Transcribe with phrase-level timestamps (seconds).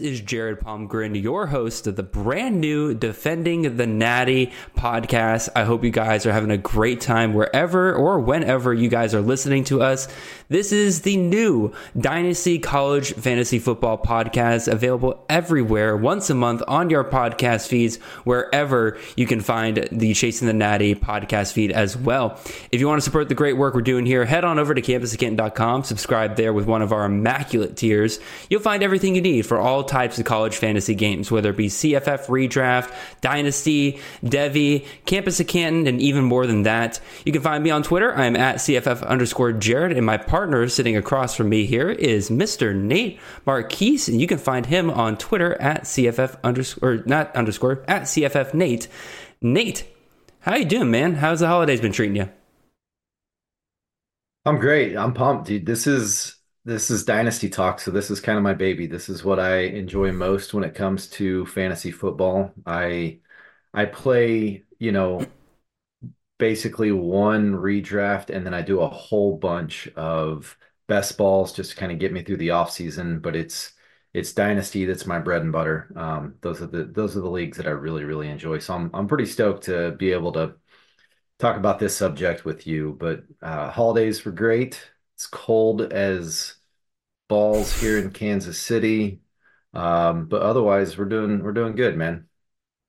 [0.00, 5.48] is Jared Palmgren, your host of the brand new Defending the Natty podcast.
[5.54, 9.20] I hope you guys are having a great time wherever or whenever you guys are
[9.20, 10.08] listening to us.
[10.48, 16.90] This is the new Dynasty College Fantasy Football podcast, available everywhere once a month on
[16.90, 22.40] your podcast feeds, wherever you can find the Chasing the Natty podcast feed as well.
[22.72, 24.82] If you want to support the great work we're doing here, head on over to
[24.82, 28.18] campusofcanton.com, subscribe there with one of our immaculate tiers.
[28.50, 31.68] You'll find everything you need for all types of college fantasy games, whether it be
[31.68, 37.00] CFF redraft, Dynasty, Devy, Campus to Canton, and even more than that.
[37.24, 38.14] You can find me on Twitter.
[38.14, 42.74] I'm at CFF underscore Jared, and my partner sitting across from me here is Mr.
[42.74, 48.02] Nate Marchese, and you can find him on Twitter at CFF underscore, not underscore, at
[48.02, 48.88] CFF Nate.
[49.40, 49.84] Nate,
[50.40, 51.14] how you doing, man?
[51.14, 52.28] How's the holidays been treating you?
[54.44, 54.96] I'm great.
[54.96, 55.66] I'm pumped, dude.
[55.66, 56.35] This is
[56.66, 58.86] this is Dynasty Talk, so this is kind of my baby.
[58.88, 62.52] This is what I enjoy most when it comes to fantasy football.
[62.66, 63.20] I
[63.74, 65.26] I play, you know,
[66.38, 71.76] basically one redraft and then I do a whole bunch of best balls just to
[71.76, 73.20] kind of get me through the off season.
[73.20, 73.72] But it's
[74.14, 75.92] it's dynasty that's my bread and butter.
[75.96, 78.58] Um, those are the those are the leagues that I really really enjoy.
[78.58, 80.56] So I'm I'm pretty stoked to be able to
[81.38, 82.96] talk about this subject with you.
[83.00, 84.82] But uh, holidays were great.
[85.14, 86.55] It's cold as
[87.28, 89.20] balls here in Kansas City.
[89.74, 92.28] Um, but otherwise, we're doing we're doing good, man.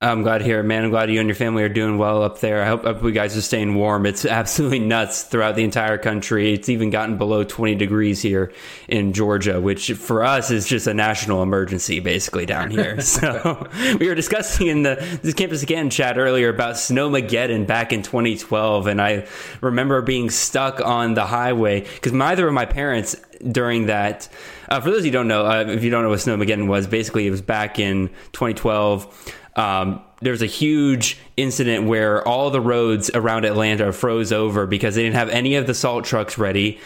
[0.00, 0.84] I'm glad to hear man.
[0.84, 2.62] I'm glad you and your family are doing well up there.
[2.62, 4.06] I hope, I hope you guys are staying warm.
[4.06, 6.52] It's absolutely nuts throughout the entire country.
[6.52, 8.52] It's even gotten below 20 degrees here
[8.86, 13.00] in Georgia, which for us is just a national emergency basically down here.
[13.02, 18.04] so we were discussing in the this campus again chat earlier about Snowmageddon back in
[18.04, 19.26] 2012, and I
[19.60, 23.16] remember being stuck on the highway because neither of my parents
[23.50, 24.28] during that.
[24.68, 27.26] Uh, for those who don't know, uh, if you don't know what Snowmageddon was, basically
[27.26, 33.10] it was back in 2012 um, there was a huge incident where all the roads
[33.12, 36.78] around Atlanta froze over because they didn't have any of the salt trucks ready.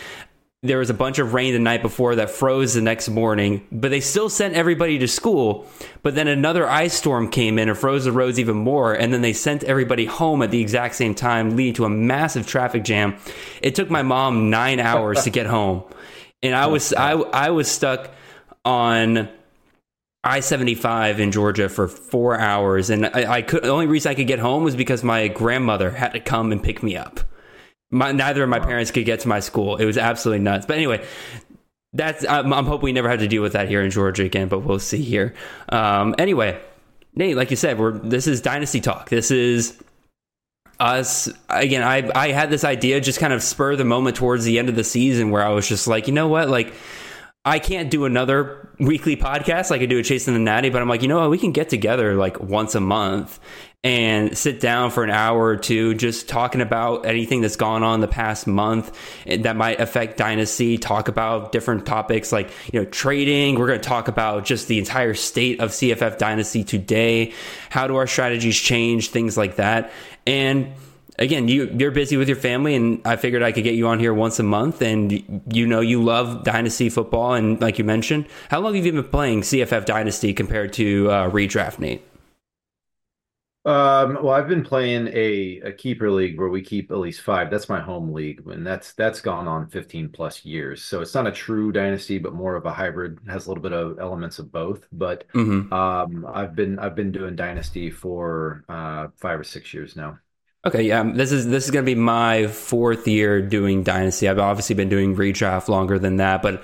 [0.62, 3.91] There was a bunch of rain the night before that froze the next morning, but
[3.91, 5.67] they still sent everybody to school.
[6.03, 8.95] But then another ice storm came in and froze the roads even more.
[8.95, 12.47] And then they sent everybody home at the exact same time, leading to a massive
[12.47, 13.17] traffic jam.
[13.61, 15.83] It took my mom nine hours to get home.
[16.43, 18.11] And I was, I, I was stuck
[18.65, 19.29] on
[20.25, 23.65] I seventy five in Georgia for four hours, and I, I, could.
[23.65, 26.63] The only reason I could get home was because my grandmother had to come and
[26.63, 27.21] pick me up.
[27.91, 29.77] My, neither of my parents could get to my school.
[29.77, 30.65] It was absolutely nuts.
[30.65, 31.05] But anyway,
[31.93, 32.25] that's.
[32.25, 34.47] I'm, I'm hoping we never have to deal with that here in Georgia again.
[34.47, 35.35] But we'll see here.
[35.71, 36.61] Um, anyway,
[37.17, 39.09] Nate, like you said, we're this is dynasty talk.
[39.11, 39.77] This is
[40.82, 41.82] us again.
[41.82, 44.75] I I had this idea just kind of spur the moment towards the end of
[44.75, 46.75] the season where I was just like, you know what, like
[47.44, 50.88] I can't do another weekly podcast like I do a Chasing the Natty, but I'm
[50.88, 51.31] like, you know what?
[51.31, 53.38] We can get together like once a month
[53.84, 58.00] and sit down for an hour or two just talking about anything that's gone on
[58.00, 63.59] the past month that might affect dynasty talk about different topics like you know trading
[63.59, 67.32] we're going to talk about just the entire state of cff dynasty today
[67.70, 69.91] how do our strategies change things like that
[70.27, 70.72] and
[71.19, 73.99] again, you you're busy with your family, and I figured I could get you on
[73.99, 74.83] here once a month.
[74.83, 78.93] And you know you love Dynasty football, and like you mentioned, how long have you
[78.93, 82.03] been playing CFF Dynasty compared to uh, Redraft, Nate?
[83.64, 87.49] Um, well, I've been playing a, a keeper league where we keep at least five.
[87.49, 90.82] That's my home league, and that's that's gone on 15 plus years.
[90.82, 93.20] So it's not a true dynasty, but more of a hybrid.
[93.29, 94.87] Has a little bit of elements of both.
[94.91, 95.73] But mm-hmm.
[95.73, 100.19] um, I've been I've been doing dynasty for uh, five or six years now.
[100.64, 104.29] Okay, yeah, this is this is going to be my fourth year doing Dynasty.
[104.29, 106.62] I've obviously been doing redraft longer than that, but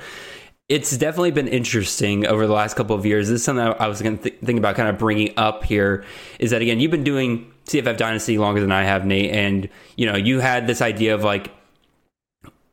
[0.69, 3.29] it's definitely been interesting over the last couple of years.
[3.29, 6.05] This is something I was going to th- think about kind of bringing up here.
[6.39, 6.79] Is that again?
[6.79, 10.67] You've been doing CFF Dynasty longer than I have, Nate, and you know you had
[10.67, 11.51] this idea of like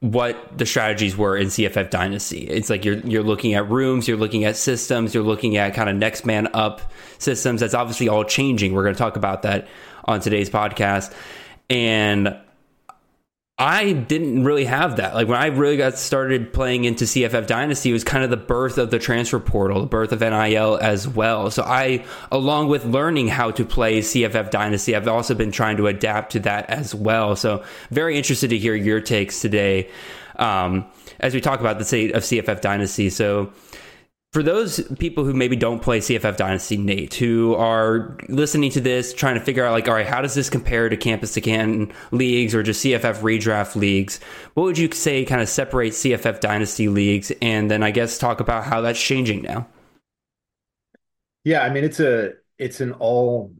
[0.01, 2.39] what the strategies were in CFF Dynasty.
[2.39, 5.89] It's like you're you're looking at rooms, you're looking at systems, you're looking at kind
[5.89, 6.81] of next man up
[7.17, 7.61] systems.
[7.61, 8.73] That's obviously all changing.
[8.73, 9.67] We're going to talk about that
[10.03, 11.13] on today's podcast.
[11.69, 12.37] And
[13.57, 15.15] I didn't really have that.
[15.15, 18.77] Like when I really got started playing into CFF Dynasty, was kind of the birth
[18.77, 21.49] of the transfer portal, the birth of NIL as well.
[21.51, 22.03] So I,
[22.33, 26.41] along with learning how to play CFF Dynasty, I've also been trying to adapt to
[26.41, 27.37] that as well.
[27.37, 29.89] So very interested to hear your takes today
[30.35, 30.85] um,
[31.21, 33.09] as we talk about the state of CFF Dynasty.
[33.09, 33.53] So
[34.35, 39.13] for those people who maybe don't play CFF Dynasty, Nate, who are listening to this,
[39.13, 41.93] trying to figure out, like, all right, how does this compare to campus to can
[42.11, 44.19] leagues or just CFF redraft leagues?
[44.53, 47.31] What would you say kind of separates CFF Dynasty leagues?
[47.41, 49.69] And then I guess talk about how that's changing now.
[51.45, 53.53] Yeah, I mean, it's a it's an all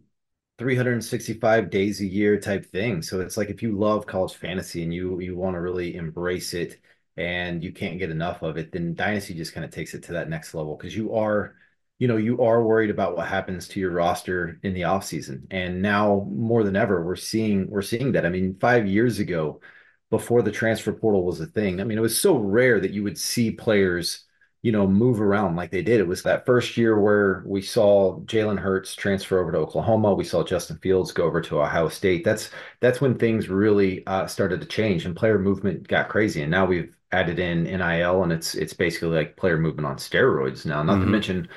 [0.57, 3.01] 365 days a year type thing.
[3.01, 6.53] So it's like if you love college fantasy and you you want to really embrace
[6.53, 6.81] it
[7.17, 10.13] and you can't get enough of it, then Dynasty just kind of takes it to
[10.13, 11.55] that next level because you are,
[11.97, 15.43] you know, you are worried about what happens to your roster in the offseason.
[15.51, 18.25] And now more than ever, we're seeing we're seeing that.
[18.25, 19.61] I mean, five years ago,
[20.09, 23.03] before the transfer portal was a thing, I mean, it was so rare that you
[23.03, 24.24] would see players,
[24.65, 25.99] you know, move around like they did.
[25.99, 30.15] It was that first year where we saw Jalen Hurts transfer over to Oklahoma.
[30.15, 32.23] We saw Justin Fields go over to Ohio State.
[32.23, 36.41] That's that's when things really uh, started to change and player movement got crazy.
[36.41, 40.65] And now we've added in NIL, and it's it's basically like player movement on steroids
[40.65, 40.81] now.
[40.81, 41.05] Not mm-hmm.
[41.05, 41.49] to mention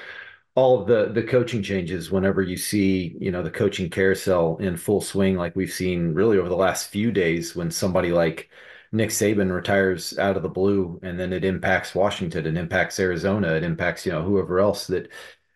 [0.55, 2.11] all the the coaching changes.
[2.11, 6.37] Whenever you see you know the coaching carousel in full swing, like we've seen really
[6.37, 8.51] over the last few days, when somebody like
[8.93, 13.55] Nick Saban retires out of the blue, and then it impacts Washington, it impacts Arizona,
[13.55, 15.11] it impacts you know whoever else that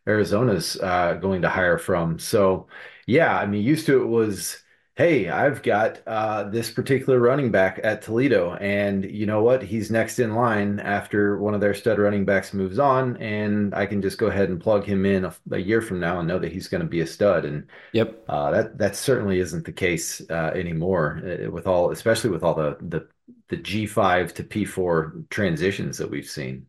[0.06, 2.18] Arizona's uh, going to hire from.
[2.18, 2.68] So
[3.06, 4.62] yeah, I mean, used to it was
[4.94, 9.62] hey, I've got uh, this particular running back at Toledo, and you know what?
[9.62, 13.86] He's next in line after one of their stud running backs moves on, and I
[13.86, 16.38] can just go ahead and plug him in a, a year from now and know
[16.38, 17.44] that he's going to be a stud.
[17.44, 22.30] And yep, uh, that that certainly isn't the case uh, anymore uh, with all, especially
[22.30, 23.08] with all the the
[23.52, 26.66] the G five to P four transitions that we've seen.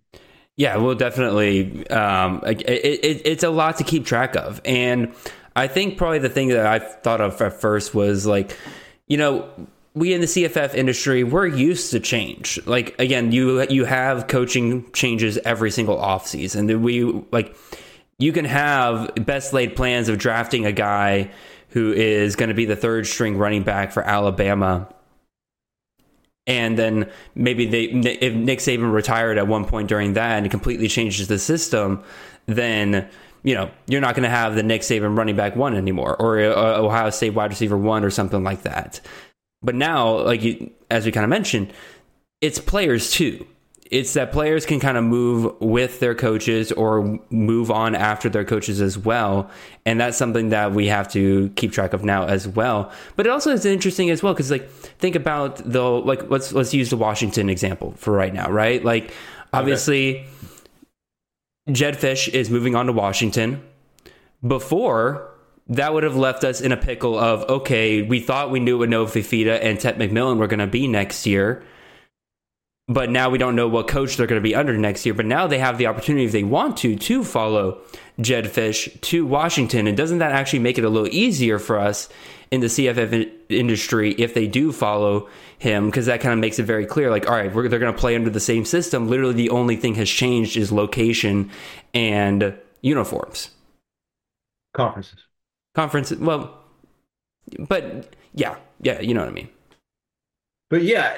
[0.57, 1.87] Yeah, well, definitely.
[1.89, 5.15] Um, it, it, it's a lot to keep track of, and
[5.55, 8.55] I think probably the thing that I thought of at first was like,
[9.07, 9.49] you know,
[9.93, 12.59] we in the CFF industry, we're used to change.
[12.65, 16.81] Like again, you you have coaching changes every single offseason.
[16.81, 17.55] We like
[18.19, 21.31] you can have best laid plans of drafting a guy
[21.69, 24.93] who is going to be the third string running back for Alabama.
[26.45, 30.87] And then maybe they if Nick Saban retired at one point during that and completely
[30.87, 32.03] changes the system,
[32.47, 33.07] then
[33.43, 36.39] you know, you're not going to have the Nick Saban running back one anymore or
[36.39, 39.01] uh, Ohio State wide receiver one or something like that.
[39.61, 41.73] But now, like you, as we kind of mentioned,
[42.41, 43.45] it's players too.
[43.93, 48.43] It's that players can kind of move with their coaches or move on after their
[48.43, 49.51] coaches as well,
[49.85, 52.91] and that's something that we have to keep track of now as well.
[53.15, 56.73] But it also is interesting as well because, like, think about the like let's let's
[56.73, 58.83] use the Washington example for right now, right?
[58.83, 59.13] Like,
[59.53, 60.19] obviously.
[60.19, 60.27] Okay
[61.71, 63.63] Jedd Fisch is moving on to Washington.
[64.45, 65.31] Before,
[65.67, 68.89] that would have left us in a pickle of okay, we thought we knew what
[68.89, 71.63] Noah Fifita and Ted McMillan were going to be next year,
[72.93, 75.15] but now we don't know what coach they're going to be under next year.
[75.15, 77.81] But now they have the opportunity, if they want to, to follow
[78.21, 79.87] Jedd Fisch to Washington.
[79.87, 82.09] And doesn't that actually make it a little easier for us
[82.51, 86.63] in the CFF industry if they do follow him because that kind of makes it
[86.63, 89.49] very clear like all right they're going to play under the same system literally the
[89.49, 91.49] only thing has changed is location
[91.93, 93.49] and uniforms
[94.73, 95.19] conferences
[95.73, 96.59] conferences well
[97.59, 99.47] but yeah yeah you know what i mean
[100.69, 101.15] but yeah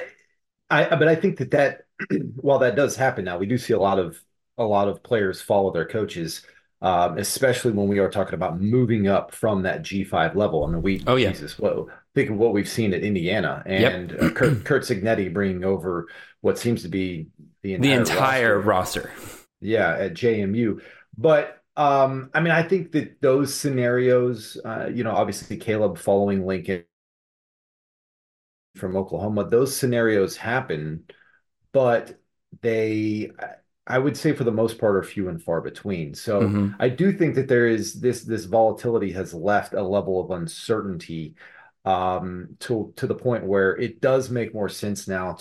[0.70, 1.82] i but i think that that
[2.36, 4.20] while that does happen now we do see a lot of
[4.58, 6.44] a lot of players follow their coaches
[6.82, 10.64] um, especially when we are talking about moving up from that G5 level.
[10.64, 11.30] I mean, we, oh, yeah.
[11.30, 11.58] Jesus,
[12.14, 14.22] think of what we've seen at Indiana and yep.
[14.22, 16.08] uh, Curt, Curt Cignetti bringing over
[16.42, 17.28] what seems to be
[17.62, 19.10] the entire, the entire roster.
[19.14, 19.46] roster.
[19.60, 20.82] Yeah, at JMU.
[21.16, 26.46] But um, I mean, I think that those scenarios, uh, you know, obviously Caleb following
[26.46, 26.84] Lincoln
[28.78, 31.04] from Oklahoma, those scenarios happen,
[31.72, 32.18] but
[32.62, 33.30] they
[33.86, 36.14] I would say for the most part are few and far between.
[36.14, 36.70] So mm-hmm.
[36.80, 41.36] I do think that there is this this volatility has left a level of uncertainty
[41.84, 45.38] um, to to the point where it does make more sense now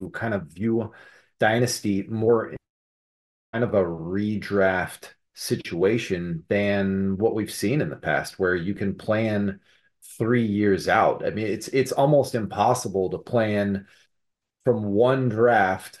[0.00, 0.92] to kind of view
[1.40, 2.54] dynasty more
[3.52, 8.94] kind of a redraft situation than what we've seen in the past, where you can
[8.94, 9.60] plan
[10.18, 11.26] three years out.
[11.26, 13.86] I mean, it's it's almost impossible to plan
[14.64, 15.98] from one draft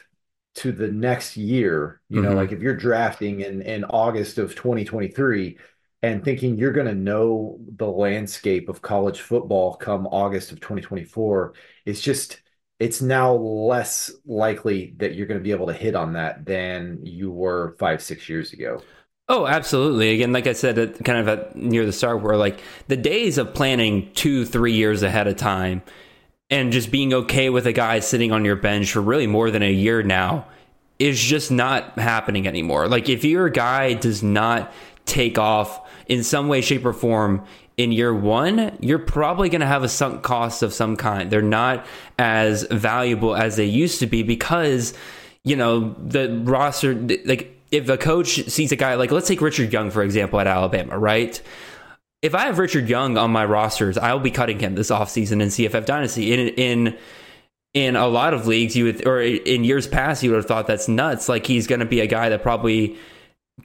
[0.54, 2.38] to the next year you know mm-hmm.
[2.38, 5.58] like if you're drafting in in august of 2023
[6.02, 11.54] and thinking you're going to know the landscape of college football come august of 2024
[11.84, 12.40] it's just
[12.78, 17.04] it's now less likely that you're going to be able to hit on that than
[17.04, 18.80] you were five six years ago
[19.28, 20.10] Oh, absolutely.
[20.10, 23.54] Again, like I said, kind of at, near the start, where like the days of
[23.54, 25.82] planning two, three years ahead of time
[26.50, 29.62] and just being okay with a guy sitting on your bench for really more than
[29.62, 30.46] a year now
[30.98, 32.86] is just not happening anymore.
[32.86, 34.72] Like if your guy does not
[35.06, 37.44] take off in some way, shape, or form
[37.76, 41.30] in year one, you're probably going to have a sunk cost of some kind.
[41.30, 41.86] They're not
[42.18, 44.94] as valuable as they used to be because,
[45.42, 49.72] you know, the roster, like if a coach sees a guy, like let's take Richard
[49.72, 51.40] Young, for example, at Alabama, right?
[52.22, 55.48] If I have Richard Young on my rosters, I'll be cutting him this offseason in
[55.48, 56.32] CFF Dynasty.
[56.32, 56.98] In, in,
[57.74, 60.68] in a lot of leagues, you would, or in years past, you would have thought
[60.68, 61.28] that's nuts.
[61.28, 62.96] Like he's going to be a guy that probably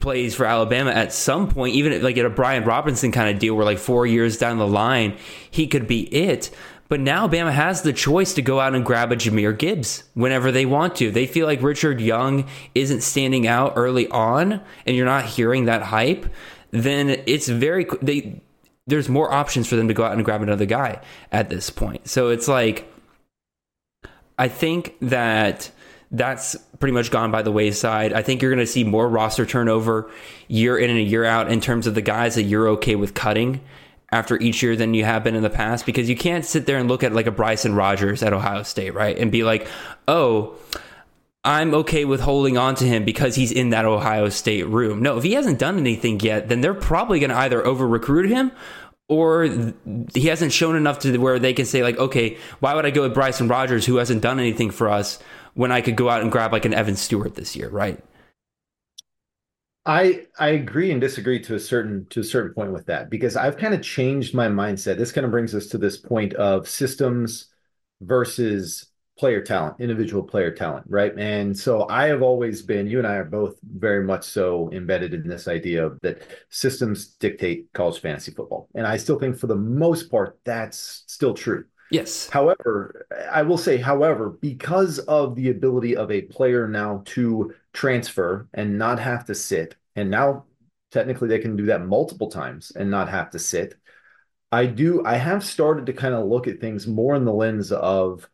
[0.00, 3.54] plays for Alabama at some point, even like at a Brian Robinson kind of deal
[3.54, 5.16] where like four years down the line,
[5.50, 6.50] he could be it.
[6.90, 10.50] But now Bama has the choice to go out and grab a Jahmyr Gibbs whenever
[10.50, 11.12] they want to.
[11.12, 15.82] They feel like Richard Young isn't standing out early on and you're not hearing that
[15.82, 16.26] hype,
[16.72, 18.42] then it's very they
[18.88, 22.08] there's more options for them to go out and grab another guy at this point.
[22.08, 22.92] So it's like
[24.36, 25.70] I think that
[26.10, 28.12] that's pretty much gone by the wayside.
[28.12, 30.10] I think you're going to see more roster turnover
[30.48, 33.60] year in and year out in terms of the guys that you're okay with cutting
[34.12, 36.78] after each year than you have been in the past because you can't sit there
[36.78, 39.16] and look at like a Bryson Rogers at Ohio State, right?
[39.16, 39.68] And be like,
[40.08, 40.56] oh,
[41.44, 45.00] I'm okay with holding on to him because he's in that Ohio State room.
[45.00, 48.28] No, if he hasn't done anything yet, then they're probably going to either over recruit
[48.28, 48.52] him
[49.08, 49.44] or
[50.14, 53.02] he hasn't shown enough to where they can say like, okay, why would I go
[53.02, 55.18] with Bryson Rogers who hasn't done anything for us
[55.54, 57.98] when I could go out and grab like an Evan Stewart this year, right?
[59.86, 63.36] I I agree and disagree to a certain to a certain point with that because
[63.36, 64.98] I've kind of changed my mindset.
[64.98, 67.48] This kind of brings us to this point of systems
[68.00, 68.86] versus
[69.18, 71.12] player talent, individual player talent, right?
[71.18, 75.12] And so I have always been, you and I are both very much so embedded
[75.12, 78.68] in this idea of that systems dictate college fantasy football.
[78.74, 81.66] And I still think for the most part that's still true.
[81.90, 82.30] Yes.
[82.30, 88.48] However, I will say, however, because of the ability of a player now to transfer
[88.54, 90.44] and not have to sit, and now
[90.90, 93.74] technically they can do that multiple times and not have to sit.
[94.52, 97.70] I do, I have started to kind of look at things more in the lens
[97.70, 98.28] of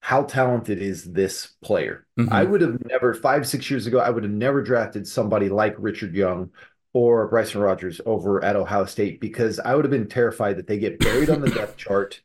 [0.00, 2.06] how talented is this player?
[2.18, 2.32] Mm-hmm.
[2.32, 5.74] I would have never, five, six years ago, I would have never drafted somebody like
[5.78, 6.50] Richard Young
[6.92, 10.78] or Bryson Rogers over at Ohio State because I would have been terrified that they
[10.78, 12.20] get buried on the depth chart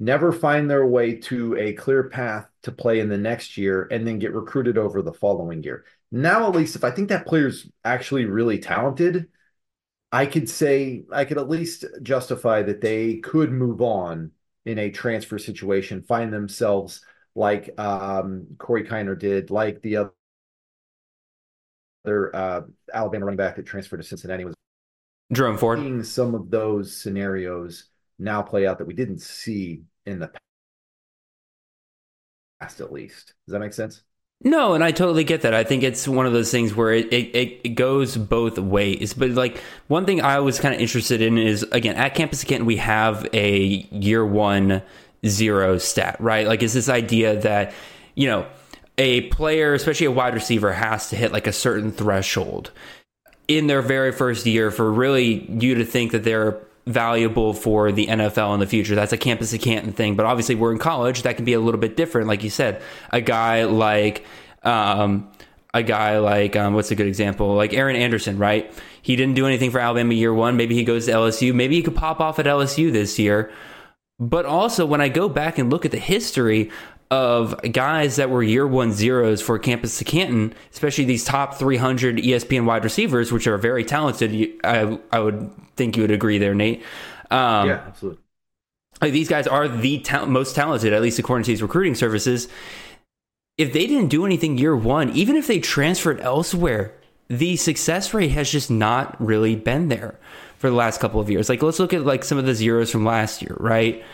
[0.00, 4.06] never find their way to a clear path to play in the next year and
[4.06, 5.84] then get recruited over the following year.
[6.10, 9.28] Now, at least if I think that player's actually really talented,
[10.10, 14.32] I could say I could at least justify that they could move on
[14.64, 17.02] in a transfer situation, find themselves
[17.34, 20.10] like um, Corey Kiner did, like the
[22.04, 24.54] other uh, Alabama running back that transferred to Cincinnati was
[25.32, 25.78] Jerome Ford.
[25.78, 27.89] Seeing some of those scenarios
[28.20, 30.30] now play out that we didn't see in the
[32.60, 33.34] past, at least.
[33.46, 34.02] Does that make sense?
[34.42, 35.52] No, and I totally get that.
[35.52, 39.12] I think it's one of those things where it, it, it goes both ways.
[39.12, 42.64] But like one thing I was kind of interested in is again at Campus Canton
[42.64, 43.58] we have a
[43.90, 44.82] year one
[45.26, 46.46] zero stat, right?
[46.46, 47.74] Like is this idea that
[48.14, 48.46] you know
[48.96, 52.70] a player, especially a wide receiver, has to hit like a certain threshold
[53.46, 58.06] in their very first year for really you to think that they're valuable for the
[58.06, 58.94] NFL in the future.
[58.94, 60.16] That's a Campus to Canton thing.
[60.16, 61.22] But obviously, we're in college.
[61.22, 62.28] That can be a little bit different.
[62.28, 64.24] Like you said, a guy like,
[64.62, 65.30] um,
[65.72, 67.54] a guy like, um, what's a good example?
[67.54, 68.72] Like Aaron Anderson, right?
[69.02, 70.56] He didn't do anything for Alabama year one.
[70.56, 71.54] Maybe he goes to LSU.
[71.54, 73.52] Maybe he could pop off at LSU this year.
[74.18, 76.70] But also, when I go back and look at the history
[77.10, 82.18] of guys that were year one zeros for Campus to Canton, especially these top 300
[82.18, 84.52] ESPN wide receivers, which are very talented.
[84.62, 86.82] I, I would think you would agree there, Nate.
[87.30, 88.22] Um, yeah, absolutely.
[89.00, 92.48] Like these guys are the ta- most talented, at least according to these recruiting services.
[93.58, 96.94] If they didn't do anything year one, even if they transferred elsewhere,
[97.28, 100.18] the success rate has just not really been there
[100.58, 101.48] for the last couple of years.
[101.48, 104.04] Like let's look at like some of the zeros from last year, right?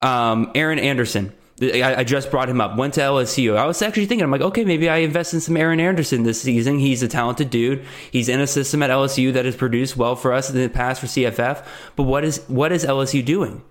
[0.00, 2.76] Um, Aaron Anderson I, just brought him up.
[2.76, 3.56] Went to LSU.
[3.56, 6.40] I was actually thinking, I'm like, okay, maybe I invest in some Aaron Anderson this
[6.40, 6.78] season.
[6.78, 7.84] He's a talented dude.
[8.12, 11.00] He's in a system at LSU that has produced well for us in the past
[11.00, 11.66] for CFF.
[11.96, 13.62] But what is what is LSU doing?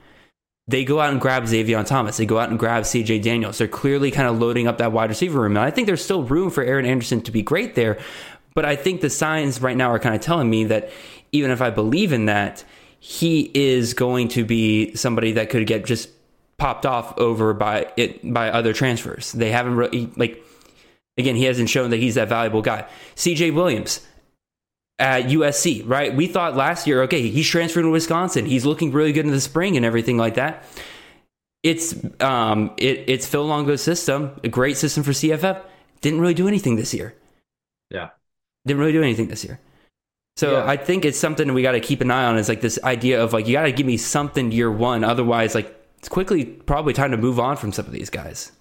[0.68, 2.18] They go out and grab Zavion Thomas.
[2.18, 3.58] They go out and grab CJ Daniels.
[3.58, 5.56] They're clearly kind of loading up that wide receiver room.
[5.56, 7.98] And I think there's still room for Aaron Anderson to be great there.
[8.54, 10.90] But I think the signs right now are kind of telling me that
[11.32, 12.66] even if I believe in that,
[13.00, 16.10] he is going to be somebody that could get just
[16.58, 19.32] popped off over by it by other transfers.
[19.32, 20.44] They haven't really like
[21.18, 22.88] again, he hasn't shown that he's that valuable guy.
[23.16, 24.06] CJ Williams
[25.00, 26.16] at USC, right?
[26.16, 28.46] We thought last year, okay, he's transferring to Wisconsin.
[28.46, 30.64] He's looking really good in the spring and everything like that.
[31.64, 35.62] It's um it, it's Phil Longo's system, a great system for CFF.
[36.02, 37.16] didn't really do anything this year.
[37.90, 38.10] Yeah.
[38.66, 39.60] Didn't really do anything this year.
[40.38, 40.66] So Yeah.
[40.66, 42.38] I think it's something we got to keep an eye on.
[42.38, 45.56] Is like this idea of like you got to give me something year one, otherwise
[45.56, 45.77] like
[46.08, 48.54] it's quickly probably time to move on from some of these guys.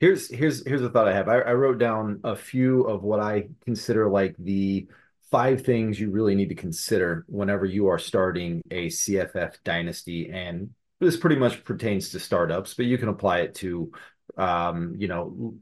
[0.00, 1.26] Here's here's here's a thought I have.
[1.26, 4.86] I, I wrote down a few of what I consider like the
[5.30, 10.68] five things you really need to consider whenever you are starting a CFF dynasty, and
[11.00, 13.90] this pretty much pertains to startups, but you can apply it to,
[14.36, 15.54] um, you know,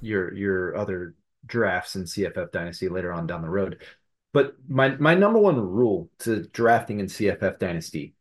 [0.00, 3.82] your your other drafts in CFF dynasty later on down the road.
[4.32, 8.14] But my my number one rule to drafting in CFF dynasty: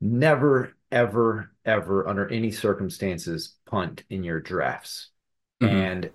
[0.00, 5.10] never, ever, ever, under any circumstances, punt in your drafts
[5.62, 5.68] Mhm.
[5.68, 6.10] and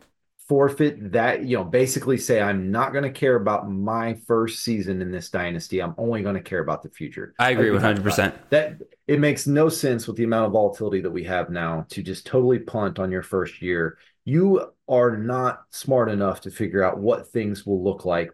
[0.48, 1.44] forfeit that.
[1.44, 5.30] You know, basically say I'm not going to care about my first season in this
[5.30, 5.82] dynasty.
[5.82, 7.34] I'm only going to care about the future.
[7.40, 8.36] I agree with hundred percent.
[8.50, 12.02] That it makes no sense with the amount of volatility that we have now to
[12.02, 13.98] just totally punt on your first year.
[14.26, 18.32] You are not smart enough to figure out what things will look like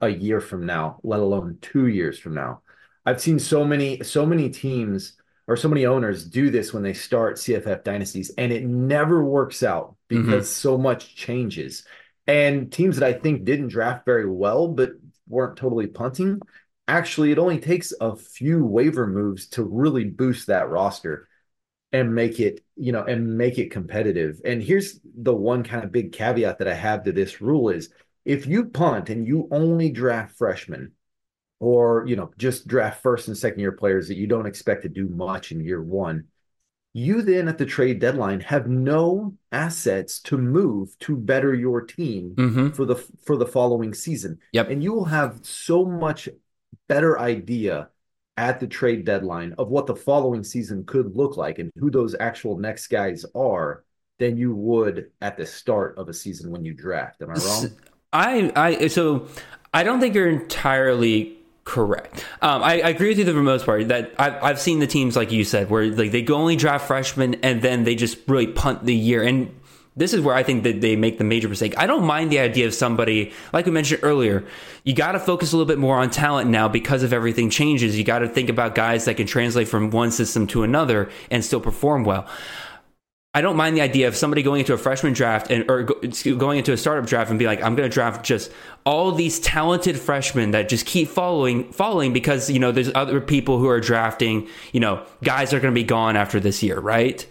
[0.00, 2.62] a year from now, let alone two years from now.
[3.04, 5.19] I've seen so many, so many teams
[5.50, 9.64] or so many owners do this when they start CFF dynasties, and it never works
[9.64, 10.24] out mm-hmm.
[10.24, 11.84] because so much changes.
[12.28, 14.92] And teams that I think didn't draft very well, but
[15.28, 16.40] weren't totally punting,
[16.86, 21.28] actually, it only takes a few waiver moves to really boost that roster
[21.90, 24.40] and make it, you know, and make it competitive.
[24.44, 27.88] And here's the one kind of big caveat that I have to this rule is
[28.24, 30.92] if you punt and you only draft freshmen
[31.60, 34.88] or, you know, just draft first and second year players that you don't expect to
[34.88, 36.24] do much in year one,
[36.92, 42.34] you then at the trade deadline have no assets to move to better your team
[42.36, 44.38] hmm for the for the following season.
[44.52, 44.70] Yep.
[44.70, 46.28] And you will have so much
[46.88, 47.90] better idea
[48.36, 52.16] at the trade deadline of what the following season could look like and who those
[52.18, 53.84] actual next guys are
[54.18, 57.20] than you would at the start of a season when you draft.
[57.22, 57.70] Am I wrong?
[58.12, 59.28] I, I, so
[59.72, 62.24] I don't think you're entirely correct.
[62.42, 64.86] Um, I, I agree with you for the most part that I've, I've seen the
[64.86, 68.18] teams like you said where like they go only draft freshmen and then they just
[68.26, 69.54] really punt the year and.
[69.96, 71.74] This is where I think that they make the major mistake.
[71.76, 74.46] I don't mind the idea of somebody, like we mentioned earlier,
[74.84, 77.98] you got to focus a little bit more on talent now because of everything changes.
[77.98, 81.44] You got to think about guys that can translate from one system to another and
[81.44, 82.28] still perform well.
[83.32, 85.94] I don't mind the idea of somebody going into a freshman draft and or go,
[86.36, 88.50] going into a startup draft and be like, I'm going to draft just
[88.84, 93.58] all these talented freshmen that just keep following, following because you know there's other people
[93.58, 97.24] who are drafting, you know, guys are going to be gone after this year, right?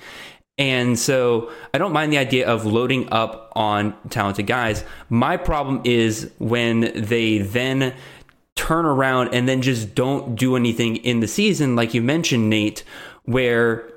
[0.57, 4.85] And so I don't mind the idea of loading up on talented guys.
[5.09, 7.93] My problem is when they then
[8.55, 12.83] turn around and then just don't do anything in the season, like you mentioned, Nate,
[13.23, 13.89] where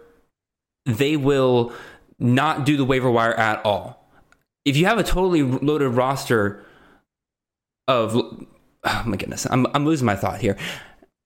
[0.86, 1.72] they will
[2.22, 4.06] not do the waiver wire at all.
[4.64, 6.64] If you have a totally loaded roster
[7.88, 10.56] of, oh my goodness, I'm, I'm losing my thought here.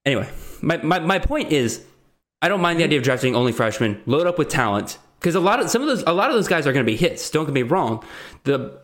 [0.05, 0.29] Anyway,
[0.63, 1.85] my, my, my point is,
[2.43, 5.41] I don't mind the idea of drafting only freshmen, load up with talent, because a
[5.41, 7.31] lot of some of those a lot of those guys are going to be hits.
[7.31, 8.05] Don't get me wrong.
[8.45, 8.79] The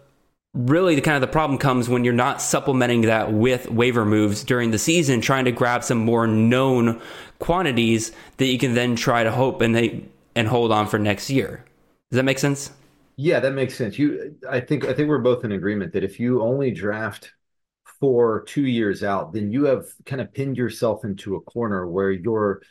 [0.54, 4.42] really the kind of the problem comes when you're not supplementing that with waiver moves
[4.44, 7.00] during the season, trying to grab some more known
[7.38, 11.30] quantities that you can then try to hope and they and hold on for next
[11.30, 11.64] year.
[12.12, 12.70] Does that make sense?
[13.16, 13.98] Yeah, that makes sense.
[13.98, 17.32] You, I think, I think we're both in agreement that if you only draft
[18.00, 22.10] for two years out, then you have kind of pinned yourself into a corner where
[22.10, 22.62] you're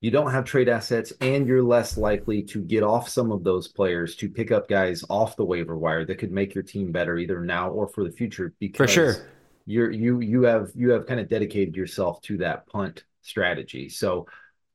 [0.00, 3.68] you don't have trade assets and you're less likely to get off some of those
[3.68, 7.18] players to pick up guys off the waiver wire that could make your team better
[7.18, 9.26] either now or for the future because For sure.
[9.66, 13.88] you're you you have you have kind of dedicated yourself to that punt strategy.
[13.88, 14.26] So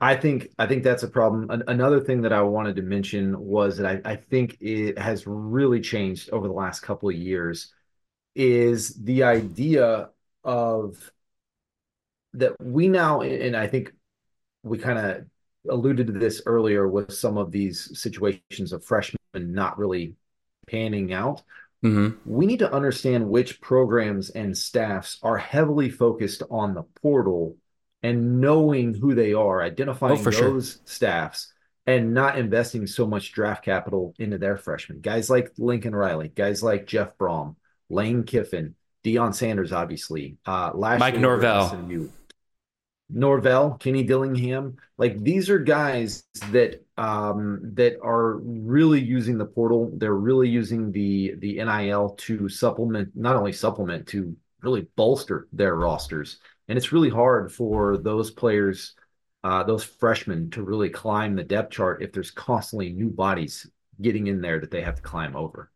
[0.01, 1.49] I think I think that's a problem.
[1.49, 5.27] An- another thing that I wanted to mention was that I, I think it has
[5.27, 7.73] really changed over the last couple of years
[8.35, 10.09] is the idea
[10.43, 11.12] of
[12.33, 13.91] that we now and I think
[14.63, 15.25] we kind of
[15.69, 20.15] alluded to this earlier with some of these situations of freshmen not really
[20.67, 21.43] panning out
[21.83, 27.57] hmm we need to understand which programs and staffs are heavily focused on the portal
[28.03, 30.51] and knowing who they are, identifying Oh, for sure.
[30.51, 31.53] those staffs,
[31.85, 35.01] and not investing so much draft capital into their freshmen.
[35.01, 37.55] Guys like Lincoln Riley, guys like Jeff Brohm,
[37.89, 42.09] Lane Kiffin, Deion Sanders, obviously, uh, last Mike year we were Norvell.
[43.12, 49.91] Norvell, Kenny Dillingham, like these are guys that um that are really using the portal.
[49.95, 55.75] They're really using the the NIL to supplement, not only supplement to really bolster their
[55.75, 56.38] rosters.
[56.69, 58.93] And it's really hard for those players,
[59.43, 63.67] uh, those freshmen, to really climb the depth chart if there's constantly new bodies
[64.01, 65.71] getting in there that they have to climb over.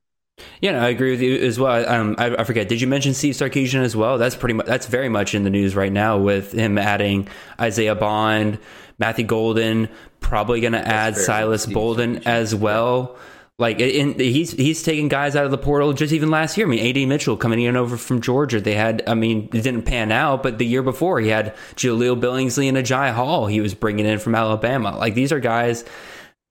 [0.61, 1.87] Yeah, no, I agree with you as well.
[1.87, 2.67] Um, I, I, forget.
[2.67, 4.17] Did you mention Steve Sarkisian as well?
[4.17, 4.65] That's pretty much.
[4.65, 7.27] That's very much in the news right now with him adding
[7.59, 8.57] Isaiah Bond,
[8.97, 9.89] Matthew Golden,
[10.21, 12.25] probably going to add Silas Steve Bolden Sarkisian.
[12.25, 13.17] as well.
[13.63, 16.67] Like he's he's taking guys out of the portal just even last year.
[16.67, 18.59] I mean, AD Mitchell coming in over from Georgia.
[18.59, 22.19] They had, I mean, it didn't pan out, but the year before he had Jahleel
[22.19, 23.47] Billingsley and Agiye Hall.
[23.47, 24.97] He was bringing in from Alabama.
[24.97, 25.85] Like these are guys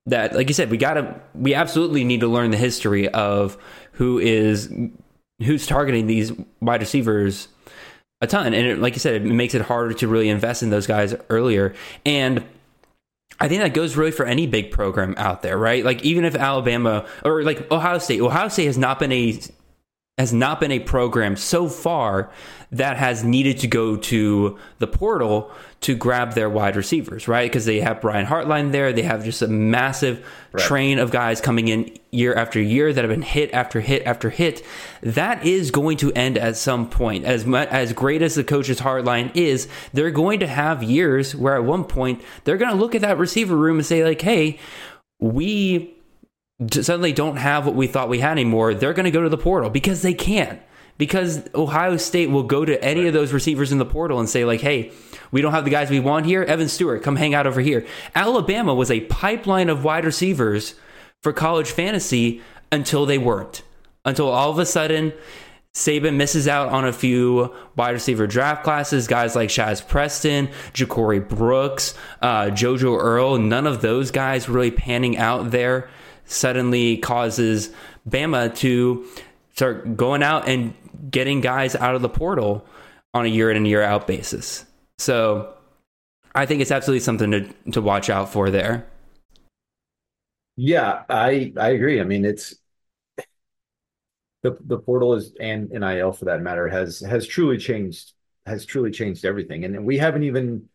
[0.07, 3.59] that, like you said, we gotta, we absolutely need to learn the history of
[3.93, 4.73] who is
[5.45, 7.49] who's targeting these wide receivers
[8.23, 8.55] a ton.
[8.55, 11.15] And it, like you said, it makes it harder to really invest in those guys
[11.29, 11.75] earlier.
[12.07, 12.43] And
[13.43, 15.85] I think that goes really for any big program out there, right?
[15.85, 19.37] Like even if Alabama or like Ohio State, Ohio State has not been a
[20.19, 22.31] has not been a program so far
[22.71, 27.51] that has needed to go to the portal to grab their wide receivers, right?
[27.51, 28.93] Because they have Brian Hartline there.
[28.93, 30.63] They have just a massive right.
[30.63, 34.29] train of guys coming in year after year that have been hit after hit after
[34.29, 34.63] hit.
[35.03, 37.25] That is going to end at some point.
[37.25, 41.57] As much, as great as the coach's Hartline is, they're going to have years where
[41.57, 44.59] at one point they're going to look at that receiver room and say like, "Hey,
[45.21, 45.97] we
[46.71, 49.39] suddenly don't have what we thought we had anymore." They're going to go to the
[49.39, 50.61] portal because they can't.
[50.99, 54.45] because Ohio State will go to any of those receivers in the portal and say
[54.45, 54.93] like, "Hey,
[55.33, 56.43] we don't have the guys we want here.
[56.45, 60.75] Evan Stewart, come hang out over here." Alabama was a pipeline of wide receivers
[61.21, 63.63] for college fantasy until they weren't.
[64.05, 65.13] Until all of a sudden
[65.75, 71.27] Saban misses out on a few wide receiver draft classes, guys like Shazz Preston, Ja'Corey
[71.27, 75.89] Brooks, uh, JoJo Earle, none of those guys really panning out there
[76.25, 77.71] suddenly causes
[78.09, 79.07] Bama to
[79.55, 80.75] start going out and
[81.11, 82.65] getting guys out of the portal
[83.15, 84.65] on a year in and year out basis.
[84.99, 85.55] So
[86.35, 88.87] I think it's absolutely something to to watch out for there.
[90.57, 92.01] Yeah, I I agree.
[92.01, 92.55] I mean, it's
[94.43, 98.13] the the portal is and NIL for that matter has has truly changed
[98.47, 99.65] has truly changed everything.
[99.65, 100.69] And we haven't even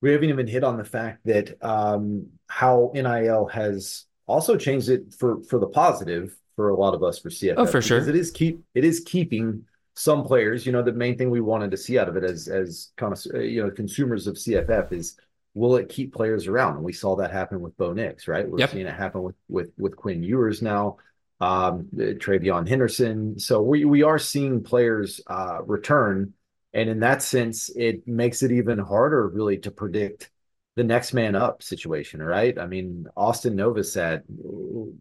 [0.00, 5.12] we haven't even hit on the fact that um, how NIL has also changed it
[5.18, 7.54] for for the positive for a lot of us for CFF.
[7.56, 8.08] Oh, for sure.
[8.08, 9.64] It is keep it is keeping
[9.94, 10.64] some players.
[10.64, 13.12] You know, the main thing we wanted to see out of it as as kind
[13.12, 15.16] of uh, you know consumers of CFF is
[15.54, 16.76] will it keep players around?
[16.76, 18.48] And we saw that happen with Bo Nix, right?
[18.48, 18.70] We're yep.
[18.70, 20.98] seeing it happen with with with Quinn Ewers now,
[21.40, 23.38] um, TreVeyon Henderson.
[23.38, 26.34] So we we are seeing players uh, return,
[26.74, 30.30] and in that sense, it makes it even harder really to predict
[30.78, 32.56] the next man up situation, right?
[32.56, 34.22] I mean, Austin Novosad,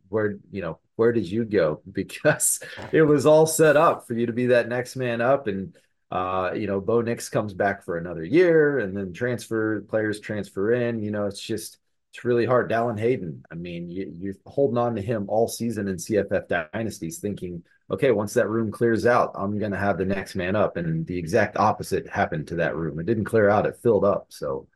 [0.10, 1.82] where you know where did you go?
[1.92, 2.60] Because
[2.92, 5.78] it was all set up for you to be that next man up, and
[6.10, 10.72] uh, you know, Bo Nix comes back for another year, and then transfer players transfer
[10.72, 11.00] in.
[11.00, 11.78] You know, it's just
[12.12, 12.72] it's really hard.
[12.72, 17.20] Dallan Hayden, I mean, you, you're holding on to him all season in CFF dynasties,
[17.20, 17.62] thinking,
[17.92, 21.06] okay, once that room clears out, I'm going to have the next man up, and
[21.06, 23.00] the exact opposite happened to that room.
[23.00, 24.26] It didn't clear out; it filled up.
[24.30, 24.68] So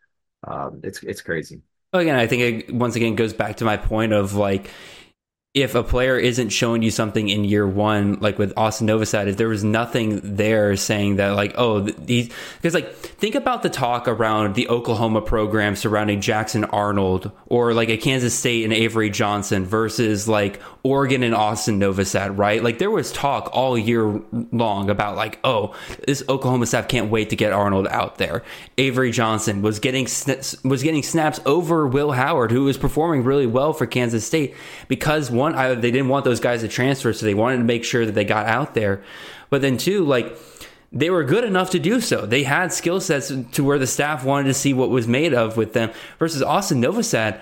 [0.45, 1.61] um, it's it's crazy.
[1.93, 4.69] Again, I think it once again goes back to my point of like
[5.53, 9.35] if a player isn't showing you something in year one, like with Austin Novosad, if
[9.35, 14.07] there was nothing there saying that, like, oh, these, because like, think about the talk
[14.07, 19.65] around the Oklahoma program surrounding Jackson Arnold or like a Kansas State and Avery Johnson
[19.65, 22.63] versus like Oregon and Austin Novosad, right?
[22.63, 25.75] Like, there was talk all year long about like, oh,
[26.07, 28.43] this Oklahoma staff can't wait to get Arnold out there.
[28.77, 30.05] Avery Johnson was getting
[30.63, 34.55] was getting snaps over Will Howard, who was performing really well for Kansas State
[34.87, 37.83] because one, I, they didn't want those guys to transfer, so they wanted to make
[37.83, 39.03] sure that they got out there.
[39.49, 40.37] But then two, like
[40.91, 42.25] they were good enough to do so.
[42.25, 45.57] They had skill sets to where the staff wanted to see what was made of
[45.57, 45.91] with them.
[46.19, 47.39] Versus Austin Novosad,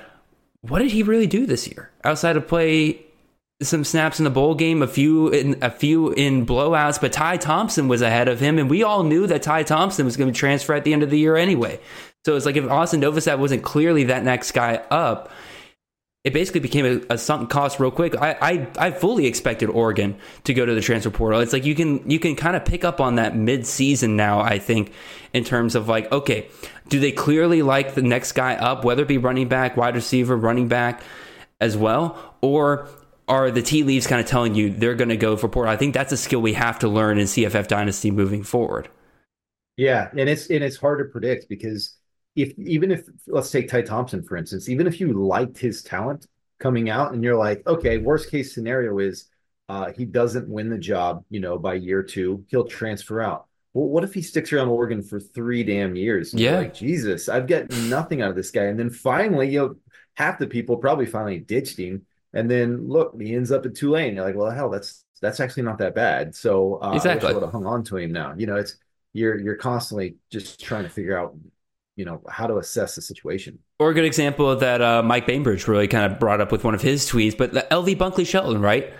[0.62, 3.06] what did he really do this year outside of play
[3.62, 7.38] some snaps in the bowl game, a few in a few in blowouts, but Ty
[7.38, 10.38] Thompson was ahead of him, and we all knew that Ty Thompson was going to
[10.38, 11.80] transfer at the end of the year anyway.
[12.26, 15.32] So it's like if Austin Novosad wasn't clearly that next guy up,
[16.24, 18.16] it basically became a, a sunk cost real quick.
[18.16, 21.40] I, I, I fully expected Oregon to go to the transfer portal.
[21.40, 24.40] It's like you can you can kind of pick up on that mid season now.
[24.40, 24.94] I think
[25.34, 26.48] in terms of like, okay,
[26.88, 30.38] do they clearly like the next guy up, whether it be running back, wide receiver,
[30.38, 31.02] running back
[31.62, 32.88] as well, or
[33.30, 35.72] are the tea leaves kind of telling you they're going to go for portal?
[35.72, 38.90] I think that's a skill we have to learn in CFF Dynasty moving forward.
[39.78, 41.96] Yeah, and it's and it's hard to predict because
[42.36, 46.28] if even if let's take Ty Thompson for instance, even if you liked his talent
[46.60, 49.30] coming out and you're like, okay, worst case scenario is
[49.70, 53.46] uh, he doesn't win the job, you know, by year two, he'll transfer out.
[53.74, 56.34] Well, what if he sticks around Oregon for three damn years?
[56.34, 59.76] yeah, like Jesus, I've got nothing out of this guy, and then finally, you know,
[60.16, 64.16] half the people probably finally ditched him, and then look, he ends up at Tulane.
[64.16, 66.36] You're like, well, hell, that's that's actually not that bad.
[66.36, 67.28] So uh, exactly.
[67.28, 68.34] I I would have hung on to him now.
[68.38, 68.78] You know, it's
[69.14, 71.36] you're you're constantly just trying to figure out
[71.96, 73.60] you know how to assess the situation.
[73.80, 76.74] Or a good example that uh, Mike Bainbridge really kind of brought up with one
[76.74, 78.94] of his tweets, but the LV Bunkley Shelton, right?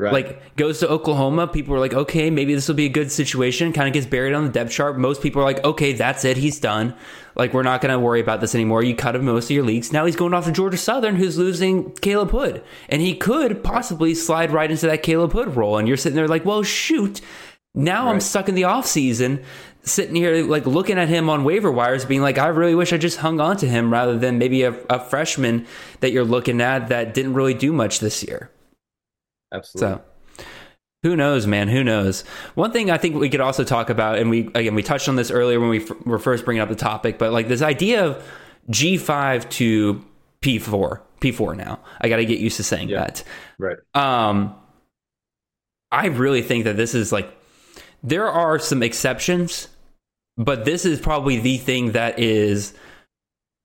[0.00, 0.12] Right.
[0.12, 3.72] Like goes to Oklahoma, people are like, okay, maybe this will be a good situation.
[3.72, 4.96] Kind of gets buried on the depth chart.
[4.96, 6.94] Most people are like, okay, that's it, he's done.
[7.34, 8.84] Like we're not going to worry about this anymore.
[8.84, 9.92] You cut him most of your leagues.
[9.92, 14.14] Now he's going off to Georgia Southern, who's losing Caleb Hood, and he could possibly
[14.14, 15.78] slide right into that Caleb Hood role.
[15.78, 17.20] And you're sitting there like, well, shoot.
[17.74, 18.12] Now right.
[18.12, 19.42] I'm stuck in the off season,
[19.82, 22.98] sitting here like looking at him on waiver wires, being like, I really wish I
[22.98, 25.66] just hung on to him rather than maybe a, a freshman
[26.00, 28.50] that you're looking at that didn't really do much this year.
[29.52, 29.96] Absolutely.
[29.98, 30.44] So
[31.02, 31.68] who knows, man?
[31.68, 32.22] Who knows?
[32.54, 35.16] One thing I think we could also talk about, and we again we touched on
[35.16, 38.04] this earlier when we f- were first bringing up the topic, but like this idea
[38.04, 38.24] of
[38.68, 40.04] G five to
[40.40, 41.54] P four, P four.
[41.54, 43.24] Now I got to get used to saying yeah, that.
[43.58, 43.76] Right.
[43.94, 44.54] Um,
[45.92, 47.32] I really think that this is like
[48.02, 49.68] there are some exceptions,
[50.36, 52.74] but this is probably the thing that is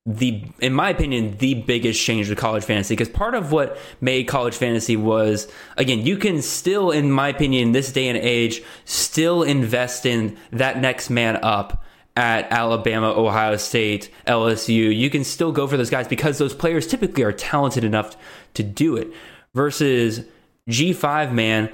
[0.06, 4.24] the in my opinion the biggest change to college fantasy because part of what made
[4.24, 8.62] college fantasy was again you can still in my opinion in this day and age
[8.84, 11.82] still invest in that next man up
[12.16, 14.96] at Alabama, Ohio State, LSU.
[14.96, 18.16] You can still go for those guys because those players typically are talented enough
[18.54, 19.08] to do it
[19.52, 20.24] versus
[20.70, 21.72] G5 man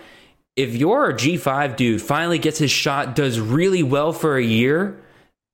[0.57, 5.03] if your G5 dude finally gets his shot does really well for a year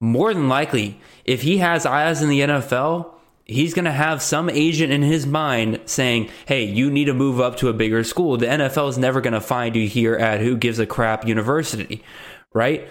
[0.01, 3.13] more than likely, if he has eyes in the NFL,
[3.45, 7.41] he's going to have some agent in his mind saying, hey, you need to move
[7.41, 8.37] up to a bigger school.
[8.37, 12.03] The NFL is never going to find you here at who gives a crap university,
[12.55, 12.89] right?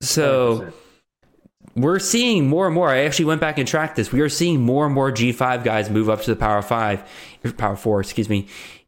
[0.00, 0.72] So 100%.
[1.76, 2.90] we're seeing more and more.
[2.90, 4.12] I actually went back and tracked this.
[4.12, 7.76] We are seeing more and more G5 guys move up to the Power 5, Power
[7.76, 8.46] 4, excuse me,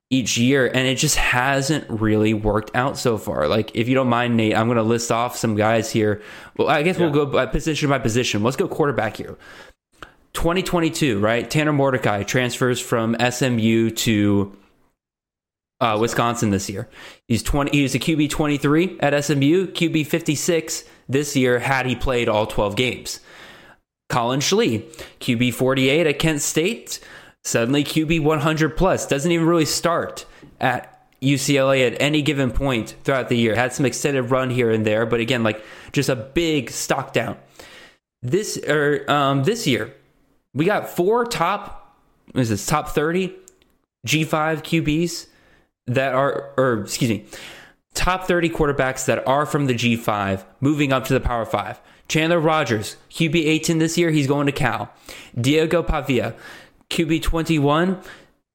[0.08, 3.48] each year and it just hasn't really worked out so far.
[3.48, 6.22] Like if you don't mind Nate, I'm going to list off some guys here.
[6.56, 7.06] Well, I guess yeah.
[7.06, 8.42] we'll go by position by position.
[8.42, 9.36] Let's go quarterback here.
[10.34, 11.50] 2022, right?
[11.50, 14.56] Tanner Mordecai transfers from SMU to
[15.80, 16.88] uh, Wisconsin this year.
[17.26, 22.28] He's 20 he's a QB 23 at SMU, QB 56 this year had he played
[22.28, 23.20] all 12 games.
[24.08, 24.82] Collin Schlee,
[25.20, 27.00] QB 48 at Kent State,
[27.46, 30.26] Suddenly, QB 100 plus doesn't even really start
[30.60, 33.54] at UCLA at any given point throughout the year.
[33.54, 37.36] Had some extended run here and there, but again, like just a big stock down.
[38.20, 39.94] This or er, um, this year,
[40.54, 41.96] we got four top.
[42.34, 43.32] Is this top 30
[44.08, 45.28] G5 QBs
[45.86, 47.26] that are, or excuse me,
[47.94, 51.80] top 30 quarterbacks that are from the G5 moving up to the Power 5.
[52.08, 54.92] Chandler Rogers, QB 18 this year, he's going to Cal.
[55.40, 56.34] Diego Pavia,
[56.90, 58.00] QB 21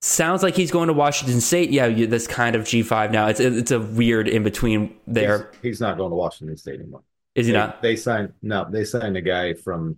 [0.02, 1.72] sounds like he's going to Washington State.
[1.72, 3.28] Yeah, that's kind of G5 now.
[3.28, 5.52] It's it's a weird in between there.
[5.54, 7.04] He's, he's, not going to Washington State anymore.
[7.36, 7.82] Is he they, not?
[7.82, 9.98] They signed no, they signed a guy from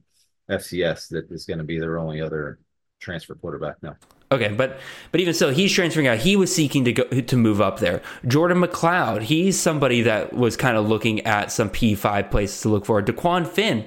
[0.49, 2.59] FCS that is going to be their only other
[2.99, 3.95] transfer quarterback now.
[4.31, 4.79] Okay, but
[5.11, 6.17] but even so, he's transferring out.
[6.17, 8.01] He was seeking to go to move up there.
[8.27, 12.69] Jordan McCloud, he's somebody that was kind of looking at some P five places to
[12.69, 13.01] look for.
[13.01, 13.85] Dequan Finn,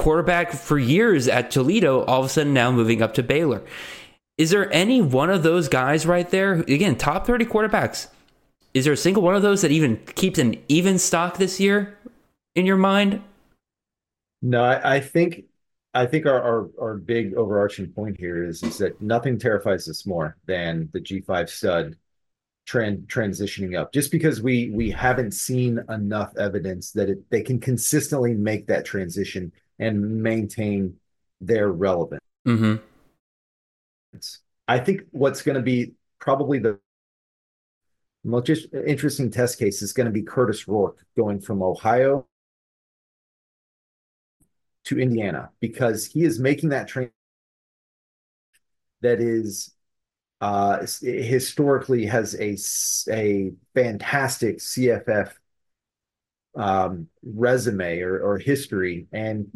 [0.00, 3.62] quarterback for years at Toledo, all of a sudden now moving up to Baylor.
[4.38, 6.54] Is there any one of those guys right there?
[6.54, 8.08] Again, top 30 quarterbacks.
[8.72, 11.98] Is there a single one of those that even keeps an even stock this year
[12.54, 13.22] in your mind?
[14.40, 15.44] No, I, I think
[15.92, 20.06] I think our, our, our big overarching point here is is that nothing terrifies us
[20.06, 21.96] more than the G5 stud
[22.64, 23.92] trend transitioning up.
[23.92, 28.86] Just because we we haven't seen enough evidence that it, they can consistently make that
[28.86, 30.94] transition and maintain
[31.40, 32.20] their relevance.
[32.46, 32.76] Mm-hmm.
[34.68, 36.78] I think what's going to be probably the
[38.22, 38.50] most
[38.86, 42.26] interesting test case is going to be Kurtis Rourke going from Ohio
[44.84, 47.10] to Indiana because he is making that train
[49.00, 49.72] that is
[50.42, 52.56] uh, historically has a
[53.12, 55.32] a fantastic CFF
[56.54, 59.48] um, resume or, or history and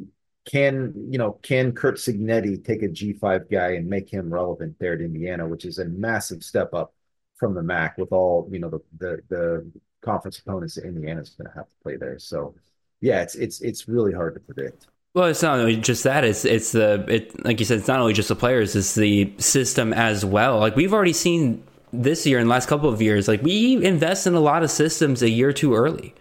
[0.45, 4.95] can you know can Curt Cignetti take a G5 guy and make him relevant there
[4.95, 6.93] at Indiana, which is a massive step up
[7.37, 9.71] from the MAC with all you know the the, the
[10.03, 12.19] conference opponents that Indiana's going to have to play there.
[12.19, 12.55] So
[13.01, 14.87] yeah, it's it's it's really hard to predict.
[15.15, 16.25] Well, it's not just that.
[16.25, 17.79] It's it's the it like you said.
[17.79, 18.77] It's not only just the players.
[18.77, 20.59] It's the system as well.
[20.59, 23.29] Like we've already seen this year and last couple of years.
[23.29, 26.15] Like we invest in a lot of systems a year too early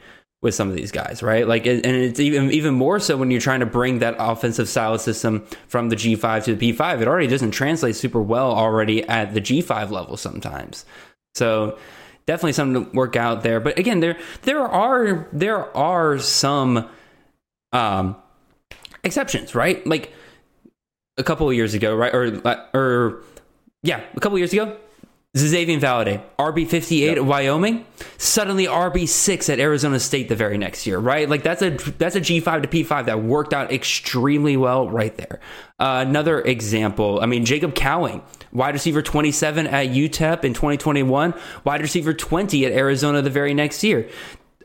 [0.43, 1.47] with some of these guys, right?
[1.47, 4.99] Like, and it's even even more so when you're trying to bring that offensive style
[4.99, 7.01] system from the G5 to the P5.
[7.01, 10.85] It already doesn't translate super well already at the G5 level sometimes.
[11.33, 11.79] So
[12.27, 13.61] definitely something to work out there.
[13.61, 16.89] But again, there there are there are some
[17.71, 18.17] um,
[19.03, 19.85] exceptions, right?
[19.87, 20.13] Like
[21.17, 22.13] a couple of years ago, right?
[22.13, 22.41] Or
[22.73, 23.23] or
[23.81, 24.77] yeah, a couple years ago,
[25.35, 27.17] Xazavian Valladay, RB fifty eight yep.
[27.17, 27.87] at Wyoming,
[28.19, 31.27] suddenly RB six at Arizona State the very next year, right?
[31.27, 34.87] Like that's a that's a G five to P five that worked out extremely well
[34.87, 35.39] right there.
[35.79, 40.77] Uh, another example, I mean Jacob Cowing, wide receiver twenty seven at UTEP in twenty
[40.77, 44.07] twenty one, wide receiver twenty at Arizona the very next year.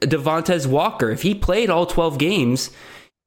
[0.00, 2.70] Devontez Walker, if he played all twelve games,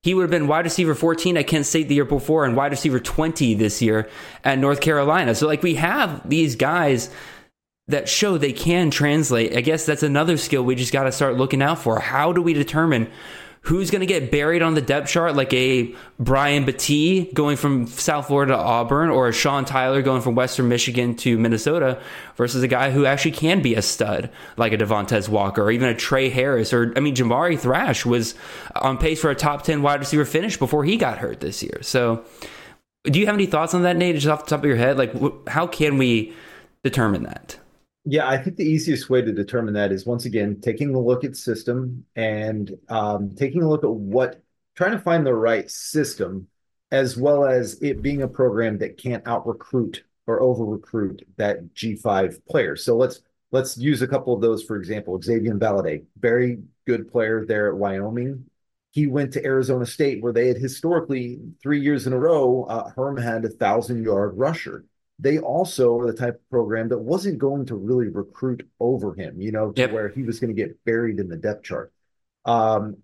[0.03, 2.71] he would have been wide receiver 14 at Kent State the year before and wide
[2.71, 4.09] receiver 20 this year
[4.43, 5.35] at North Carolina.
[5.35, 7.11] So, like, we have these guys
[7.87, 9.55] that show they can translate.
[9.55, 11.99] I guess that's another skill we just got to start looking out for.
[11.99, 13.11] How do we determine
[13.63, 17.85] who's going to get buried on the depth chart, like a Brian Battie going from
[17.85, 22.01] South Florida to Auburn, or a Sean Tyler going from Western Michigan to Minnesota,
[22.35, 25.89] versus a guy who actually can be a stud, like a Devontez Walker, or even
[25.89, 28.33] a Tre Harris, or I mean, Jamari Thrash was
[28.75, 31.77] on pace for a top ten wide receiver finish before he got hurt this year.
[31.81, 32.25] So,
[33.03, 34.15] do you have any thoughts on that, Nate?
[34.15, 35.13] Just off the top of your head, like
[35.47, 36.33] how can we
[36.83, 37.57] determine that?
[38.03, 41.23] Yeah, I think the easiest way to determine that is once again taking a look
[41.23, 44.41] at system and um, taking a look at what,
[44.75, 46.47] trying to find the right system,
[46.91, 51.75] as well as it being a program that can't out recruit or over recruit that
[51.75, 52.75] G5 player.
[52.75, 55.19] So let's let's use a couple of those for example.
[55.19, 58.45] Xazavian Valladay, very good player there at Wyoming.
[58.89, 62.89] He went to Arizona State, where they had historically three years in a row, uh,
[62.89, 64.85] Herm had a thousand yard rusher
[65.21, 69.39] they also are the type of program that wasn't going to really recruit over him,
[69.39, 69.91] you know, to yep.
[69.91, 71.93] where he was going to get buried in the depth chart.
[72.43, 72.97] Um,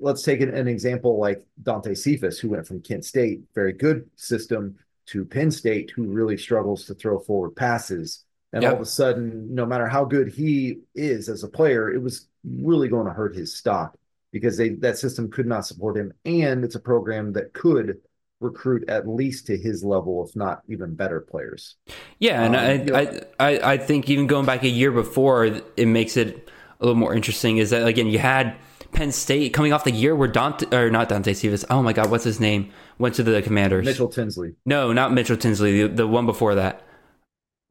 [0.00, 4.08] let's take an, an, example like Dante Cephas, who went from Kent State, very good
[4.16, 8.24] system, to Penn State, who really struggles to throw forward passes.
[8.54, 8.72] And yep.
[8.72, 12.28] all of a sudden, no matter how good he is as a player, it was
[12.44, 13.96] really going to hurt his stock
[14.30, 16.12] because they, that system could not support him.
[16.24, 18.00] And it's a program that could
[18.42, 21.76] recruit at least to his level, if not even better players.
[22.18, 24.92] Yeah, and um, I, you know, I, I, I think even going back a year
[24.92, 26.50] before, it makes it
[26.80, 27.58] a little more interesting.
[27.58, 28.56] Is that again you had
[28.92, 31.64] Penn State coming off the year where Dante or not Dante Stevens?
[31.70, 32.70] Oh my God, what's his name?
[32.98, 33.86] Went to the Commanders.
[33.86, 34.54] Mitchell Tinsley.
[34.66, 35.82] No, not Mitchell Tinsley.
[35.82, 36.82] The, the one before that.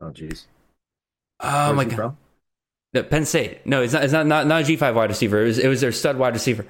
[0.01, 0.45] Oh jeez.
[1.39, 2.17] Oh Where's my God.
[2.93, 3.65] No, Penn State.
[3.65, 4.03] No, it's not.
[4.03, 4.27] It's not.
[4.27, 5.41] Not, not a G five wide receiver.
[5.41, 6.65] It was, it was their stud wide receiver.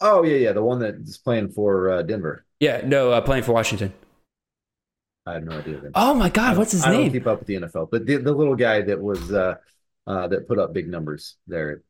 [0.00, 2.44] Oh yeah, yeah, the one that's playing for uh, Denver.
[2.62, 3.92] Yeah, no, uh, playing for Washington.
[5.26, 5.80] I have no idea.
[5.96, 7.00] Oh my God, what's his I name?
[7.00, 9.56] I don't keep up with the NFL, but the, the little guy that was uh,
[10.06, 11.82] uh, that put up big numbers there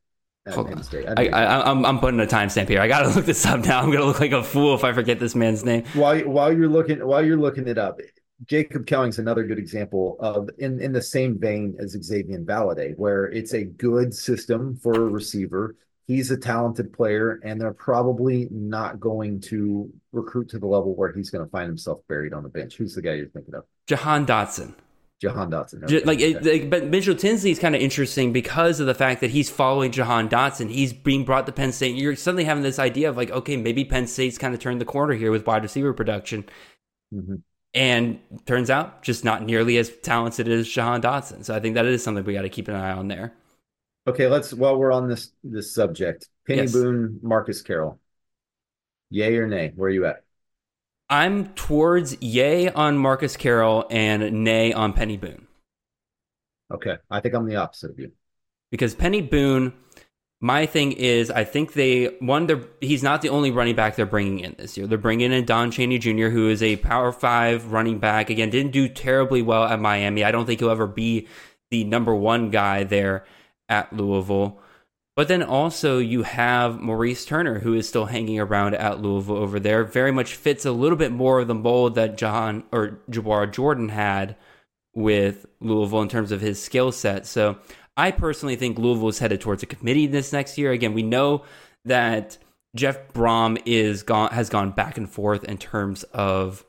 [0.47, 1.07] at Hold Penn State.
[1.15, 2.81] I, I, I'm I'm putting a timestamp here.
[2.81, 3.83] I got to look this up now.
[3.83, 5.85] I'm gonna look like a fool if I forget this man's name.
[5.93, 8.01] While while you're looking while you're looking it up,
[8.47, 13.27] Jacob Cowing's another good example of in in the same vein as Xazavian Valladay, where
[13.27, 19.01] it's a good system for a receiver he's a talented player, and they're probably not
[19.01, 22.49] going to recruit to the level where he's going to find himself buried on the
[22.49, 22.77] bench.
[22.77, 23.65] Who's the guy you're thinking of?
[23.87, 24.75] Jahan Dotson.
[25.21, 25.85] Jahan Dotson.
[25.85, 26.03] Okay.
[26.03, 29.31] Like, it, like, but Mitchell Tinsley is kind of interesting because of the fact that
[29.31, 30.69] he's following Jahan Dotson.
[30.69, 31.95] He's being brought to Penn State.
[31.95, 34.85] You're suddenly having this idea of like, okay, maybe Penn State's kind of turned the
[34.85, 36.45] corner here with wide receiver production.
[37.15, 37.37] Mm-hmm.
[37.75, 41.45] And turns out just not nearly as talented as Jahan Dotson.
[41.45, 43.33] So I think that is something we got to keep an eye on there.
[44.07, 46.73] Okay, let's while we're on this this subject, Peny yes.
[46.73, 48.01] Boone, Marcus Carroll.
[49.11, 49.73] Yay or nay?
[49.77, 50.25] Where are you at?
[51.09, 55.47] I'm towards yay on Marcus Carroll and nay on Peny Boone.
[56.73, 58.13] Okay, I think I'm the opposite of you.
[58.71, 59.75] Because Peny Boone,
[60.41, 62.47] my thing is, I think they one.
[62.47, 64.89] They're he's not the only running back they're bringing in this year.
[64.89, 68.31] They're bringing in Don Chaney Jr., who is a Power Five running back.
[68.31, 70.25] Again, didn't do terribly well at Miami.
[70.25, 71.29] I don't think he'll ever be
[71.71, 73.25] the number one guy there
[73.73, 74.61] at Louisville.
[75.17, 79.59] But then also you have Maurice Turner, who is still hanging around at Louisville over
[79.59, 79.85] there.
[79.85, 83.89] Very much fits a little bit more of the mold that John or Jawhar Jordan
[83.89, 84.37] had
[84.95, 87.27] with Louisville in terms of his skill set.
[87.27, 87.59] So
[87.97, 90.73] I personally think Louisville is headed towards a committee this next year.
[90.73, 91.45] Again, we know
[91.85, 92.39] that
[92.75, 96.65] Jeff Brohm is gone has gone back and forth in terms of,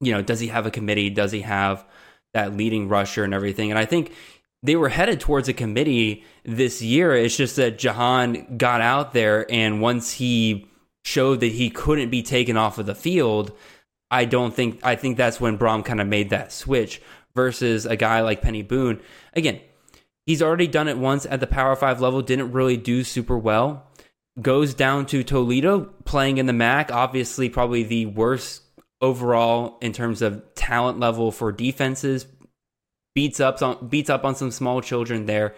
[0.00, 1.10] you know, does he have a committee?
[1.10, 1.84] Does he have
[2.32, 3.70] that leading rusher and everything?
[3.70, 4.12] And I think
[4.62, 7.14] they were headed towards a committee this year.
[7.14, 10.68] It's just that Jahan got out there, and once he
[11.04, 13.52] showed that he couldn't be taken off of the field,
[14.10, 17.02] I don't think I think that's when Brohm kind of made that switch
[17.34, 19.00] versus a guy like Peny Boone.
[19.34, 19.60] Again,
[20.26, 23.88] he's already done it once at the Power Five level, didn't really do super well.
[24.40, 28.62] Goes down to Toledo, playing in the MAC, obviously probably the worst
[29.00, 32.26] overall in terms of talent level for defenses,
[33.14, 35.54] beats up on beats up on some small children there.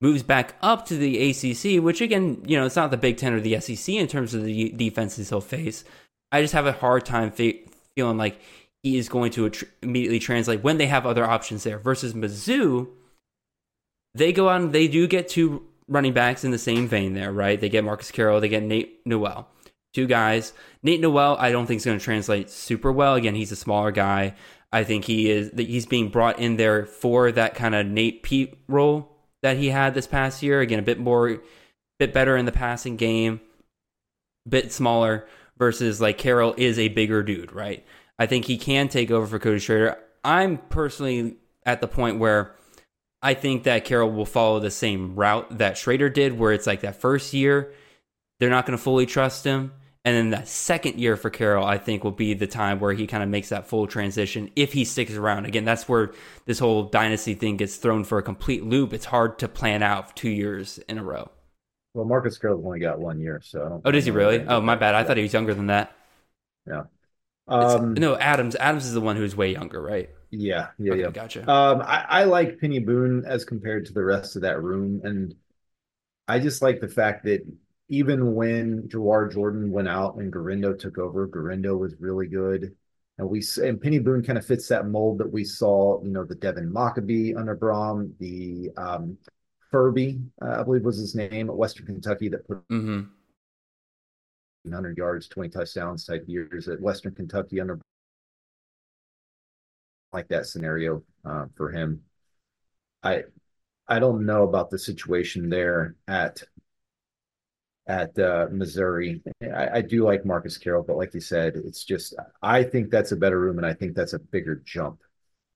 [0.00, 3.32] moves back up to the ACC, which again, you know, it's not the Big Ten
[3.32, 5.84] or the SEC in terms of the defenses he'll face.
[6.30, 7.62] I just have a hard time fe-
[7.96, 8.38] feeling like
[8.82, 9.50] he is going to
[9.82, 11.78] immediately translate when they have other options there.
[11.78, 12.88] Versus Mizzou,
[14.14, 17.32] they go out and they do get two running backs in the same vein there,
[17.32, 17.60] right?
[17.60, 19.48] They get Marcus Carroll, they get Nate Noel.
[19.94, 20.52] Two guys.
[20.82, 23.14] Nate Noel, I don't think is going to translate super well.
[23.14, 24.34] Again, he's a smaller guy.
[24.74, 28.24] I think he is that he's being brought in there for that kind of Nate
[28.24, 29.08] Peat role
[29.40, 30.60] that he had this past year.
[30.60, 31.40] Again, a bit more,
[32.00, 33.40] bit better in the passing game,
[34.48, 37.86] bit smaller versus like Carroll is a bigger dude, right?
[38.18, 39.96] I think he can take over for Cody Schrader.
[40.24, 42.56] I'm personally at the point where
[43.22, 46.80] I think that Carroll will follow the same route that Schrader did, where it's like
[46.80, 47.72] that first year,
[48.40, 49.72] they're not going to fully trust him.
[50.06, 53.06] And then the second year for Carroll, I think, will be the time where he
[53.06, 55.46] kind of makes that full transition if he sticks around.
[55.46, 56.12] Again, that's where
[56.44, 58.92] this whole dynasty thing gets thrown for a complete loop.
[58.92, 61.30] It's hard to plan out two years in a row.
[61.94, 63.80] Well, Marcus Carroll only got one year, so.
[63.82, 64.44] Oh, does he really?
[64.46, 64.94] Oh, my bad.
[64.94, 65.96] I thought he was younger than that.
[66.66, 66.82] Yeah.
[67.48, 68.56] Um, no, Adams.
[68.56, 70.10] Adams is the one who's way younger, right?
[70.30, 71.10] Yeah, yeah, okay, yeah.
[71.10, 71.50] Gotcha.
[71.50, 75.34] Um, I, I like Peny Boone as compared to the rest of that room, and
[76.26, 77.46] I just like the fact that
[77.88, 82.74] even when Jawhar Jordan went out and Guerendo took over, Guerendo was really good.
[83.18, 86.24] And we and Peny Boone kind of fits that mold that we saw, you know,
[86.24, 89.16] the Devin Mockobee under Brohm, the um,
[89.70, 93.02] Furby, uh, I believe was his name at Western Kentucky that put mm-hmm.
[94.62, 97.80] 100 yards, 20 touchdowns type years at Western Kentucky under
[100.12, 102.02] like that scenario uh, for him.
[103.02, 103.24] I
[103.86, 106.42] I don't know about the situation there at
[107.86, 109.22] at uh, Missouri.
[109.42, 113.12] I, I, do like Marcus Carroll, but like you said, it's just I think that's
[113.12, 115.00] a better room, and I think that's a bigger jump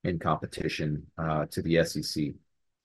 [0.03, 2.25] in competition uh, to the SEC.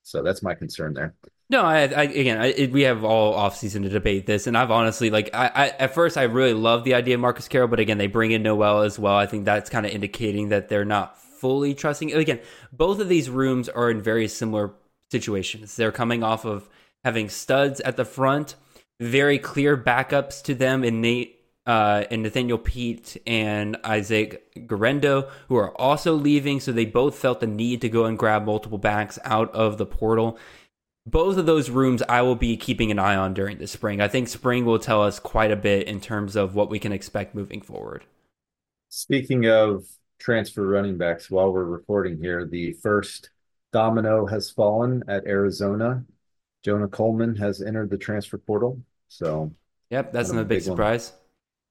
[0.02, 1.14] So that's my concern there.
[1.50, 5.10] No, I, I again, I, we have all offseason to debate this, and I've honestly
[5.10, 8.06] like I at first I really love the idea of Marcus Carroll, but again, they
[8.06, 9.16] bring in Noel as well.
[9.16, 12.14] I think that's kind of indicating that they're not fully trusting.
[12.14, 12.40] Again,
[12.72, 14.72] both of these rooms are in very similar
[15.10, 15.76] situations.
[15.76, 16.68] They're coming off of
[17.04, 18.56] having studs at the front
[19.00, 25.56] very clear backups to them in Nate uh, and Nathaniel Peat and Isaac Guerendo, who
[25.56, 26.60] are also leaving.
[26.60, 29.86] So they both felt the need to go and grab multiple backs out of the
[29.86, 30.38] portal.
[31.06, 34.00] Both of those rooms I will be keeping an eye on during the spring.
[34.00, 36.92] I think spring will tell us quite a bit in terms of what we can
[36.92, 38.04] expect moving forward.
[38.88, 39.84] Speaking of
[40.18, 43.30] transfer running backs, while we're recording here, the first
[43.72, 46.04] domino has fallen at Arizona.
[46.64, 48.80] Jonah Coleman has entered the transfer portal.
[49.08, 49.52] So,
[49.90, 51.10] yep, that's another big, big surprise.
[51.10, 51.20] One.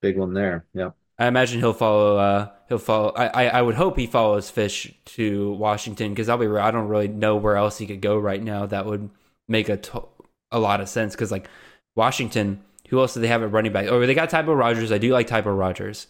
[0.02, 0.66] Big one there.
[0.74, 0.92] Yeah.
[1.18, 2.18] I imagine he'll follow.
[2.18, 3.10] Uh, he'll follow.
[3.16, 6.64] I, I, I would hope he follows Fisch to Washington because I'll be real.
[6.64, 8.66] I don't really know where else he could go right now.
[8.66, 9.10] That would
[9.48, 10.08] make a to-
[10.52, 11.48] a lot of sense because like
[11.96, 13.88] Washington, who else do they have at running back?
[13.88, 14.92] Oh, they got Tybo Rogers.
[14.92, 16.08] I do like Tybo Rogers,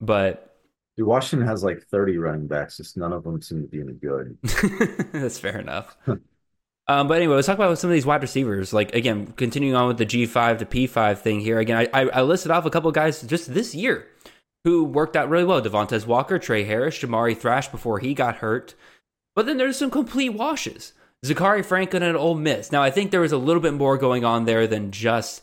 [0.00, 0.56] but
[0.96, 2.78] Dude, Washington has like 30 running backs.
[2.78, 4.38] Just none of them seem to be any good.
[5.12, 5.96] That's fair enough.
[6.88, 8.72] Um, but anyway, let's talk about some of these wide receivers.
[8.72, 11.58] Like again, continuing on with the G five to P five thing here.
[11.58, 14.06] Again, I, I listed off a couple guys just this year
[14.64, 15.60] who worked out really well.
[15.60, 18.74] Devontez Walker, Tre Harris, Jamari Thrash before he got hurt.
[19.34, 20.92] But then there's some complete washes.
[21.24, 22.70] Zakhari Franklin and Ole Miss.
[22.70, 25.42] Now I think there was a little bit more going on there than just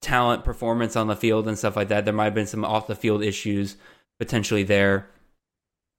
[0.00, 2.06] talent, performance on the field, and stuff like that.
[2.06, 3.76] There might have been some off the field issues
[4.18, 5.08] potentially there.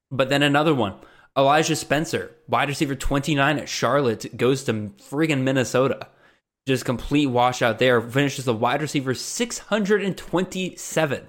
[0.09, 0.95] But then another one.
[1.37, 6.07] Elijah Spencer, wide receiver 29 at Charlotte, goes to friggin' Minnesota.
[6.67, 8.01] Just complete washout there.
[8.01, 11.27] Finishes the wide receiver 627.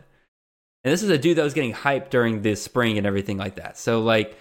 [0.84, 3.57] And this is a dude that was getting hyped during the spring and everything like
[3.57, 3.78] that.
[3.78, 4.36] So, like,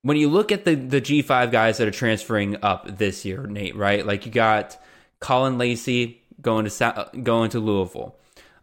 [0.00, 3.76] when you look at the, the G5 guys that are transferring up this year, Nate,
[3.76, 4.04] right?
[4.04, 4.76] Like, you got
[5.20, 8.16] Caullin Lacy going to uh, going to Louisville.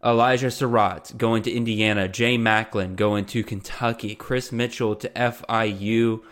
[0.04, 6.22] Elijah Sarratt going to Indiana, Jay Macklin going to Kentucky, Chris Mitchell to FIU,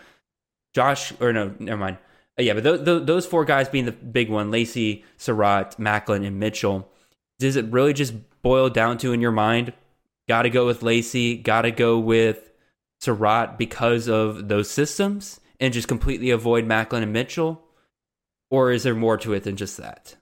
[0.74, 1.98] Josh, or no, never mind.
[2.38, 6.24] Uh, yeah, but th- th- those four guys being the big one Lacy, Sarratt, Macklin,
[6.24, 6.90] and Mitchell.
[7.38, 9.72] Does it really just boil down to in your mind?
[10.28, 12.50] Got to go with Lacy, got to go with
[13.02, 17.62] Sarratt because of those systems and just completely avoid Macklin and Mitchell?
[18.50, 20.16] Or is there more to it than just that?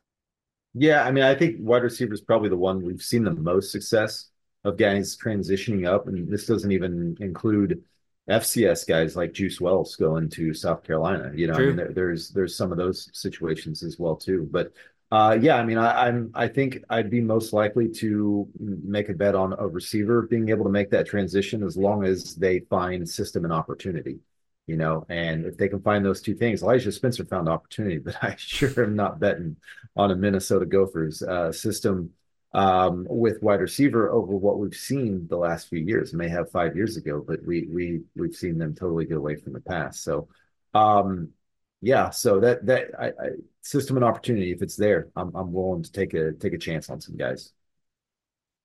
[0.79, 3.72] Yeah, I mean, I think wide receiver is probably the one we've seen the most
[3.72, 4.29] success
[4.62, 7.83] of guys transitioning up, and this doesn't even include
[8.29, 11.33] FCS guys like Juice Wells going to South Carolina.
[11.35, 14.49] You know, I mean, there, there's there's some of those situations as well too.
[14.51, 14.72] But
[15.11, 19.14] uh, yeah, I mean, I, I'm I think I'd be most likely to make a
[19.14, 23.09] bet on a receiver being able to make that transition as long as they find
[23.09, 24.18] system and opportunity.
[24.67, 28.17] You know, and if they can find those two things, Elijah Spencer found opportunity, but
[28.23, 29.57] I sure am not betting
[29.97, 32.11] on a Minnesota Gophers uh, system
[32.53, 36.12] um, with wide receiver over what we've seen the last few years.
[36.12, 39.53] May have five years ago, but we we we've seen them totally get away from
[39.53, 40.03] the past.
[40.03, 40.29] So,
[40.75, 41.31] um,
[41.81, 43.29] yeah, so that that I, I,
[43.62, 46.91] system and opportunity, if it's there, I'm I'm willing to take a take a chance
[46.91, 47.53] on some guys.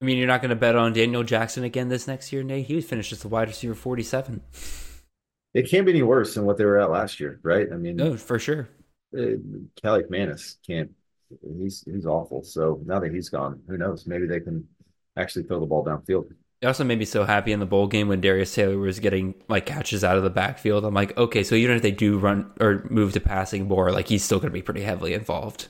[0.02, 2.66] I mean, you're not going to bet on Daniel Jackson again this next year, Nate.
[2.66, 4.42] He was finished as the wide receiver 47
[5.54, 7.68] it can't be any worse than what they were at last year, right?
[7.72, 8.70] I mean, no, for sure.
[9.16, 9.38] Uh,
[9.84, 10.92] Kaliakmanis can't.
[11.58, 12.44] He's he's awful.
[12.44, 14.06] So now that he's gone, who knows?
[14.06, 14.68] Maybe they can
[15.18, 16.32] actually throw the ball downfield.
[16.62, 19.34] It also made me so happy in the bowl game when Darius Taylor was getting
[19.48, 20.86] like catches out of the backfield.
[20.86, 24.08] I'm like, okay, so even if they do run or move to passing more, like
[24.08, 25.70] he's still going to be pretty heavily involved.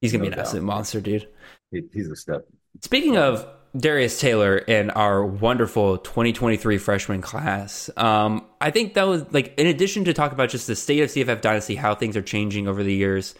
[0.00, 0.40] He's going to no be an doubt.
[0.40, 1.28] absolute monster, dude.
[1.70, 2.46] He, he's a step.
[2.82, 3.46] Speaking of
[3.76, 7.90] Darius Taylor and our wonderful 2023 freshman class.
[7.96, 11.10] Um, I think that was like, in addition to talk about just the state of
[11.10, 13.34] CFF Dynasty, how things are changing over the years,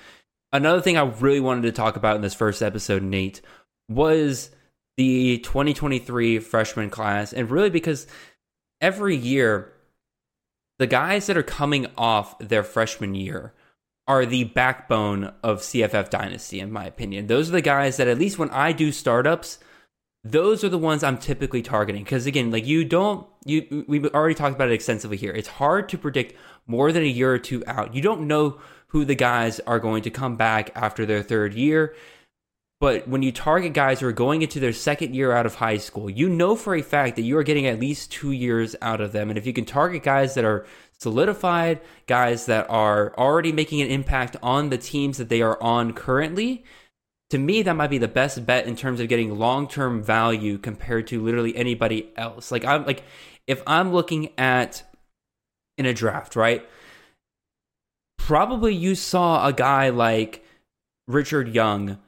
[0.52, 3.42] another thing I really wanted to talk about in this first episode, Nate,
[3.88, 4.50] was
[4.96, 7.32] the 2023 freshman class.
[7.32, 8.08] And really because
[8.80, 9.72] every year,
[10.80, 13.52] the guys that are coming off their freshman year
[14.08, 17.28] are the backbone of CFF Dynasty, in my opinion.
[17.28, 19.58] Those are the guys that, at least when I do startups,
[20.24, 24.34] those are the ones I'm typically targeting because again, like you don't you we've already
[24.34, 25.32] talked about it extensively here.
[25.32, 26.34] It's hard to predict
[26.66, 27.94] more than a year or two out.
[27.94, 28.58] You don't know
[28.88, 31.94] who the guys are going to come back after their third year.
[32.80, 35.78] But when you target guys who are going into their second year out of high
[35.78, 39.00] school, you know for a fact that you are getting at least two years out
[39.00, 39.30] of them.
[39.30, 40.66] And if you can target guys that are
[40.98, 45.92] solidified, guys that are already making an impact on the teams that they are on
[45.92, 46.64] currently,
[47.34, 51.08] to me that might be the best bet in terms of getting long-term value compared
[51.08, 52.52] to literally anybody else.
[52.52, 53.02] Like i'm like
[53.48, 54.84] if i'm looking at
[55.76, 56.64] in a draft right?
[58.18, 60.44] Probably you saw a guy like
[61.08, 61.98] richard young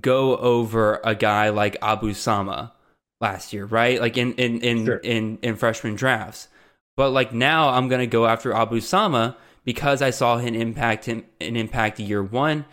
[0.00, 2.72] go over a guy like abu sama
[3.20, 4.00] last year right?
[4.00, 4.98] Like in in in sure.
[4.98, 6.46] in, in freshman drafts.
[6.96, 11.24] But like now i'm gonna go after abu sama because i saw him impact him
[11.40, 12.66] an impact year one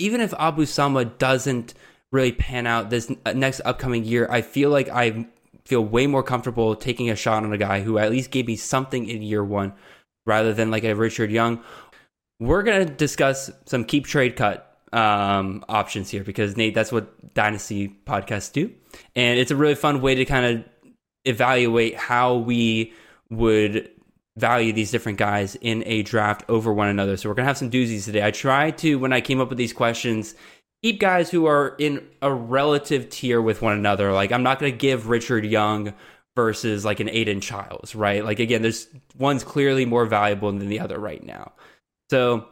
[0.00, 1.74] even if Abu Sama doesn't
[2.10, 5.26] really pan out this next upcoming year, I feel like I
[5.64, 8.56] feel way more comfortable taking a shot on a guy who at least gave me
[8.56, 9.72] something in year one
[10.26, 11.62] rather than like a Richard Young.
[12.40, 17.34] We're going to discuss some keep trade cut um, options here because Nate, that's what
[17.34, 18.72] Dynasty podcasts do.
[19.14, 20.64] And it's a really fun way to kind of
[21.24, 22.92] evaluate how we
[23.28, 23.90] would
[24.40, 27.16] value these different guys in a draft over one another.
[27.16, 28.24] So we're going to have some doozies today.
[28.24, 30.34] I try to, when I came up with these questions,
[30.82, 34.12] keep guys who are in a relative tier with one another.
[34.12, 35.94] Like, I'm not going to give Richard Young
[36.36, 38.24] versus like an Aidan Chiles, right?
[38.24, 38.88] Like, again, there's
[39.18, 41.52] one's clearly more valuable than the other right now.
[42.10, 42.48] So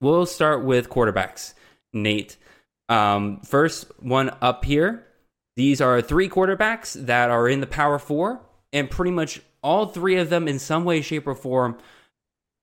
[0.00, 1.54] we'll start with quarterbacks,
[1.92, 2.36] Nate.
[2.88, 5.06] Um, first one up here.
[5.56, 8.40] These are three quarterbacks that are in the Power Four,
[8.72, 11.76] and pretty much all three of them, in some way, shape, or form,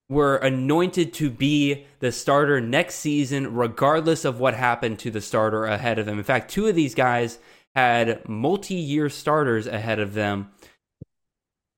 [0.08, 5.66] were anointed to be the starter next season, regardless of what happened to the starter
[5.66, 6.18] ahead of them.
[6.18, 7.40] In fact, two of these guys
[7.76, 10.52] had multi year starters ahead of them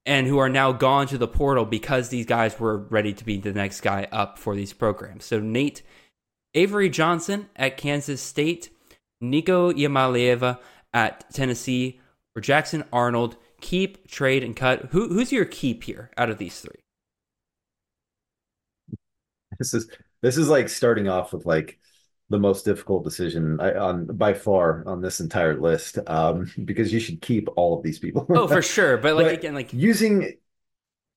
[0.05, 3.37] and who are now gone to the portal because these guys were ready to be
[3.37, 5.25] the next guy up for these programs.
[5.25, 5.81] So, Nate
[6.53, 8.69] Avery Johnson at Kansas State,
[9.19, 10.59] Nico Iamaleava
[10.93, 11.99] at Tennessee,
[12.35, 14.89] or Jackson Arnold keep, trade, and cut.
[14.91, 16.79] Who who's your keep here out of these three?
[19.57, 19.89] This is
[20.21, 21.79] this is like starting off with like
[22.29, 26.99] the most difficult decision I, on by far on this entire list um, because you
[26.99, 28.27] should keep all of these people.
[28.29, 30.37] oh, for sure, but like but again, like using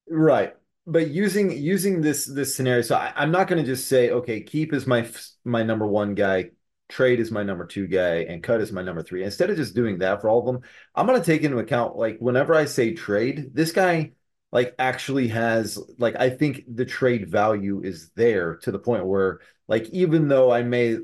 [0.08, 0.54] right,
[0.86, 2.80] but using using this this scenario.
[2.80, 5.06] So I, I'm not going to just say okay, keep is my
[5.44, 6.52] my number one guy,
[6.88, 9.24] trade is my number two guy and cut is my number three.
[9.24, 10.62] Instead of just doing that for all of them,
[10.94, 14.12] I'm going to take into account like whenever I say trade, this guy
[14.52, 19.40] like actually has like I think the trade value is there to the point where
[19.66, 20.98] like even though I may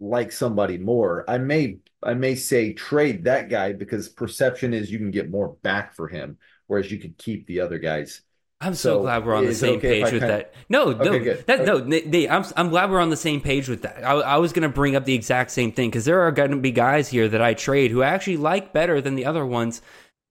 [0.00, 4.98] like somebody more, I may I may say trade that guy because perception is you
[4.98, 8.22] can get more back for him, whereas you could keep the other guys.
[8.64, 10.54] I'm so, so glad we're on the same okay page with that.
[10.70, 11.64] No, no, okay, that, okay.
[11.64, 14.02] no, they, I'm I'm glad we're on the same page with that.
[14.02, 16.50] I, I was going to bring up the exact same thing because there are going
[16.50, 19.44] to be guys here that I trade who I actually like better than the other
[19.44, 19.82] ones,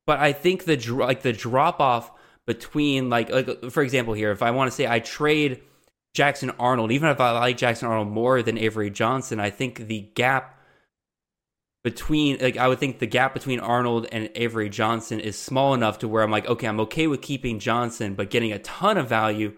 [0.07, 2.11] but I think the like the drop off
[2.47, 5.61] between like like for example here, if I want to say I trade
[6.15, 10.09] Jackson Arnold, even if I like Jackson Arnold more than Avery Johnson, I think the
[10.15, 10.59] gap
[11.83, 15.99] between like I would think the gap between Arnold and Avery Johnson is small enough
[15.99, 19.09] to where I'm like, okay, I'm okay with keeping Johnson, but getting a ton of
[19.09, 19.53] value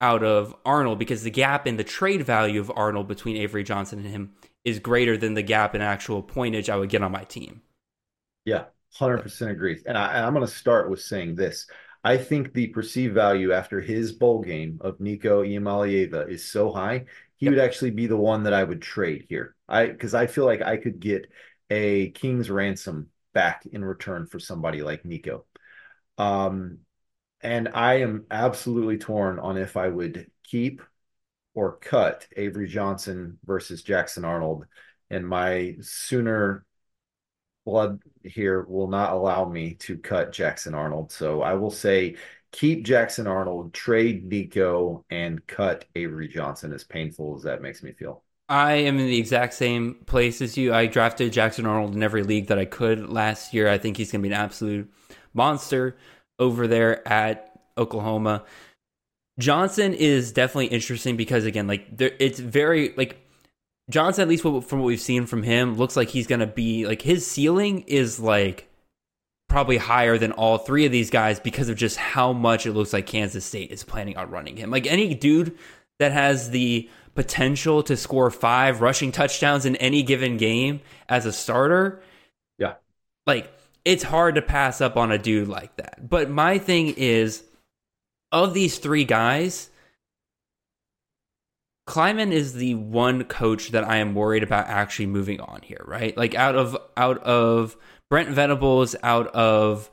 [0.00, 4.00] out of Arnold because the gap in the trade value of Arnold between Avery Johnson
[4.00, 4.32] and him
[4.64, 7.62] is greater than the gap in actual pointage I would get on my team.
[8.44, 8.64] Yeah,
[8.98, 9.80] 100% agree.
[9.86, 11.66] And I, I'm going to start with saying this.
[12.04, 17.04] I think the perceived value after his bowl game of Nico Iamaleava is so high,
[17.42, 17.54] he yep.
[17.54, 19.56] would actually be the one that I would trade here.
[19.68, 21.26] I because I feel like I could get
[21.70, 25.44] a king's ransom back in return for somebody like Nico.
[26.18, 26.78] Um,
[27.40, 30.82] and I am absolutely torn on if I would keep
[31.52, 34.66] or cut Avery Johnson versus Jackson Arnold.
[35.10, 36.64] And my sooner
[37.64, 41.10] blood here will not allow me to cut Jackson Arnold.
[41.10, 42.18] So I will say
[42.52, 47.92] keep Jackson Arnold, trade Nico, and cut Avery Johnson, as painful as that makes me
[47.92, 48.22] feel.
[48.48, 50.74] I am in the exact same place as you.
[50.74, 53.68] I drafted Jackson Arnold in every league that I could last year.
[53.68, 54.92] I think he's going to be an absolute
[55.32, 55.96] monster
[56.38, 58.44] over there at Oklahoma.
[59.38, 63.26] Johnson is definitely interesting because again, like there, it's very like
[63.88, 66.86] Johnson, at least from what we've seen from him, looks like he's going to be
[66.86, 68.68] like his ceiling is like
[69.52, 72.94] probably higher than all three of these guys because of just how much it looks
[72.94, 74.70] like Kansas State is planning on running him.
[74.70, 75.58] Like any dude
[75.98, 81.32] that has the potential to score five rushing touchdowns in any given game as a
[81.32, 82.02] starter,
[82.58, 82.76] yeah,
[83.26, 83.52] like
[83.84, 86.08] it's hard to pass up on a dude like that.
[86.08, 87.44] But my thing is,
[88.32, 89.68] of these three guys,
[91.86, 96.16] Klieman is the one coach that I am worried about actually moving on here, right?
[96.16, 97.76] Like out of out of
[98.12, 99.90] Brent Venables, out of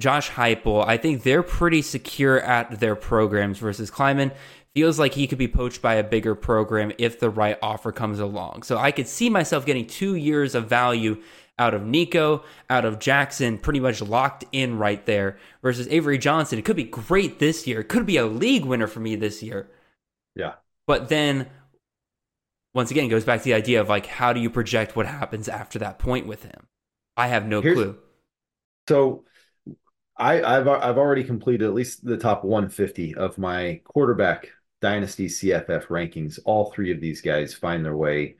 [0.00, 4.34] Josh Heupel, I think they're pretty secure at their programs versus Klieman
[4.74, 8.18] feels like he could be poached by a bigger program if the right offer comes
[8.18, 8.64] along.
[8.64, 11.22] So I could see myself getting 2 years of value
[11.60, 16.58] out of Nico, out of Jackson, pretty much locked in right there versus Avery Johnson.
[16.58, 17.82] It could be great this year.
[17.82, 19.70] It could be a league winner for me this year.
[20.34, 20.54] Yeah.
[20.88, 21.46] But then
[22.74, 25.06] once again, it goes back to the idea of like, how do you project what
[25.06, 26.66] happens after that point with him?
[27.16, 27.98] I have no Here's, clue.
[28.88, 29.24] So
[30.16, 34.50] I, I've I've already completed at least the top 150 of my quarterback
[34.80, 36.38] dynasty CFF rankings.
[36.44, 38.36] All three of these guys find their way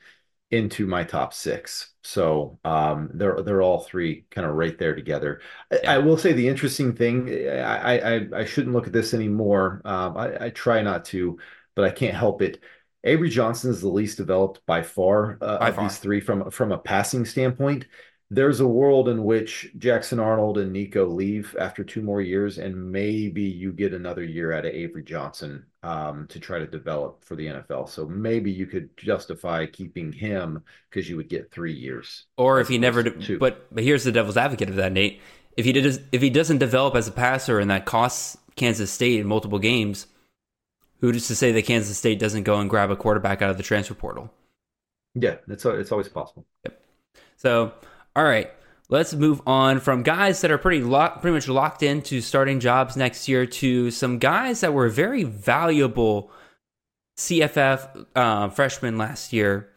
[0.51, 1.93] into my top six.
[2.03, 5.41] So um, they're they're all three kind of right there together.
[5.71, 7.29] I, I, will say the interesting thing.
[7.31, 9.81] I I, I shouldn't look at this anymore.
[9.85, 11.39] Um, I, I try not to,
[11.75, 12.61] but I can't help it.
[13.05, 15.85] Avery Johnson is the least developed by far uh, by of far.
[15.85, 17.87] these three from from a passing standpoint.
[18.33, 22.93] There's a world in which Jackson Arnold and Nico leave after two more years, and
[22.93, 27.35] maybe you get another year out of Avery Johnson um, to try to develop for
[27.35, 27.89] the NFL.
[27.89, 32.27] So maybe you could justify keeping him because you would get three years.
[32.37, 33.03] Or if he never,
[33.39, 35.21] but but here's the devil's advocate of that, Nate.
[35.57, 39.19] If he did, if he doesn't develop as a passer, and that costs Kansas State
[39.19, 40.07] in multiple games,
[41.01, 43.63] Who's to say that Kansas State doesn't go and grab a quarterback out of the
[43.63, 44.31] transfer portal?
[45.15, 46.47] Yeah, it's it's always possible.
[46.65, 46.81] Yep.
[47.37, 47.73] So,
[48.17, 48.51] all right,
[48.89, 52.97] let's move on from guys that are pretty locked, pretty much locked into starting jobs
[52.97, 56.31] next year to some guys that were very valuable
[57.17, 59.69] CFF uh, freshmen last year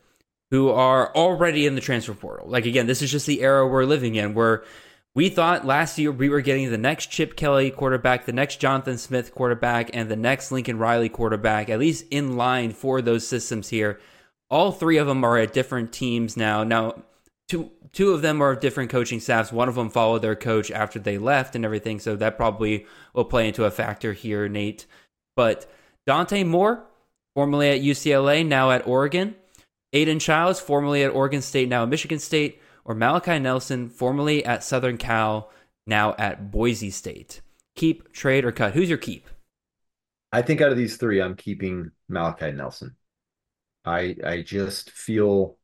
[0.51, 2.47] who are already in the transfer portal.
[2.47, 4.63] Like again, this is just the era we're living in, where
[5.15, 8.97] we thought last year we were getting the next Chip Kelly quarterback, the next Jonathan
[8.97, 13.69] Smith quarterback, and the next Lincoln Riley quarterback, at least in line for those systems
[13.69, 13.99] here.
[14.49, 16.63] All three of them are at different teams now.
[16.63, 17.03] Now,
[17.47, 19.51] two two of them are different coaching staffs.
[19.51, 23.25] One of them followed their coach after they left and everything, so that probably will
[23.25, 24.85] play into a factor here, Nate.
[25.35, 25.71] But
[26.05, 26.83] Dante Moore,
[27.35, 29.35] formerly at UCLA, now at Oregon.
[29.93, 34.63] Aidan Chiles, formerly at Oregon State, now at Michigan State or Malachi Nelson, formerly at
[34.63, 35.51] Southern Cal,
[35.85, 37.41] now at Boise State?
[37.75, 38.73] Keep, trade, or cut?
[38.73, 39.27] Who's your keep?
[40.31, 42.95] I think out of these three, I'm keeping Malachi Nelson.
[43.85, 45.57] I I just feel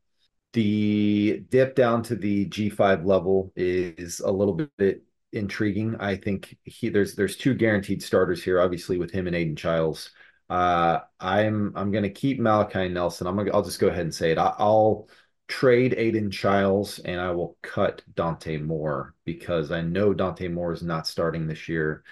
[0.52, 5.96] the dip down to the G5 level is a little bit intriguing.
[6.00, 10.10] I think he there's there's two guaranteed starters here, obviously with him and Aidan Chiles.
[10.48, 13.26] Uh, I'm I'm to keep Malachi Nelson.
[13.26, 14.38] I'm gonna I'll just go ahead and say it.
[14.38, 15.08] I, will
[15.48, 20.82] trade Aidan Chiles and I will cut Dante Moore because I know Dante Moore is
[20.82, 22.04] not starting this year.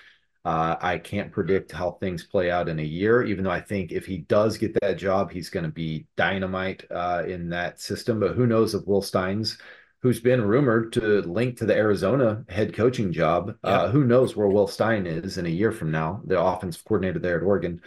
[0.45, 3.93] Uh, I can't predict how things play out in a year, even though I think
[3.93, 8.21] if he does get that job, he's going to be dynamite uh, in that system.
[8.21, 9.59] But who knows if Will Steins,
[10.01, 13.81] who's been rumored to link to the Arizona head coaching job, uh, yeah.
[13.83, 17.19] uh, who knows where Will Stein is in a year from now, the offensive coordinator
[17.19, 17.83] there at Oregon.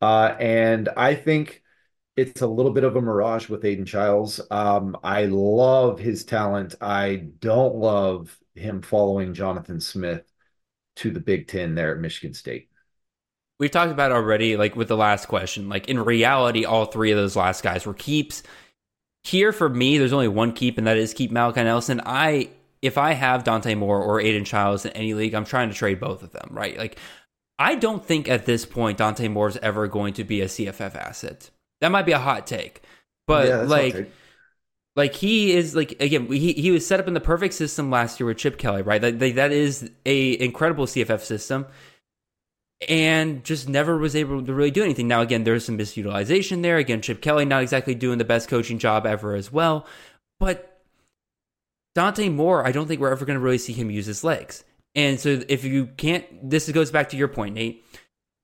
[0.00, 1.62] Uh, and I think
[2.16, 4.40] it's a little bit of a mirage with Aidan Chiles.
[4.50, 6.74] Um, I love his talent.
[6.80, 10.24] I don't love him following Jonathan Smith
[10.96, 12.68] to the Big Ten there at Michigan State.
[13.58, 15.68] We've talked about already, like with the last question.
[15.68, 18.42] Like in reality, all three of those last guys were keeps.
[19.24, 22.00] Here for me, there's only one keep, and that is keep Malachi Nelson.
[22.04, 25.74] I if I have Dante Moore or Aidan Chiles in any league, I'm trying to
[25.74, 26.76] trade both of them, right?
[26.76, 26.98] Like
[27.58, 30.96] I don't think at this point Dante Moore is ever going to be a CFF
[30.96, 31.50] asset.
[31.80, 32.82] That might be a hot take,
[33.26, 34.10] but yeah, like,
[34.96, 38.20] like he is like again, he he was set up in the perfect system last
[38.20, 39.00] year with Chip Kelly, right?
[39.00, 41.66] That that is a incredible CFF system,
[42.88, 45.08] and just never was able to really do anything.
[45.08, 46.76] Now again, there's some misutilization there.
[46.76, 49.86] Again, Chip Kelly not exactly doing the best coaching job ever as well,
[50.38, 50.72] but
[51.94, 54.64] Dante Moore, I don't think we're ever going to really see him use his legs.
[54.94, 57.84] And so if you can't, this goes back to your point, Nate.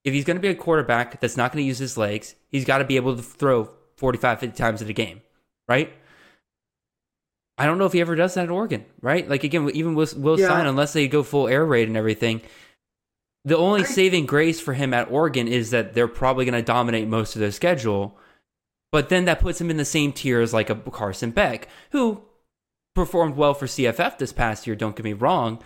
[0.05, 2.65] If he's going to be a quarterback that's not going to use his legs, he's
[2.65, 5.21] got to be able to throw 45, 50 times in a game,
[5.67, 5.93] right?
[7.59, 9.29] I don't know if he ever does that at Oregon, right?
[9.29, 10.47] Like again, even Will, Will yeah.
[10.47, 12.41] Stein, unless they go full air raid and everything,
[13.45, 17.09] the only saving grace for him at Oregon is that they're probably going to dominate
[17.09, 18.17] most of their schedule.
[18.93, 22.23] But then that puts him in the same tier as like a Carson Beck, who
[22.95, 24.77] performed well for CFF this past year.
[24.77, 25.63] Don't get me wrong,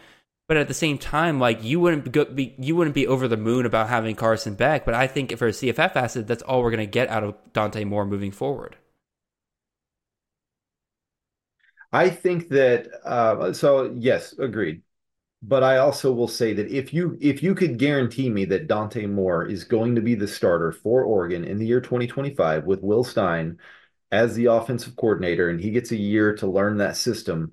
[0.48, 3.64] but at the same time, like you wouldn't be you wouldn't be over the moon
[3.64, 4.84] about having Carson Beck.
[4.84, 7.34] But I think for a CFF asset, that's all we're going to get out of
[7.52, 8.76] Dante Moore moving forward.
[11.92, 14.82] I think that uh, so yes, agreed.
[15.42, 19.06] But I also will say that if you if you could guarantee me that Dante
[19.06, 23.04] Moore is going to be the starter for Oregon in the year 2025 with Will
[23.04, 23.58] Stein
[24.12, 27.52] as the offensive coordinator and he gets a year to learn that system,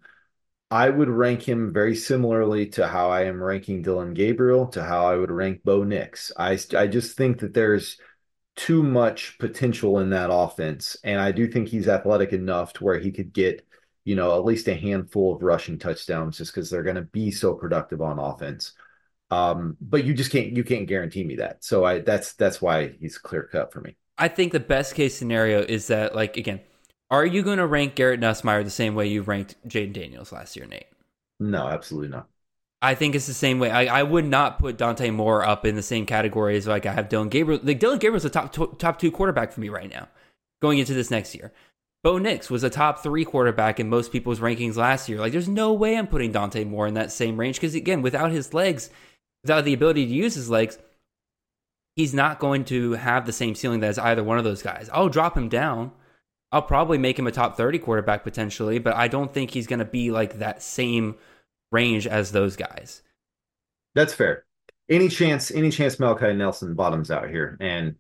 [0.72, 5.06] I would rank him very similarly to how I am ranking Dillon Gabriel, to how
[5.08, 6.32] I would rank Bo Nix.
[6.38, 7.98] I, I just think that there's
[8.56, 10.98] too much potential in that offense.
[11.04, 13.66] And I do think he's athletic enough to where he could get,
[14.10, 17.30] you know, at least a handful of rushing touchdowns just because they're going to be
[17.30, 18.74] so productive on offense.
[19.30, 21.64] Um, but you just can't you can't guarantee me that.
[21.64, 23.98] So I that's that's why he's clear cut for me.
[24.18, 26.60] I think the best case scenario is that, like, again,
[27.12, 30.56] are you going to rank Garrett Nussmeier the same way you ranked Jayden Daniels last
[30.56, 30.88] year, Nate?
[31.40, 32.30] No, absolutely not.
[32.82, 33.70] I think it's the same way.
[33.70, 36.94] I, I would not put Dante Moore up in the same category as like I
[36.94, 37.62] have Dillon Gabriel.
[37.62, 40.08] Like Dillon Gabriel's a top top two quarterback for me right now,
[40.64, 41.54] going into this next year.
[42.04, 45.20] Bo Nix was a top three quarterback in most people's rankings last year.
[45.20, 48.32] Like, there's no way I'm putting Dante Moore in that same range because again, without
[48.32, 48.90] his legs,
[49.44, 50.78] without the ability to use his legs,
[51.98, 54.90] he's not going to have the same ceiling as either one of those guys.
[54.94, 55.92] I'll drop him down.
[56.52, 59.80] I'll probably make him a top 30 quarterback potentially, but I don't think he's going
[59.80, 61.16] to be like that same
[61.72, 63.02] range as those guys.
[63.94, 64.46] That's fair.
[64.88, 67.96] Any chance, any chance Malachi Nelson bottoms out here and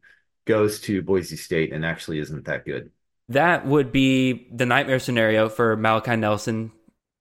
[0.45, 2.91] goes to Boise State and actually isn't that good?
[3.29, 6.71] That would be the nightmare scenario for Malachi Nelson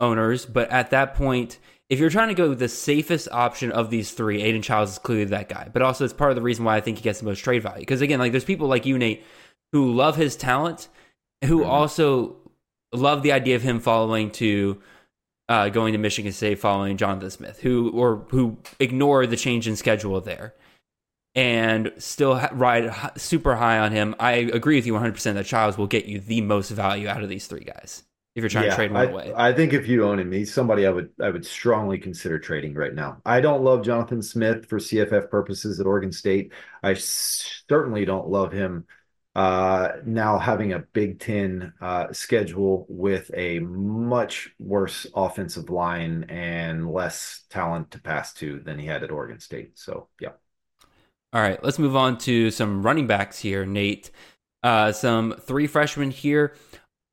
[0.00, 0.46] owners.
[0.46, 1.58] But at that point,
[1.90, 4.98] if you're trying to go with the safest option of these three, Aidan Chiles is
[4.98, 5.68] clearly that guy.
[5.72, 7.62] But also, it's part of the reason why I think he gets the most trade
[7.62, 7.80] value.
[7.80, 9.22] Because again, like there's people like you, Nate,
[9.72, 10.88] who love his talent,
[11.44, 11.70] who mm-hmm.
[11.70, 12.36] also
[12.92, 14.80] love the idea of him following to
[15.48, 19.76] uh, going to Michigan State, following Jonathan Smith, who or who ignore the change in
[19.76, 20.54] schedule there,
[21.38, 24.16] and still ride super high on him.
[24.18, 27.22] I agree with you 100 percent that Chiles will get you the most value out
[27.22, 28.02] of these three guys
[28.34, 29.32] if you're trying yeah, to trade one I, away.
[29.36, 32.74] I think if you own him, he's somebody I would I would strongly consider trading
[32.74, 33.22] right now.
[33.24, 36.52] I don't love Jonathan Smith for CFF purposes at Oregon State.
[36.82, 38.86] I certainly don't love him
[39.36, 46.90] uh, now having a Big Ten uh, schedule with a much worse offensive line and
[46.90, 49.78] less talent to pass to than he had at Oregon State.
[49.78, 50.30] So yeah.
[51.32, 54.10] All right, let's move on to some running backs here, Nate.
[54.62, 56.54] Uh, some three freshmen here.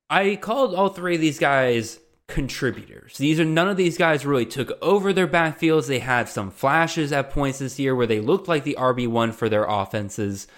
[0.08, 3.18] I called all three of these guys contributors.
[3.18, 5.86] These are none of these guys really took over their backfields.
[5.86, 9.48] They had some flashes at points this year where they looked like the RB1 for
[9.48, 10.48] their offenses,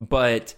[0.00, 0.54] but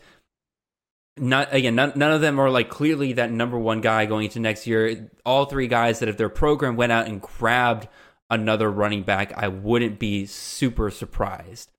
[1.16, 4.40] not again none, none of them are like clearly that number one guy going into
[4.40, 7.86] next year all three guys that if their program went out and grabbed
[8.30, 11.70] another running back i wouldn't be super surprised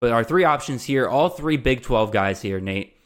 [0.00, 2.96] but our three options here all three big 12 guys here nate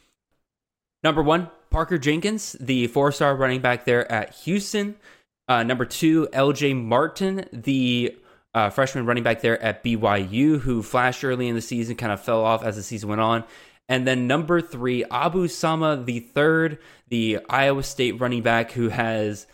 [1.03, 4.97] number one Parker Jenkins, the four star running back there at Houston.
[5.49, 8.17] Uh, number two, LJ Martin, the
[8.55, 12.21] uh, freshman running back there at BYU, who flashed early in the season, kind of
[12.21, 13.45] fell off as the season went on.
[13.89, 16.79] And then number three, Abu Sama, the third,
[17.09, 19.47] the Iowa State running back, who has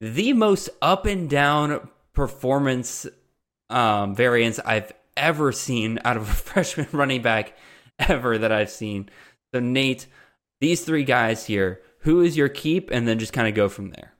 [0.00, 3.06] the most up and down performance
[3.70, 7.56] um, variance I've ever seen out of a freshman running back
[7.98, 9.08] ever that I've seen.
[9.54, 10.06] So, Nate,
[10.60, 13.90] these three guys here, who is your keep, and then just kind of go from
[13.90, 14.12] there.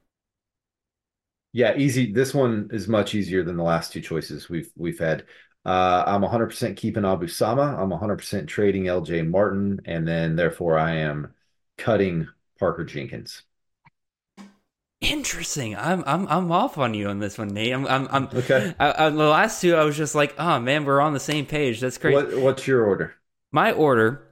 [1.53, 2.12] Yeah, easy.
[2.12, 5.24] This one is much easier than the last two choices we've we've had.
[5.64, 7.76] Uh, I'm 100% keeping Abu Sama.
[7.80, 11.34] I'm 100% trading LJ Martin, and then therefore I am
[11.78, 12.28] cutting
[12.59, 13.42] Parker Jenkins.
[15.05, 15.76] Interesting.
[15.76, 17.72] I'm I'm I'm off on you on this one, Nate.
[17.72, 18.74] I'm I'm, I'm okay.
[18.78, 21.46] I, I, the last two, I was just like, oh man, we're on the same
[21.46, 21.80] page.
[21.80, 22.14] That's great.
[22.14, 23.14] What, what's your order?
[23.52, 24.26] My order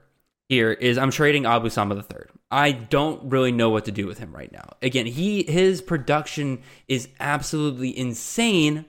[0.49, 2.31] here is I'm trading Abu Sama the third.
[2.49, 4.75] I don't really know what to do with him right now.
[4.81, 8.85] Again, he his production is absolutely insane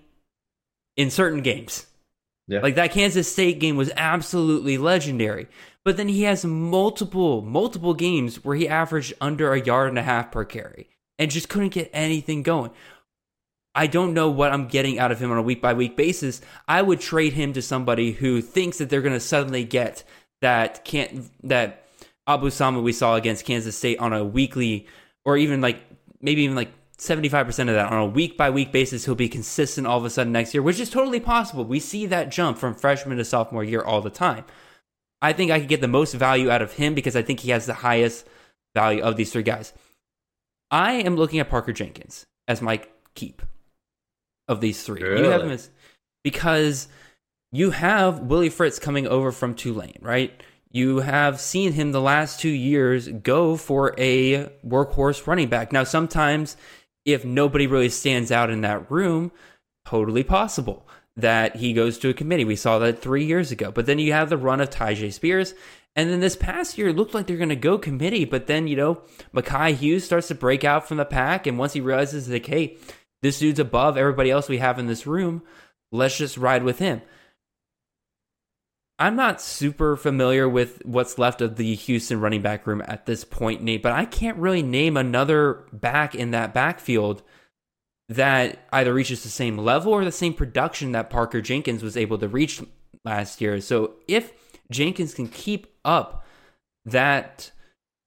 [0.97, 1.87] in certain games.
[2.47, 2.61] Yeah.
[2.61, 5.49] Like that Kansas State game was absolutely legendary.
[5.85, 10.03] But then he has multiple, multiple games where he averaged under a yard and a
[10.03, 10.89] half per carry
[11.19, 12.71] and just couldn't get anything going.
[13.75, 16.41] I don't know what I'm getting out of him on a week by week basis.
[16.69, 20.05] I would trade him to somebody who thinks that they're going to suddenly get
[20.41, 21.87] that can't that
[22.27, 24.87] Abu Sama we saw against Kansas State on a weekly
[25.25, 25.83] or even like
[26.21, 29.87] maybe even like 75% of that on a week by week basis he'll be consistent
[29.87, 31.65] all of a sudden next year, which is totally possible.
[31.65, 34.45] We see that jump from freshman to sophomore year all the time.
[35.21, 37.51] I think I could get the most value out of him because I think he
[37.51, 38.27] has the highest
[38.75, 39.73] value of these three guys.
[40.75, 42.81] I am looking at Parker Jenkins as my
[43.15, 43.43] keep
[44.49, 45.01] of these three.
[45.01, 45.23] Really?
[45.23, 45.71] You have him as
[46.25, 46.89] because
[47.53, 50.43] you have Willie Fritz coming over from Tulane, right?
[50.73, 55.73] You have seen him the last two years go for a workhorse running back.
[55.73, 56.57] Now, sometimes
[57.05, 59.31] if nobody really stands out in that room,
[59.85, 62.45] totally possible that he goes to a committee.
[62.45, 63.71] We saw that three years ago.
[63.71, 65.55] But then you have the run of Tyjae Spears,
[65.97, 68.67] and then this past year, it looked like they're going to go committee, but then,
[68.67, 71.47] you know, Makhi Hughes starts to break out from the pack.
[71.47, 72.77] And once he realizes, like, hey,
[73.23, 75.43] this dude's above everybody else we have in this room,
[75.93, 77.01] let's just ride with him.
[78.99, 83.25] I'm not super familiar with what's left of the Houston running back room at this
[83.25, 87.23] point, Nate, but I can't really name another back in that backfield
[88.09, 92.19] that either reaches the same level or the same production that Parker Jenkins was able
[92.19, 92.63] to reach
[93.05, 93.61] last year.
[93.61, 94.33] So if
[94.71, 96.25] Jenkins can keep up
[96.85, 97.51] that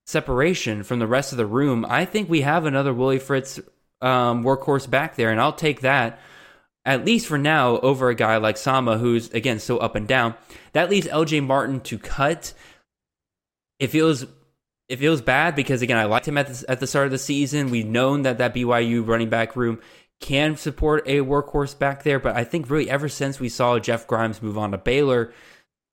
[0.06, 3.60] separation from the rest of the room, I think we have another Willie Fritz
[4.02, 6.20] um, workhorse back there, and I'll take that
[6.88, 10.36] at least for now over a guy like Sama, who's again so up and down.
[10.72, 12.54] That leaves LJ Martin to cut.
[13.78, 14.26] It feels
[14.88, 17.18] it feels bad because again I liked him at the, at the start of the
[17.18, 17.70] season.
[17.70, 19.80] We've known that that BYU running back room
[20.22, 24.08] can support a workhorse back there, but I think really ever since we saw Jeff
[24.08, 25.34] Grimes move on to Baylor,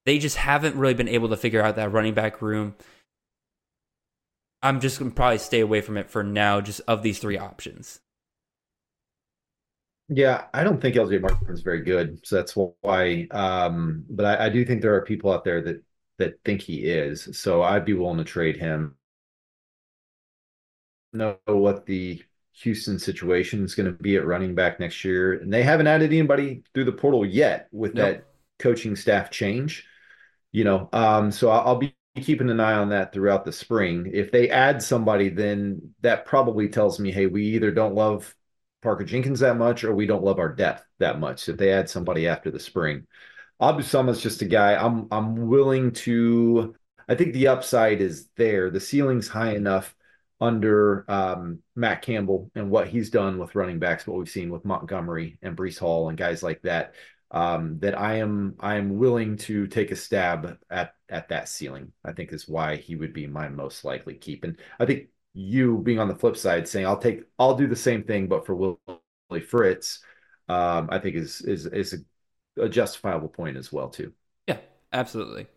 [0.04, 2.74] they just haven't really been able to figure out that running back room.
[4.62, 7.38] I'm just going to probably stay away from it for now, just of these three
[7.38, 8.00] options.
[10.08, 13.26] Yeah, I don't think LJ Martin's very good, so that's why.
[13.30, 15.82] Um, but I, I do think there are people out there that
[16.18, 17.28] that think he is.
[17.32, 18.96] So I'd be willing to trade him.
[21.12, 25.52] Know what the Houston situation is going to be at running back next year, and
[25.52, 28.04] they haven't added anybody through the portal yet with nope.
[28.04, 28.26] that
[28.58, 29.86] coaching staff change
[30.54, 34.08] you know, um, so I'll be keeping an eye on that throughout the spring.
[34.14, 38.32] If they add somebody, then that probably tells me, hey, we either don't love
[38.80, 41.48] Parker Jenkins that much or we don't love our depth that much.
[41.48, 43.08] If they add somebody after the spring,
[43.60, 46.76] Abu Sama is just a guy I'm I'm willing to.
[47.08, 48.70] I think the upside is there.
[48.70, 49.92] The ceiling's high enough
[50.40, 54.64] under um, Matt Campbell and what he's done with running backs, what we've seen with
[54.64, 56.94] Montgomery and Breece Hall and guys like that
[57.34, 61.92] um, that I am I am willing to take a stab at at that ceiling.
[62.04, 64.44] I think is why he would be my most likely keep.
[64.44, 67.76] And I think you being on the flip side, saying I'll take I'll do the
[67.76, 70.00] same thing, but for Willie Fritz,
[70.48, 71.94] um, I think is is is
[72.56, 74.12] a, a justifiable point as well too.
[74.46, 74.58] Yeah,
[74.92, 75.48] absolutely.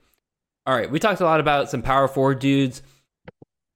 [0.66, 2.82] All right, we talked a lot about some power four dudes.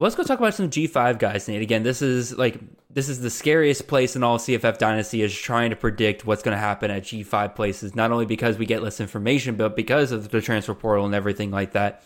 [0.01, 1.61] Let's go talk about some G5 guys, Nate.
[1.61, 5.69] Again, this is like this is the scariest place in all CFF Dynasty is trying
[5.69, 8.99] to predict what's going to happen at G5 places, not only because we get less
[8.99, 12.03] information, but because of the transfer portal and everything like that.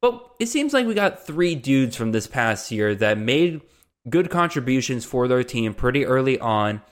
[0.00, 3.62] But it seems like we got three dudes from this past year that made
[4.08, 6.82] good contributions for their team pretty early on.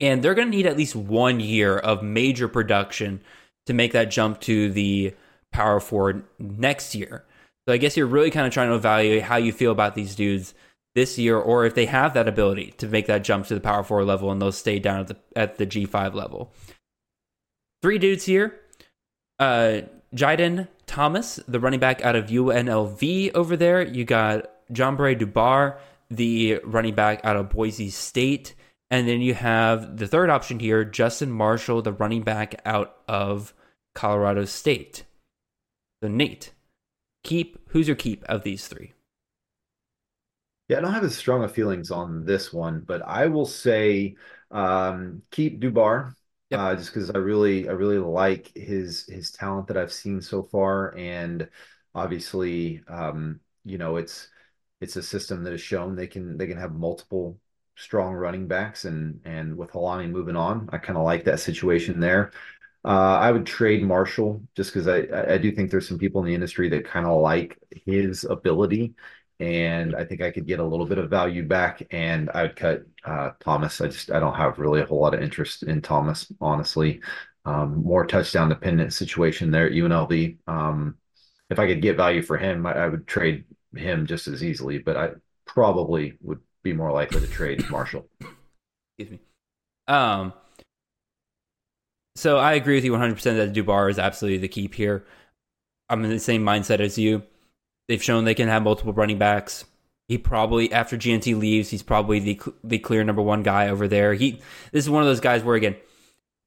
[0.00, 3.22] And they're going to need at least one year of major production
[3.64, 5.14] to make that jump to the
[5.50, 7.24] power four next year.
[7.66, 10.14] So I guess you're really kind of trying to evaluate how you feel about these
[10.14, 10.54] dudes
[10.94, 13.84] this year, or if they have that ability to make that jump to the power
[13.84, 16.52] four level and they'll stay down at the at the G five level.
[17.82, 18.60] Three dudes here.
[19.38, 19.82] Uh
[20.14, 23.86] Jayden Thomas, the running back out of UNLV over there.
[23.86, 25.78] You got Bray Dubar,
[26.10, 28.54] the running back out of Boise State.
[28.90, 33.54] And then you have the third option here, Justin Marshall, the running back out of
[33.94, 35.04] Colorado State.
[36.02, 36.52] So Nate,
[37.22, 38.92] keep who's your keep of these three?
[40.68, 44.16] Yeah, I don't have as strong of feelings on this one, but I will say
[44.50, 46.14] um, keep Dubar
[46.50, 46.60] Yep.
[46.60, 50.42] uh, just because I really I really like his his talent that I've seen so
[50.44, 51.48] far, and
[51.94, 54.28] obviously um, you know it's
[54.80, 57.38] it's a system that has shown they can they can have multiple
[57.76, 61.98] strong running backs, and and with Holani moving on, I kind of like that situation
[62.00, 62.30] there.
[62.84, 66.26] Uh, I would trade Marshall just because I, I do think there's some people in
[66.26, 68.94] the industry that kind of like his ability,
[69.38, 71.82] and I think I could get a little bit of value back.
[71.90, 73.80] And I would cut uh, Thomas.
[73.80, 77.00] I just I don't have really a whole lot of interest in Thomas, honestly.
[77.44, 80.38] Um, more touchdown dependent situation there at UNLV.
[80.46, 80.96] Um,
[81.50, 84.78] if I could get value for him, I, I would trade him just as easily,
[84.78, 85.10] but I
[85.46, 88.08] probably would be more likely to trade Marshall.
[88.98, 89.20] Excuse me.
[89.88, 90.32] Um,
[92.20, 95.04] so I agree with you 100% that Dubar is absolutely the keep here.
[95.88, 97.22] I'm in the same mindset as you.
[97.88, 99.64] They've shown they can have multiple running backs.
[100.06, 104.14] He probably after Jeanty leaves, he's probably the the clear number one guy over there.
[104.14, 104.40] He
[104.70, 105.76] this is one of those guys where again,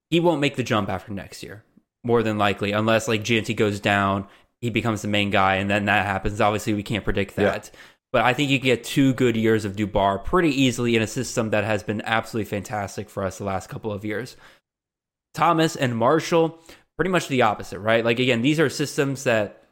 [0.10, 1.64] he won't make the jump after next year,
[2.04, 4.28] more than likely, unless like Jeanty goes down,
[4.62, 6.40] he becomes the main guy, and then that happens.
[6.40, 7.72] Obviously, we can't predict that.
[7.74, 7.80] Yeah.
[8.14, 11.08] But I think you can get two good years of Dubar pretty easily in a
[11.08, 14.38] system that has been absolutely fantastic for us the last couple of years.
[15.34, 16.60] Thomas and Marshall,
[16.96, 18.06] pretty much the opposite, right?
[18.06, 19.64] Like, again, these are systems that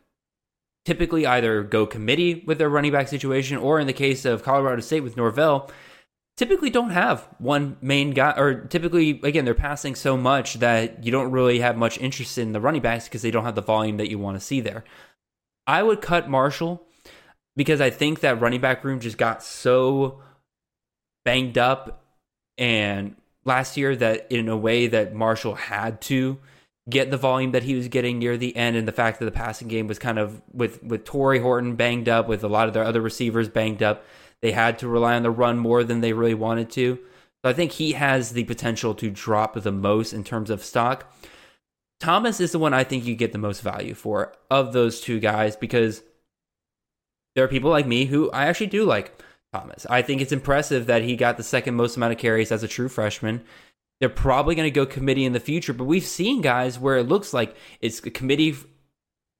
[0.85, 4.81] typically either go committee with their running back situation, or in the case of Colorado
[4.81, 5.69] State with Norvell,
[6.37, 11.11] typically don't have one main guy, or typically, again, they're passing so much that you
[11.11, 13.97] don't really have much interest in the running backs because they don't have the volume
[13.97, 14.83] that you want to see there.
[15.67, 16.81] I would cut Marshall
[17.55, 20.21] because I think that running back room just got so
[21.23, 22.03] banged up
[22.57, 23.15] and
[23.45, 26.39] last year that in a way that Marshall had to
[26.89, 29.31] get the volume that he was getting near the end and the fact that the
[29.31, 32.73] passing game was kind of with with Tory Horton banged up with a lot of
[32.73, 34.03] their other receivers banged up
[34.41, 36.99] they had to rely on the run more than they really wanted to.
[37.43, 41.11] So I think he has the potential to drop the most in terms of stock.
[41.99, 45.19] Thomas is the one I think you get the most value for of those two
[45.19, 46.01] guys because
[47.35, 49.21] there are people like me who I actually do like
[49.53, 49.85] Thomas.
[49.89, 52.67] I think it's impressive that he got the second most amount of carries as a
[52.67, 53.43] true freshman.
[53.99, 57.07] They're probably going to go committee in the future, but we've seen guys where it
[57.07, 58.55] looks like it's committee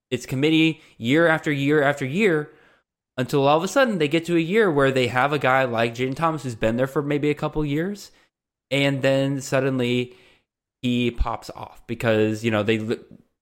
[0.10, 2.52] it's committee year after year after year
[3.18, 5.64] until all of a sudden they get to a year where they have a guy
[5.64, 8.12] like Jayden Thomas who's been there for maybe a couple years
[8.70, 10.16] and then suddenly
[10.82, 12.98] he pops off because, you know, they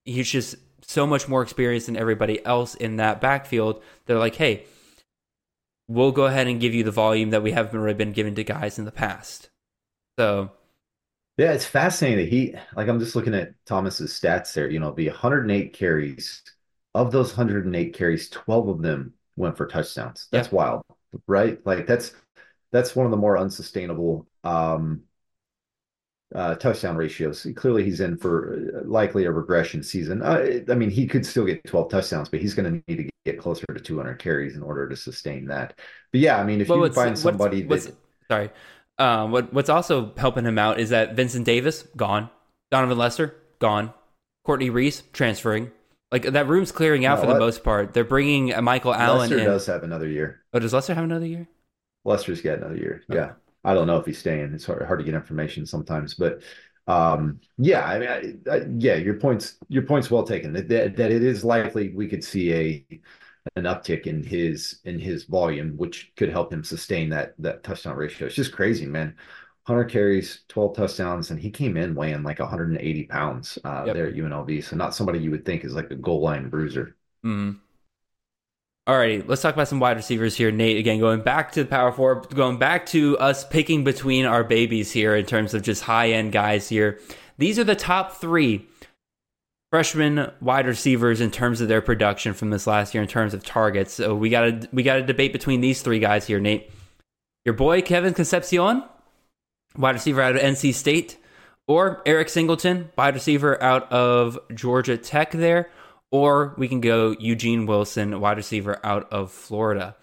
[0.06, 3.82] he's just so much more experienced than everybody else in that backfield.
[4.06, 4.66] They're like, "Hey,
[5.90, 8.44] we'll go ahead and give you the volume that we haven't really been given to
[8.44, 9.50] guys in the past.
[10.18, 10.52] So,
[11.38, 14.70] yeah, it's fascinating that he, like, I'm just looking at Thomas's stats there.
[14.70, 16.44] You know, the 108 carries.
[16.96, 20.28] Of those 108 carries, 12 of them went for touchdowns.
[20.32, 20.56] That's yeah.
[20.56, 20.82] wild,
[21.28, 21.60] right?
[21.66, 22.14] Like, that's
[22.72, 25.04] that's one of the more unsustainable um,
[26.36, 27.46] uh, touchdown ratios.
[27.56, 30.22] Clearly, he's in for uh, likely a regression season.
[30.22, 33.10] Uh, I mean, he could still get 12 touchdowns, but he's going to need to
[33.26, 35.74] get closer to 200 carries in order to sustain that.
[36.12, 37.96] But yeah, I mean, if well, you find somebody what's, that,
[38.30, 38.50] sorry,
[38.98, 42.30] um, what what's also helping him out is that Vincent Davis gone,
[42.72, 43.94] Donavyn Lester gone,
[44.46, 45.72] Courtney Reese transferring.
[46.12, 47.94] Like that room's clearing out no, for the most part.
[47.94, 49.30] They're bringing Michael Allen.
[49.30, 49.46] Lester in.
[49.46, 50.42] does have another year.
[50.54, 51.48] Oh, does Lester have another year?
[52.04, 53.04] Lester's got another year.
[53.10, 53.20] Okay.
[53.20, 53.34] Yeah.
[53.64, 54.54] I don't know if he's staying.
[54.54, 56.42] It's hard, hard to get information sometimes, but
[56.88, 60.54] um, yeah, I mean, I, I, yeah, your points, your points well taken.
[60.54, 63.00] That, that, that it is likely we could see a
[63.56, 67.96] an uptick in his in his volume, which could help him sustain that that touchdown
[67.96, 68.28] ratio.
[68.28, 69.16] It's just crazy, man.
[69.66, 73.96] 100 carries, 12 touchdowns, and he came in weighing like 180 pounds uh, yep.
[73.96, 74.64] there at UNLV.
[74.64, 76.96] So not somebody you would think is like a goal line bruiser.
[77.24, 77.60] Mm-hmm.
[78.90, 80.50] Alrighty, let's talk about some wide receivers here.
[80.50, 84.44] Nate, again, going back to the power four, going back to us picking between our
[84.44, 87.00] babies here in terms of just high end guys here.
[87.38, 88.68] These are the top three
[89.70, 93.46] freshman wide receivers in terms of their production from this last year in terms of
[93.46, 93.94] targets.
[93.94, 96.72] So we got a we got a debate between these three guys here, Nate.
[97.46, 98.84] Your boy Kevin Concepcion,
[99.78, 101.20] wide receiver out of NC State,
[101.68, 105.70] or Eric Singleton, wide receiver out of Georgia Tech there
[106.12, 109.96] or we can go Eugene Wilson, wide receiver out of Florida.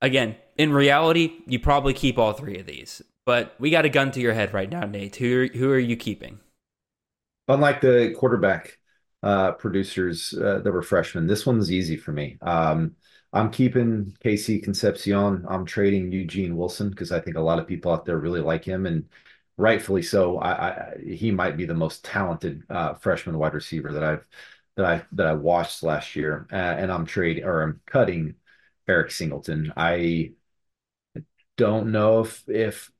[0.00, 4.10] Again, in reality, you probably keep all three of these, but we got a gun
[4.12, 5.16] to your head right now, Nate.
[5.16, 6.40] Who are, who are you keeping?
[7.48, 8.78] Unlike the quarterback
[9.22, 12.38] uh, producers uh, that were freshmen, this one's easy for me.
[12.42, 12.96] Um,
[13.32, 15.44] I'm keeping KC Concepcion.
[15.48, 18.64] I'm trading Eugene Wilson because I think a lot of people out there really like
[18.64, 19.08] him, and
[19.56, 20.38] rightfully so.
[20.38, 24.26] I, I he might be the most talented uh, freshman wide receiver that I've
[24.80, 28.34] that I that I watched last year, uh, and I'm trading or I'm cutting
[28.88, 29.72] Eric Singleton.
[29.76, 30.32] I
[31.56, 32.90] don't know if if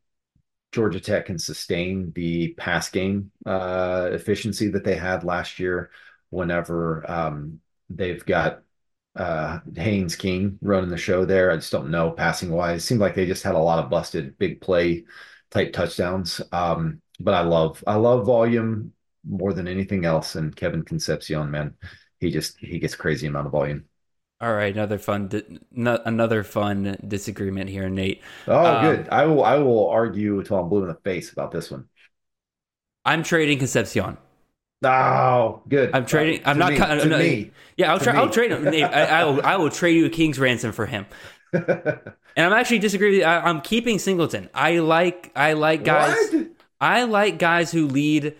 [0.72, 5.90] Georgia Tech can sustain the pass game uh, efficiency that they had last year.
[6.30, 7.60] Whenever um,
[7.90, 8.62] they've got
[9.16, 12.84] uh, Haynes King running the show there, I just don't know passing wise.
[12.84, 15.04] Seemed like they just had a lot of busted big play
[15.50, 16.40] type touchdowns.
[16.52, 18.92] Um, but I love I love volume
[19.26, 20.34] more than anything else.
[20.34, 21.74] And Kevin Concepcion, man,
[22.18, 23.84] he just he gets crazy amount of volume.
[24.42, 25.28] All right, another fun,
[25.76, 28.22] another fun disagreement here, Nate.
[28.48, 29.08] Oh, um, good.
[29.10, 31.88] I will, I will argue until I'm blue in the face about this one.
[33.04, 34.16] I'm trading Concepcion.
[34.82, 35.90] Oh, good.
[35.92, 36.42] I'm trading.
[36.42, 36.72] Uh, I'm not.
[36.72, 37.50] Me, to no, me.
[37.76, 38.64] Yeah, I'll, tra- I'll trade him.
[38.64, 39.42] Nate, I, I, will.
[39.44, 41.04] I will trade you a king's ransom for him.
[41.52, 41.66] and
[42.36, 43.22] I'm actually disagreeing.
[43.22, 44.48] I, am keeping Singleton.
[44.54, 45.32] I like.
[45.36, 46.16] I like guys.
[46.32, 46.46] What?
[46.80, 48.36] I like guys who lead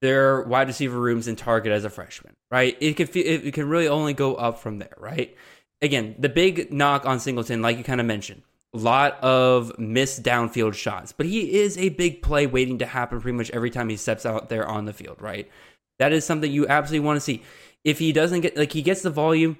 [0.00, 2.76] their wide receiver rooms in target as a freshman, right?
[2.80, 5.36] It can it can really only go up from there, right?
[5.82, 8.42] Again, the big knock on Singleton, like you kind of mentioned,
[8.74, 13.20] a lot of missed downfield shots, but he is a big play waiting to happen
[13.20, 15.50] pretty much every time he steps out there on the field, right?
[15.98, 17.42] That is something you absolutely want to see.
[17.84, 19.56] If he doesn't get like he gets the volume,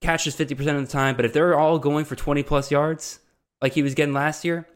[0.00, 3.18] catches 50% of the time, but if they're all going for 20 plus yards
[3.60, 4.66] like he was getting last year,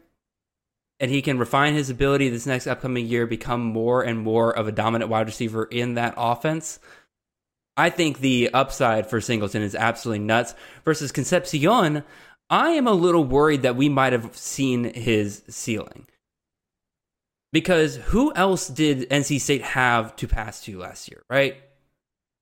[1.03, 4.69] and he can refine his ability this next upcoming year, become more and more of
[4.69, 6.79] a dominant wide receiver in that offense.
[7.75, 10.55] I think the upside for Singleton is absolutely nuts.
[10.85, 12.05] Versus Concepcion,
[12.49, 16.07] I am a little worried that we might have seen his ceiling.
[17.51, 21.57] Because who else did NC State have to pass to last year, right?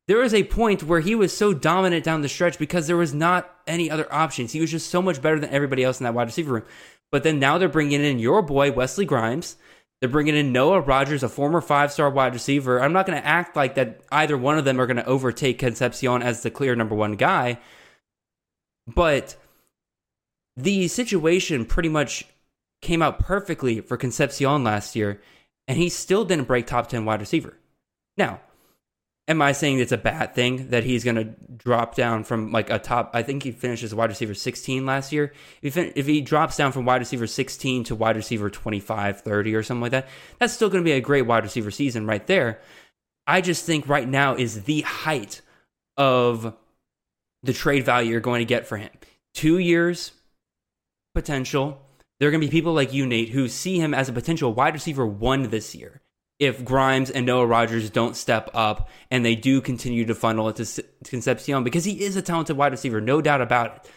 [0.08, 3.12] There was a point where he was so dominant down the stretch because there was
[3.12, 4.52] not any other options.
[4.52, 6.64] He was just so much better than everybody else in that wide receiver room.
[7.12, 9.58] But then now they're bringing in your boy, Wesley Grimes.
[10.00, 12.82] They're bringing in Noah Rogers, a former five star wide receiver.
[12.82, 15.60] I'm not going to act like that either one of them are going to overtake
[15.60, 17.60] Concepcion as the clear number one guy.
[18.88, 19.36] But
[20.58, 22.26] the situation pretty much
[22.82, 25.22] came out perfectly for Concepcion last year,
[25.68, 27.58] and he still didn't break top 10 wide receiver.
[28.18, 28.42] Now,
[29.28, 32.70] am I saying it's a bad thing that he's going to drop down from like
[32.70, 33.12] a top?
[33.14, 35.34] I think he finished as wide receiver 16 last year.
[35.62, 39.56] If he, if he drops down from wide receiver 16 to wide receiver 25, 30
[39.56, 40.08] or something like that,
[40.40, 42.60] that's still going to be a great wide receiver season right there.
[43.28, 45.42] I just think right now is the height
[45.98, 46.56] of
[47.44, 48.92] the trade value you're going to get for him.
[49.34, 50.12] Two years
[51.14, 51.82] potential.
[52.20, 54.54] There are going to be people like you, Nate, who see him as a potential
[54.54, 56.02] wide receiver one this year
[56.42, 60.56] if Grimes and Noah Rogers don't step up and they do continue to funnel it
[60.56, 63.92] to Concepcion because he is a talented wide receiver, no doubt about it.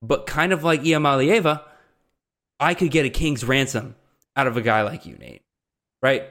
[0.00, 1.62] But kind of like Iamaleava,
[2.60, 3.96] I could get a king's ransom
[4.36, 5.42] out of a guy like you, Nate.
[6.00, 6.30] Right?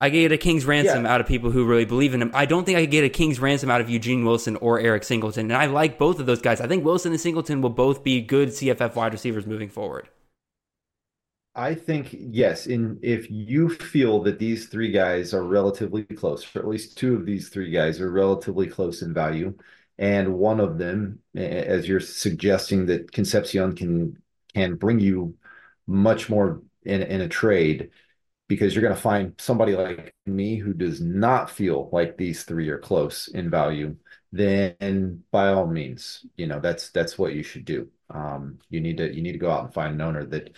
[0.00, 1.12] I get a king's ransom yeah.
[1.12, 2.30] out of people who really believe in him.
[2.32, 5.02] I don't think I could get a king's ransom out of Eugene Wilson or Eric
[5.02, 5.50] Singleton.
[5.50, 6.60] And I like both of those guys.
[6.60, 10.08] I think Wilson and Singleton will both be good CFF wide receivers moving forward.
[11.58, 12.66] I think yes.
[12.68, 17.16] In if you feel that these three guys are relatively close, or at least two
[17.16, 19.54] of these three guys are relatively close in value,
[19.98, 24.22] and one of them, as you're suggesting that Concepcion can
[24.54, 25.36] can bring you
[25.88, 27.90] much more in in a trade,
[28.46, 32.68] because you're going to find somebody like me who does not feel like these three
[32.68, 33.96] are close in value.
[34.30, 37.88] Then by all means, you know that's that's what you should do.
[38.10, 40.56] Um, you need to you need to go out and find an owner that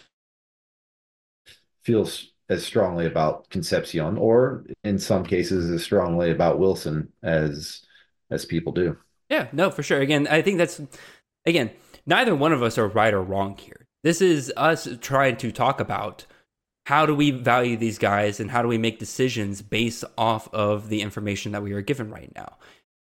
[1.82, 7.82] feels as strongly about Concepcion, or in some cases as strongly about Wilson as
[8.30, 8.96] as people do.
[9.28, 10.00] Yeah, no, for sure.
[10.00, 10.80] Again, I think that's
[11.46, 11.70] again,
[12.06, 13.86] neither one of us are right or wrong here.
[14.02, 16.26] This is us trying to talk about
[16.86, 20.88] how do we value these guys and how do we make decisions based off of
[20.88, 22.56] the information that we are given right now.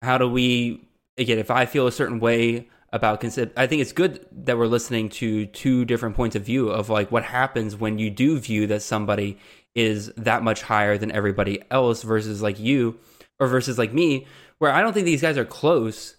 [0.02, 0.88] How do we
[1.18, 3.24] again, if I feel a certain way about.
[3.24, 7.12] I think it's good that we're listening to two different points of view of like
[7.12, 9.38] what happens when you do view that somebody
[9.76, 12.98] is that much higher than everybody else versus like you
[13.40, 14.26] or versus like me,
[14.60, 16.16] where I don't think these guys are close.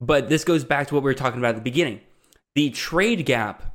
[0.00, 2.00] But this goes back to what we were talking about at the beginning.
[2.54, 3.74] The trade gap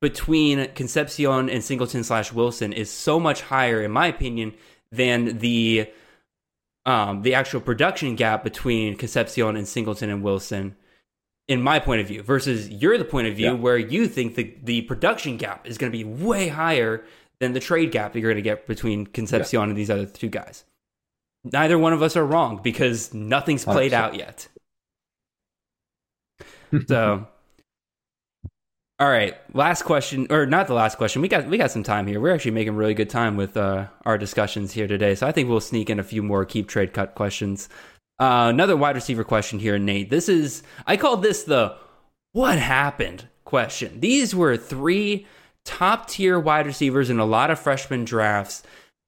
[0.00, 4.54] between Concepcion and Singleton slash Wilson is so much higher, in my opinion,
[4.90, 5.88] than the
[6.86, 10.76] um, the actual production gap between Concepcion and Singleton and Wilson
[11.50, 13.52] in my point of view versus your the point of view yeah.
[13.52, 17.04] where you think the, the production gap is going to be way higher
[17.40, 19.66] than the trade gap that you're going to get between Concepcion yeah.
[19.66, 20.64] and these other two guys.
[21.42, 23.94] Neither one of us are wrong because nothing's played 100%.
[23.94, 24.48] out yet.
[26.86, 27.26] so
[29.00, 31.20] all right, last question or not the last question.
[31.20, 32.20] We got we got some time here.
[32.20, 35.14] We're actually making really good time with uh, our discussions here today.
[35.16, 37.70] So I think we'll sneak in a few more keep trade cut questions.
[38.20, 40.10] Uh, another wide receiver question here, Nate.
[40.10, 41.74] This is, I call this the
[42.32, 43.98] what happened question.
[44.00, 45.26] These were three
[45.64, 48.62] top tier wide receivers in a lot of freshman drafts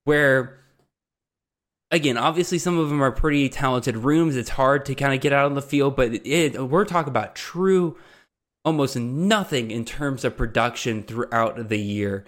[0.05, 0.59] where
[1.91, 4.35] again, obviously some of them are pretty talented rooms.
[4.35, 7.37] It's hard to kind of get out on the field, but it, we're talking about
[7.37, 7.97] true
[8.65, 12.25] almost nothing in terms of production throughout the year.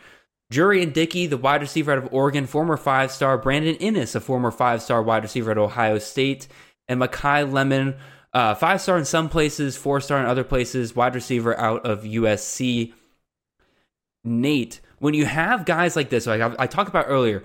[0.52, 3.39] Jurrion Dickey, the wide receiver out of Oregon, former five star.
[3.39, 6.47] Brandon Inniss, a former five star wide receiver at Ohio State.
[6.89, 7.97] And Makai Lemon,
[8.32, 12.02] uh, five star in some places, four star in other places, wide receiver out of
[12.02, 12.93] USC.
[14.24, 17.44] Nate, when you have guys like this, like I, I talked about earlier,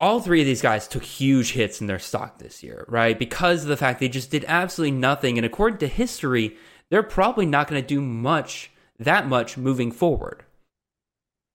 [0.00, 3.18] all three of these guys took huge hits in their stock this year, right?
[3.18, 5.38] Because of the fact they just did absolutely nothing.
[5.38, 6.56] And according to history,
[6.90, 10.44] they're probably not going to do much, that much moving forward.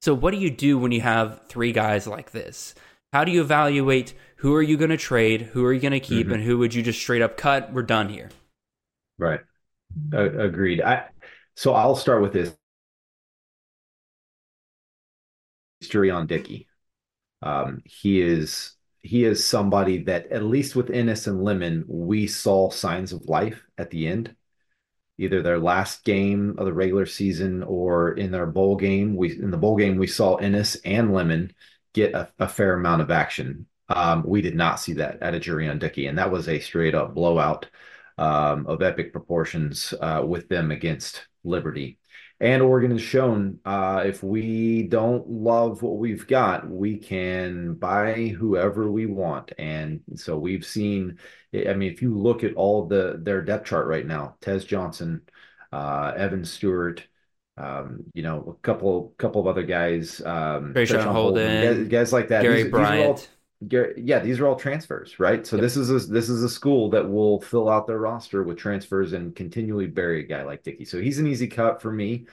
[0.01, 2.73] So, what do you do when you have three guys like this?
[3.11, 5.99] How do you evaluate who are you going to trade, who are you going to
[5.99, 6.36] keep, mm-hmm.
[6.36, 7.74] and who would you just straight up cut?
[7.74, 8.30] We're done here.
[9.18, 9.41] Right.
[10.14, 10.82] Uh, agreed.
[10.82, 11.06] I
[11.56, 12.56] so I'll start with this.
[15.84, 16.68] Jurrion Dickey.
[17.41, 22.70] Um, he is he is somebody that at least with Inniss and Lemon, we saw
[22.70, 24.36] signs of life at the end
[25.18, 29.18] either their last game of the regular season or in their bowl game.
[29.18, 31.52] We in the bowl game we saw Inniss and Lemon
[31.94, 33.68] get a, a fair amount of action.
[33.90, 36.95] Um, we did not see that at a Jurrion Dickey, and that was a straight
[36.95, 37.68] up blowout
[38.18, 41.98] um, of epic proportions uh, with them against Liberty.
[42.41, 48.28] And Oregon has shown uh, if we don't love what we've got, we can buy
[48.28, 49.52] whoever we want.
[49.57, 51.20] And so we've seen,
[51.53, 55.22] I mean, if you look at all the their depth chart right now, Tez Johnson,
[55.74, 57.03] uh, Evan Stewart,
[57.57, 62.30] um, you know, a couple couple of other guys, um, Holden, Holden guys, guys, like
[62.30, 62.44] that.
[62.44, 63.18] Gary these, Bryant.
[63.18, 63.28] These
[63.61, 65.45] yeah, these are all transfers, right?
[65.45, 65.64] So yep.
[65.64, 69.11] this is a, this is a school that will fill out their roster with transfers
[69.14, 70.86] and continually bury a guy like Dickey.
[70.86, 72.27] So he's an easy cut for me.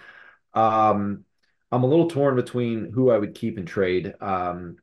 [0.54, 1.24] Um,
[1.72, 4.14] I'm a little torn between who I would keep and trade.
[4.20, 4.76] Um,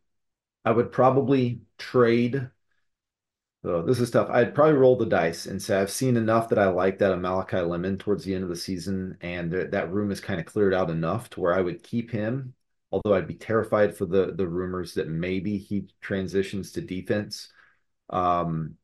[0.65, 2.49] I would probably trade.
[3.63, 4.29] So this is tough.
[4.29, 7.21] I'd probably roll the dice and say I've seen enough that I like that of
[7.21, 10.45] Malachi Lemon towards the end of the season, and th- that room is kind of
[10.45, 12.53] cleared out enough to where I would keep him
[12.93, 17.51] although I'd be terrified for the the rumors that maybe he transitions to defense.
[18.11, 18.75] Um,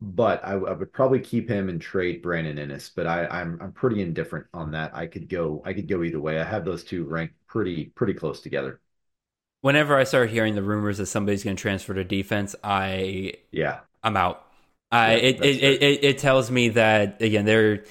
[0.00, 2.90] but I, I, would probably keep him and trade Brandon Inniss.
[2.96, 4.96] But I, I'm I'm pretty indifferent on that.
[4.96, 6.40] I could go I could go either way.
[6.40, 8.80] I have those two ranked pretty pretty close together.
[9.60, 13.80] Whenever I start hearing the rumors that somebody's going to transfer to defense, I yeah
[14.02, 14.42] I'm out.
[14.90, 17.84] I yeah, it, it, it, it tells me that again they're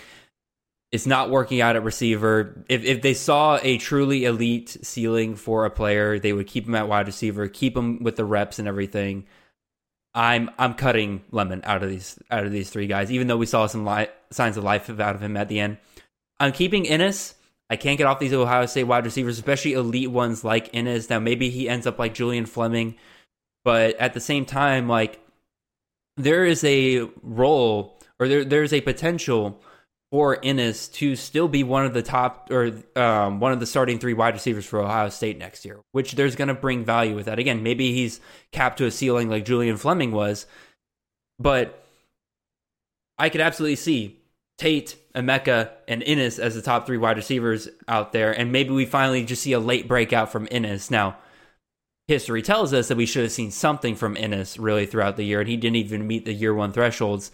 [0.93, 2.63] it's not working out at receiver.
[2.69, 6.75] If if they saw a truly elite ceiling for a player, they would keep him
[6.75, 9.25] at wide receiver, keep him with the reps and everything.
[10.13, 13.47] I'm I'm cutting Lemon out of these out of these three guys, even though we
[13.47, 15.79] saw some li- signs of life out of him at the end.
[16.39, 17.33] I'm keeping Inniss.
[17.71, 21.09] I can't get off these Ohio State wide receivers, especially elite ones like Inniss.
[21.09, 22.97] Now maybe he ends up like Julian Fleming,
[23.63, 25.19] but at the same time, like
[26.17, 29.59] there is a role or there there's a potential
[30.13, 33.97] for Inniss to still be one of the top or um, one of the starting
[33.97, 37.25] three wide receivers for Ohio State next year, which there's going to bring value with
[37.25, 37.39] that.
[37.39, 38.19] Again, maybe he's
[38.51, 40.45] capped to a ceiling like Julian Fleming was,
[41.39, 41.83] but
[43.17, 44.19] I could absolutely see
[44.59, 48.85] Tate, Emeka, and Inniss as the top three wide receivers out there, and maybe we
[48.85, 50.91] finally just see a late breakout from Inniss.
[50.91, 51.17] Now,
[52.07, 55.39] history tells us that we should have seen something from Inniss really throughout the year,
[55.39, 57.31] and he didn't even meet the year one thresholds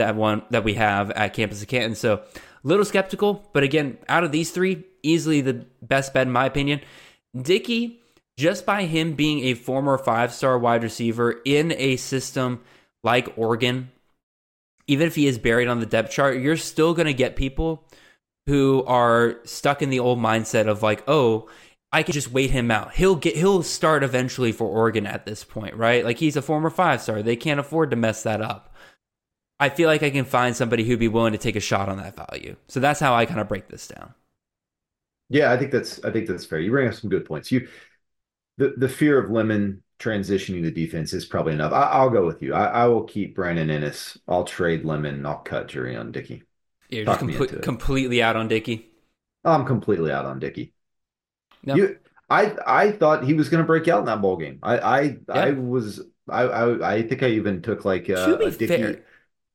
[0.00, 1.94] that one that we have at Campus to Canton.
[1.94, 2.22] So a
[2.64, 6.80] little skeptical, but again, out of these three, easily the best bet in my opinion.
[7.40, 8.00] Dickey,
[8.36, 12.60] just by him being a former five star wide receiver in a system
[13.02, 13.90] like Oregon,
[14.86, 17.84] even if he is buried on the depth chart, you're still going to get people
[18.46, 21.48] who are stuck in the old mindset of like, oh,
[21.92, 22.94] I can just wait him out.
[22.94, 26.04] He'll get he'll start eventually for Oregon at this point, right?
[26.04, 27.22] Like he's a former five star.
[27.22, 28.69] They can't afford to mess that up.
[29.60, 31.98] I feel like I can find somebody who'd be willing to take a shot on
[31.98, 32.56] that value.
[32.68, 34.14] So that's how I kind of break this down.
[35.28, 36.58] Yeah, I think that's I think that's fair.
[36.58, 37.52] You bring up some good points.
[37.52, 37.68] You
[38.56, 41.72] the the fear of Lemon transitioning to defense is probably enough.
[41.72, 42.54] I, will go with you.
[42.54, 44.16] I, I, will keep Brandon Inniss.
[44.26, 45.26] I'll trade Lemon.
[45.26, 46.42] I'll cut Jurrion Dickey.
[46.88, 48.90] You're just com- completely out on Dickey.
[49.44, 50.72] I'm completely out on Dickey.
[51.62, 51.74] No.
[51.74, 51.98] You,
[52.30, 54.58] I I thought he was going to break out in that bowl game.
[54.62, 55.18] I I yeah.
[55.28, 58.66] I was I, I I think I even took like uh, a Dickey.
[58.66, 59.04] Fair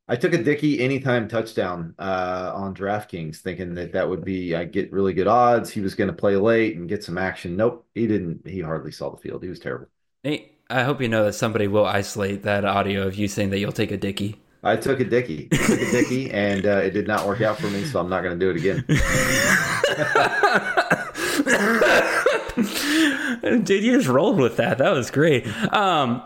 [0.08, 4.66] I took a Dickey anytime touchdown uh, on DraftKings, thinking that that would be I
[4.66, 5.72] get really good odds.
[5.72, 7.56] He was going to play late and get some action.
[7.56, 8.48] Nope, he didn't.
[8.48, 9.42] He hardly saw the field.
[9.42, 9.88] He was terrible.
[10.22, 13.60] Hey, I hope you know that somebody will isolate that audio of you saying that
[13.60, 14.40] you'll take a Dickey.
[14.64, 17.58] I took a Dickey, I took a Dickey, and uh, it did not work out
[17.58, 18.86] for me, so I'm not going to do it again.
[23.64, 24.80] Dude, you just rolled with that.
[24.80, 25.46] That was great.
[25.72, 26.24] Um,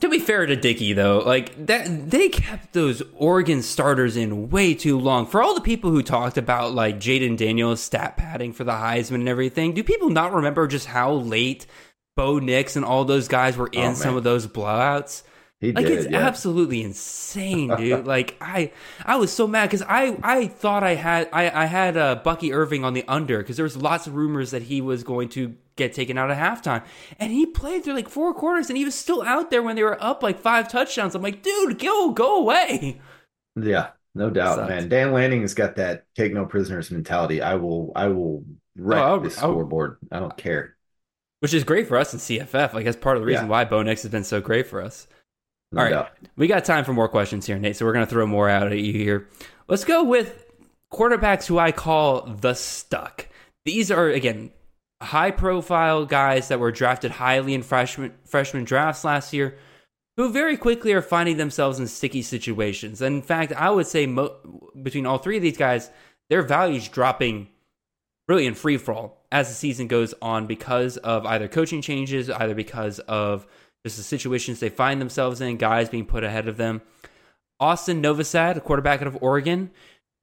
[0.00, 4.74] to be fair to Dickey, though, like that, they kept those Oregon starters in way
[4.74, 5.26] too long.
[5.26, 9.16] For all the people who talked about like Jayden Daniels stat padding for the Heisman
[9.16, 11.66] and everything, do people not remember just how late
[12.14, 15.22] Bo Nix and all those guys were in oh, some of those blowouts?
[15.60, 16.18] He like did, it's yeah.
[16.18, 18.06] absolutely insane, dude.
[18.06, 18.72] like I,
[19.04, 22.52] I was so mad because I, I thought I had, I, I had uh, Bucky
[22.52, 25.54] Irving on the under because there was lots of rumors that he was going to
[25.76, 26.84] get taken out at halftime,
[27.18, 29.82] and he played through like four quarters, and he was still out there when they
[29.82, 31.14] were up like five touchdowns.
[31.14, 33.00] I'm like, dude, go, go away.
[33.58, 34.90] Yeah, no doubt, man.
[34.90, 37.40] Dan Lanning has got that take no prisoners mentality.
[37.40, 38.44] I will, I will
[38.76, 39.96] wreck oh, this scoreboard.
[40.12, 40.76] I don't care.
[41.40, 42.74] Which is great for us in CFF.
[42.74, 43.50] Like that's part of the reason yeah.
[43.50, 45.06] why Bo Nix has been so great for us.
[45.72, 45.90] No All right.
[45.92, 46.10] Doubt.
[46.36, 47.76] We got time for more questions here, Nate.
[47.76, 49.28] So we're going to throw more out at you here.
[49.68, 50.46] Let's go with
[50.92, 53.28] quarterbacks who I call the stuck.
[53.64, 54.52] These are, again,
[55.02, 59.58] high profile guys that were drafted highly in freshman, freshman drafts last year
[60.16, 63.02] who very quickly are finding themselves in sticky situations.
[63.02, 65.90] And in fact, I would say mo- between all three of these guys,
[66.30, 67.48] their values dropping
[68.26, 72.54] really in free fall as the season goes on because of either coaching changes, either
[72.54, 73.46] because of
[73.86, 76.82] just the situations they find themselves in, guys being put ahead of them.
[77.60, 79.70] Austin Novosad, a quarterback out of Oregon.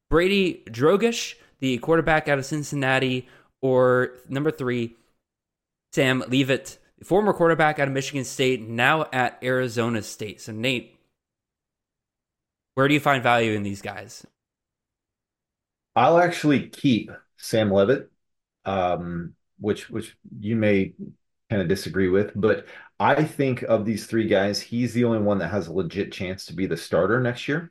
[0.10, 3.26] Brady Drogosh, the quarterback out of Cincinnati.
[3.62, 4.98] Or number three,
[5.94, 10.42] Sam Leavitt, former quarterback out of Michigan State, now at Arizona State.
[10.42, 11.00] So, Nate,
[12.76, 14.28] where do you find value in these guys?
[15.96, 18.12] I'll actually keep Sam Leavitt,
[18.66, 20.96] um, which which you may
[21.50, 22.66] kind of disagree with, but
[23.04, 26.46] I think of these three guys, he's the only one that has a legit chance
[26.46, 27.70] to be the starter next year.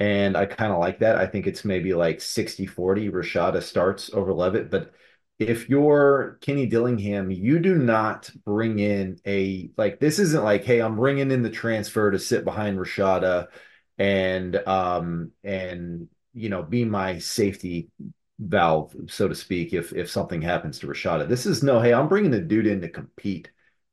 [0.00, 1.16] And I kind of like that.
[1.18, 4.70] I think it's maybe like 60 40 Rashada starts over Leavitt.
[4.70, 4.92] But
[5.38, 10.80] if you're Kenny Dillingham, you do not bring in a like this isn't like, hey,
[10.82, 13.48] I'm bringing in the transfer to sit behind Rashada
[13.98, 17.90] and um and you know be my safety
[18.40, 21.28] valve, so to speak, if if something happens to Rashada.
[21.28, 23.50] This is no, hey, I'm bringing the dude in to compete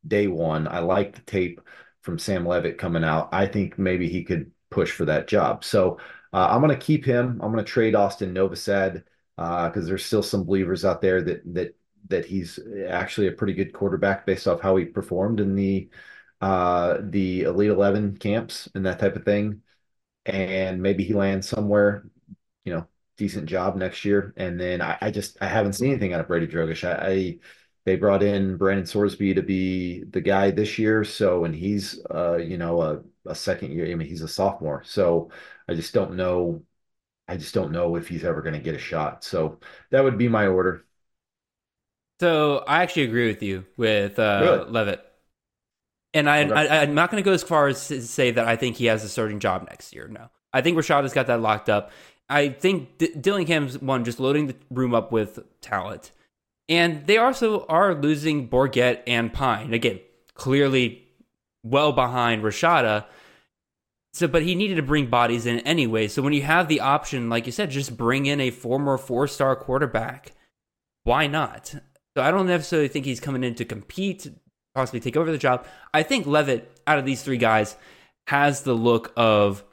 [0.07, 0.67] day one.
[0.67, 1.61] I like the tape
[2.01, 3.29] from Sam Leavitt coming out.
[3.31, 5.63] I think maybe he could push for that job.
[5.63, 5.99] So
[6.33, 7.39] uh, I'm going to keep him.
[7.41, 9.03] I'm going to trade Austin Novosad
[9.35, 11.75] because uh, there's still some believers out there that that
[12.09, 15.89] that he's actually a pretty good quarterback based off how he performed in the
[16.41, 19.61] uh, the Elite Eleven camps and that type of thing.
[20.25, 22.09] And maybe he lands somewhere,
[22.65, 24.33] you know, decent job next year.
[24.37, 26.87] And then I, I just I haven't seen anything out of Brady Drogosh.
[26.87, 27.39] I, I
[27.87, 31.05] they brought in Brandon Sorsby to be the guy this year.
[31.05, 33.89] So, and he's, uh, you know, a, a second year.
[33.89, 34.83] I mean, he's a sophomore.
[34.85, 35.31] So
[35.69, 36.63] I just don't know.
[37.29, 39.23] I just don't know if he's ever going to get a shot.
[39.23, 39.59] So
[39.91, 40.83] that would be my order.
[42.19, 44.99] So I actually agree with you with uh, Leavitt.
[46.13, 46.53] And I, okay.
[46.53, 48.87] I, am not going to go as far as to say that I think he
[48.87, 50.09] has a starting job next year.
[50.09, 51.91] No, I think Rashad has got that locked up.
[52.29, 56.11] I think D- Dillingham's one just loading the room up with talent.
[56.69, 59.73] And they also are losing Bourguet and Pyne.
[59.73, 59.99] Again,
[60.33, 61.07] clearly
[61.63, 63.05] well behind Rashada.
[64.13, 66.07] So, but he needed to bring bodies in anyway.
[66.07, 69.27] So when you have the option, like you said, just bring in a former four
[69.27, 70.33] star quarterback.
[71.03, 71.73] Why not?
[72.15, 74.27] So I don't necessarily think he's coming in to compete,
[74.73, 75.65] possibly take over the job.
[75.93, 77.75] I think Leavitt, out of these three guys,
[78.27, 79.63] has the look of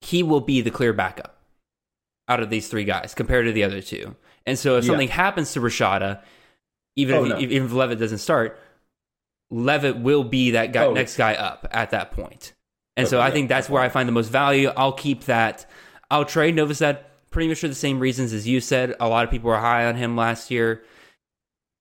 [0.00, 1.38] he will be the clear backup
[2.28, 4.16] out of these three guys compared to the other two.
[4.46, 4.88] And so if yeah.
[4.88, 6.22] something happens to Rashada,
[6.96, 7.38] even oh, if, no.
[7.38, 8.58] even if Leavitt doesn't start,
[9.50, 10.92] Leavitt will be that guy, oh.
[10.92, 12.54] next guy up at that point.
[12.96, 14.70] And okay, so I yeah, think that's where I find the most value.
[14.76, 15.66] I'll keep that.
[16.10, 16.98] I'll trade Novosad
[17.30, 18.94] pretty much for the same reasons as you said.
[19.00, 20.82] A lot of people were high on him last year.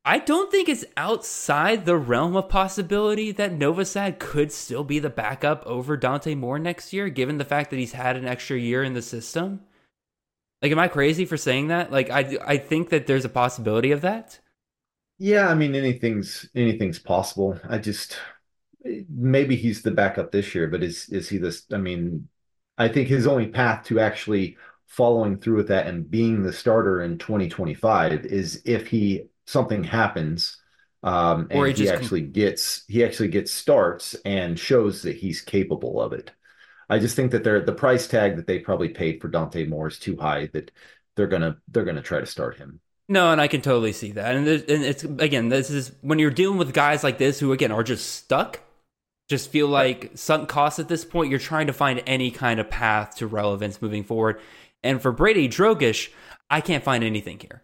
[0.04, 5.12] I don't think it's outside the realm of possibility that Novosad could still be the
[5.12, 8.84] backup over Dante Moore next year, given the fact that he's had an extra year
[8.84, 9.62] in the system.
[10.62, 11.92] Like, am I crazy for saying that?
[11.92, 14.40] Like, I I think that there's a possibility of that.
[15.18, 17.60] Yeah, I mean, anything's anything's possible.
[17.70, 18.18] I just
[19.10, 21.66] maybe he's the backup this year, but is is he this?
[21.72, 22.30] I mean,
[22.78, 24.58] I think his only path to actually
[24.88, 30.58] following through with that and being the starter in 2025 is if he something happens
[31.04, 35.18] um, and or he, he actually com- gets he actually gets starts and shows that
[35.18, 36.32] he's capable of it.
[36.92, 39.88] I just think that they're the price tag that they probably paid for Dante Moore
[39.88, 40.72] is too high that
[41.16, 42.82] they're gonna they're gonna try to start him.
[43.08, 44.36] No, and I can totally see that.
[44.36, 47.72] And, and it's again, this is when you're dealing with guys like this who again
[47.72, 48.60] are just stuck,
[49.30, 51.30] just feel like sunk costs at this point.
[51.30, 54.42] You're trying to find any kind of path to relevance moving forward.
[54.84, 56.10] And for Brady Drogosh,
[56.50, 57.64] I can't find anything here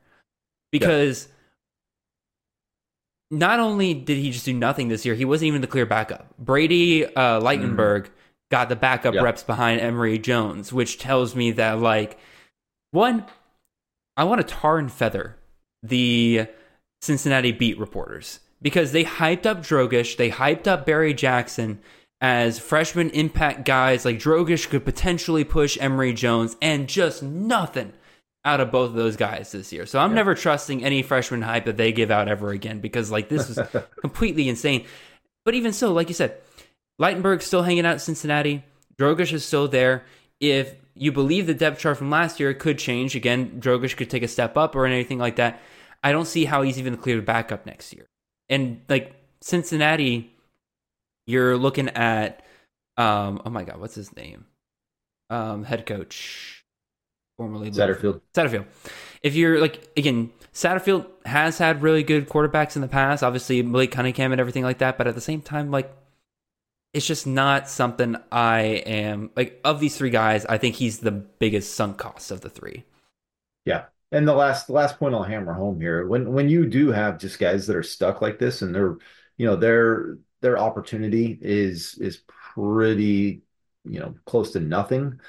[0.71, 1.27] because
[3.29, 6.33] not only did he just do nothing this year, he wasn't even the clear backup.
[6.39, 8.11] Brady uh, Lichtenberg mm.
[8.49, 12.17] Got the backup reps behind Emory Jones, which tells me that, like,
[12.91, 13.25] one,
[14.15, 15.35] I want to tar and feather
[15.83, 16.47] the
[17.01, 21.79] Cincinnati beat reporters because they hyped up Drogosh, they hyped up Barry Jackson
[22.19, 24.05] as freshman impact guys.
[24.05, 27.93] Like Drogosh could potentially push Emory Jones, and just nothing
[28.45, 29.85] out of both of those guys this year.
[29.85, 30.15] So I'm yeah.
[30.15, 33.59] never trusting any freshman hype that they give out ever again because like this is
[34.01, 34.85] completely insane.
[35.45, 36.37] But even so, like you said,
[36.99, 38.63] Lichtenberg's still hanging out in Cincinnati.
[38.97, 40.05] Drogosh is still there.
[40.39, 43.15] If you believe the depth chart from last year, it could change.
[43.15, 45.59] Again, Drogosh could take a step up or anything like that.
[46.03, 48.07] I don't see how he's even cleared to backup next year.
[48.49, 50.33] And like Cincinnati,
[51.25, 52.43] you're looking at
[52.97, 54.45] um oh my god, what's his name?
[55.29, 56.63] Um head coach
[57.37, 58.21] formerly Satterfield.
[58.33, 58.65] Satterfield.
[59.21, 63.91] If you're like again, Satterfield has had really good quarterbacks in the past, obviously Malik
[63.91, 65.93] Cunningham and everything like that, but at the same time like
[66.97, 71.11] it's just not something I am like of these three guys, I think he's the
[71.11, 72.83] biggest sunk cost of the three.
[73.65, 73.85] Yeah.
[74.11, 77.19] And the last the last point I'll hammer home here, when when you do have
[77.19, 78.97] just guys that are stuck like this and they're
[79.37, 83.43] you know, their their opportunity is is pretty,
[83.85, 85.19] you know, close to nothing.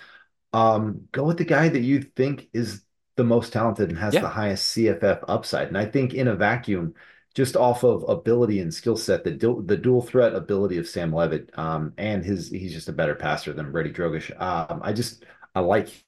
[0.53, 2.83] Um, go with the guy that you think is
[3.17, 4.21] the most talented and has yeah.
[4.21, 5.69] the highest CFF upside.
[5.69, 6.95] And I think in a vacuum,
[7.39, 11.13] just off of ability and skill set, the du- the dual threat ability of Sam
[11.13, 14.33] Leavitt, um, and his he's just a better passer than Brady Drogosh.
[14.43, 15.25] Um, I just
[15.55, 16.05] I like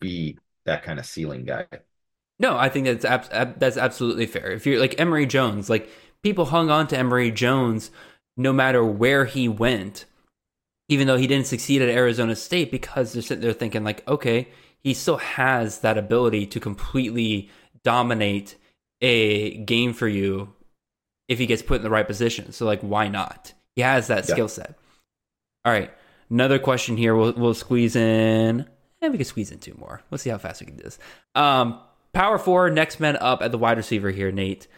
[0.00, 1.66] be that kind of ceiling guy.
[2.38, 4.52] No, I think that's ab- that's absolutely fair.
[4.52, 5.90] If you're like Emory Jones, like
[6.22, 7.90] people hung on to Emory Jones
[8.36, 10.04] no matter where he went,
[10.88, 14.46] even though he didn't succeed at Arizona State, because they're sitting there thinking like, okay,
[14.78, 17.50] he still has that ability to completely
[17.82, 18.56] dominate
[19.02, 20.54] a game for you
[21.28, 22.52] if he gets put in the right position.
[22.52, 23.52] So like, why not?
[23.74, 24.34] He has that yeah.
[24.34, 24.78] skill set.
[25.64, 25.90] All right,
[26.30, 27.14] another question here.
[27.14, 28.66] We'll we'll squeeze in.
[29.00, 30.00] And we can squeeze in two more.
[30.10, 30.98] Let's see how fast we can do this.
[31.34, 31.80] Um,
[32.12, 34.68] power four, next man up at the wide receiver here, Nate.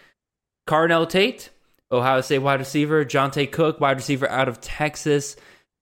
[0.67, 1.51] Carnell Tate,
[1.93, 3.05] Ohio State wide receiver.
[3.05, 5.37] Johntay Cook, wide receiver out of Texas.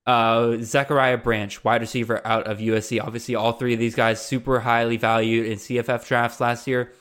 [0.04, 3.00] Uh, Zachariah Branch, wide receiver out of USC.
[3.00, 6.92] Obviously, all three of these guys super highly valued in CFF drafts last year.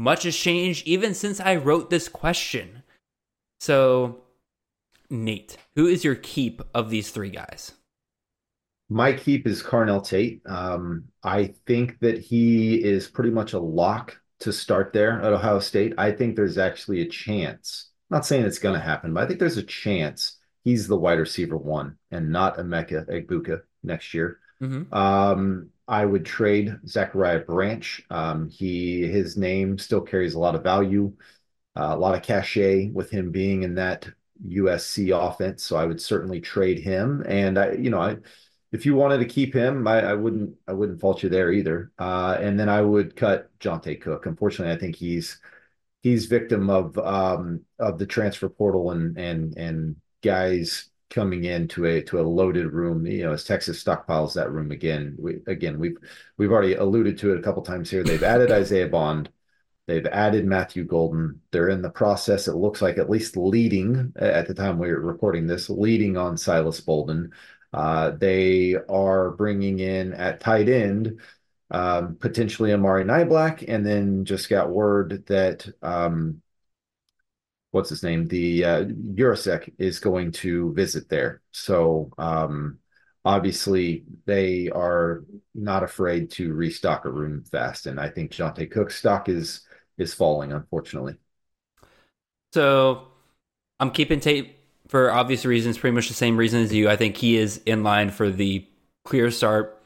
[0.00, 2.82] Much has changed even since I wrote this question.
[3.60, 4.22] So,
[5.10, 7.72] Nate, who is your keep of these three guys?
[8.88, 10.40] My keep is Carnell Tate.
[10.46, 15.58] Um, I think that he is pretty much a lock to start there at Ohio
[15.58, 15.92] State.
[15.98, 17.90] I think there's actually a chance.
[18.10, 20.96] I'm not saying it's going to happen, but I think there's a chance he's the
[20.96, 24.38] wide receiver one and not Emeka Egbuka next year.
[24.62, 24.94] Mm-hmm.
[24.94, 28.02] Um, I would trade Zachariah Branch.
[28.10, 31.12] Um, he his name still carries a lot of value,
[31.76, 34.08] uh, a lot of cachet with him being in that
[34.46, 35.64] USC offense.
[35.64, 37.24] So I would certainly trade him.
[37.28, 38.18] And I, you know, I
[38.72, 41.92] if you wanted to keep him, I, I wouldn't I wouldn't fault you there either.
[41.98, 44.26] Uh, and then I would cut Johntay Cook.
[44.26, 45.40] Unfortunately, I think he's
[46.02, 52.02] he's victim of um, of the transfer portal and and and guys coming into a
[52.02, 53.06] to a loaded room.
[53.06, 55.16] You know, as Texas stockpiles that room again.
[55.18, 55.98] We again we've
[56.36, 58.02] we've already alluded to it a couple times here.
[58.02, 59.30] They've added Isaiah Bond.
[59.86, 61.40] They've added Matthew Golden.
[61.50, 62.46] They're in the process.
[62.48, 66.36] It looks like at least leading at the time we are recording this, leading on
[66.36, 67.32] Silas Bolden.
[67.72, 71.20] Uh, they are bringing in at tight end
[71.70, 76.42] um, potentially Amari Niblack, and then just got word that um,
[77.70, 81.40] what's his name, the uh, Yurosek is going to visit there.
[81.52, 82.78] So um,
[83.24, 85.24] obviously they are
[85.54, 89.62] not afraid to restock a room fast, and I think Johntay Cook's stock is
[89.98, 91.14] is falling, unfortunately.
[92.52, 93.08] So
[93.78, 94.56] I'm keeping Tate
[94.88, 96.88] for obvious reasons, pretty much the same reason as you.
[96.88, 98.66] I think he is in line for the
[99.04, 99.80] clear start,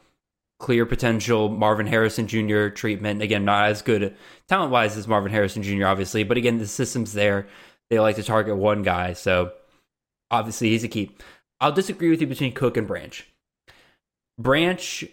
[0.59, 2.69] clear potential Marvin Harrison Jr.
[2.69, 3.21] treatment.
[3.21, 4.15] Again, not as good
[4.47, 7.47] talent wise as Marvin Harrison Jr., obviously, but again, the system's there.
[7.89, 9.51] They like to target one guy, so
[10.31, 11.11] obviously he's a key.
[11.61, 13.27] I'll disagree with you between Cook and Branch.
[14.37, 15.05] Branch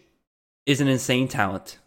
[0.67, 1.79] is an insane talent.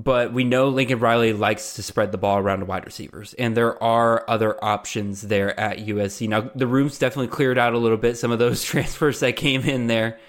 [0.00, 3.56] But we know Lincoln Riley likes to spread the ball around to wide receivers, and
[3.56, 6.28] there are other options there at USC.
[6.28, 8.16] Now, the room's definitely cleared out a little bit.
[8.16, 10.20] Some of those transfers that came in there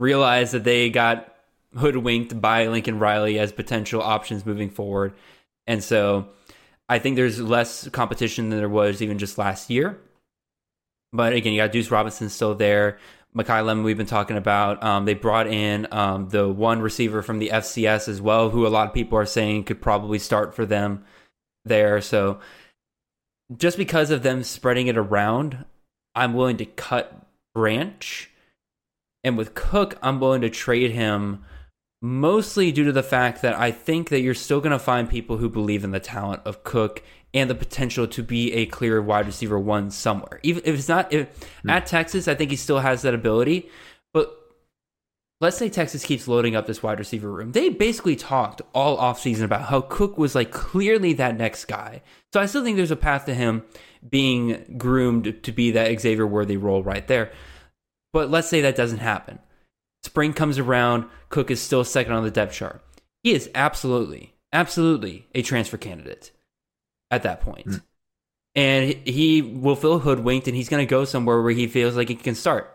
[0.00, 1.34] realized that they got
[1.76, 5.12] hoodwinked by Lincoln Riley as potential options moving forward.
[5.66, 6.30] And so
[6.88, 9.98] I think there's less competition than there was even just last year.
[11.12, 12.98] But again, you got Deuce Robinson still there.
[13.36, 14.82] Makai Lemon, we've been talking about.
[14.82, 18.68] Um, they brought in um, the one receiver from the FCS as well, who a
[18.68, 21.04] lot of people are saying could probably start for them
[21.64, 22.00] there.
[22.00, 22.40] So
[23.56, 25.64] just because of them spreading it around,
[26.14, 28.30] I'm willing to cut Branch.
[29.24, 31.44] And with Cook, I'm willing to trade him
[32.00, 35.38] mostly due to the fact that I think that you're still going to find people
[35.38, 37.02] who believe in the talent of Cook
[37.34, 40.40] and the potential to be a clear wide receiver one somewhere.
[40.42, 41.28] Even if it's not if,
[41.62, 41.70] mm.
[41.70, 43.68] at Texas, I think he still has that ability.
[44.14, 44.34] But
[45.40, 47.52] let's say Texas keeps loading up this wide receiver room.
[47.52, 52.02] They basically talked all offseason about how Cook was like clearly that next guy.
[52.32, 53.64] So I still think there's a path to him
[54.08, 57.32] being groomed to be that Xavier Worthy role right there.
[58.12, 59.38] But let's say that doesn't happen.
[60.08, 62.80] Spring comes around, Cook is still second on the depth chart.
[63.22, 66.30] He is absolutely, absolutely a transfer candidate
[67.10, 67.66] at that point.
[67.66, 67.82] Mm.
[68.54, 72.08] And he will feel hoodwinked and he's going to go somewhere where he feels like
[72.08, 72.74] he can start.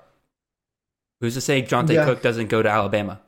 [1.21, 2.05] Who's to say Johntay yeah.
[2.05, 3.19] Cook doesn't go to Alabama?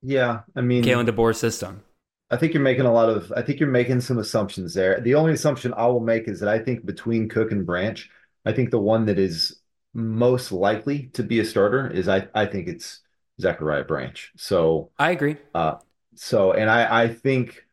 [0.00, 1.82] Yeah, I mean, Kalen DeBoer's system.
[2.30, 3.32] I think you're making a lot of.
[3.34, 5.00] I think you're making some assumptions there.
[5.00, 8.08] The only assumption I will make is that I think between Cook and Branch,
[8.44, 9.57] I think the one that is
[9.98, 12.28] most likely to be a starter is I.
[12.34, 13.00] I think it's
[13.40, 14.32] Zachariah Branch.
[14.36, 15.36] So I agree.
[15.54, 15.76] Uh,
[16.14, 17.04] so and I.
[17.04, 17.64] I think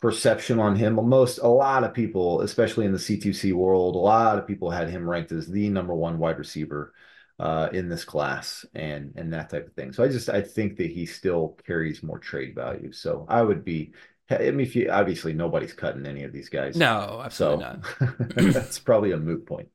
[0.00, 0.94] perception on him.
[0.94, 4.90] Most a lot of people, especially in the C2C world, a lot of people had
[4.90, 6.92] him ranked as the number one wide receiver
[7.38, 9.92] uh, in this class and and that type of thing.
[9.92, 12.92] So I just I think that he still carries more trade value.
[12.92, 13.92] So I would be.
[14.30, 16.74] I mean, if you obviously nobody's cutting any of these guys.
[16.74, 18.28] No, absolutely so, not.
[18.54, 19.68] that's probably a moot point.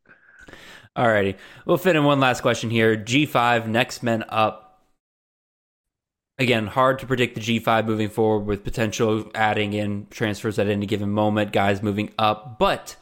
[0.97, 2.95] Alrighty, we'll fit in one last question here.
[2.95, 4.67] G five next men up.
[6.39, 10.85] Again, hard to predict the G5 moving forward with potential adding in transfers at any
[10.85, 12.59] given moment, guys moving up.
[12.59, 12.95] But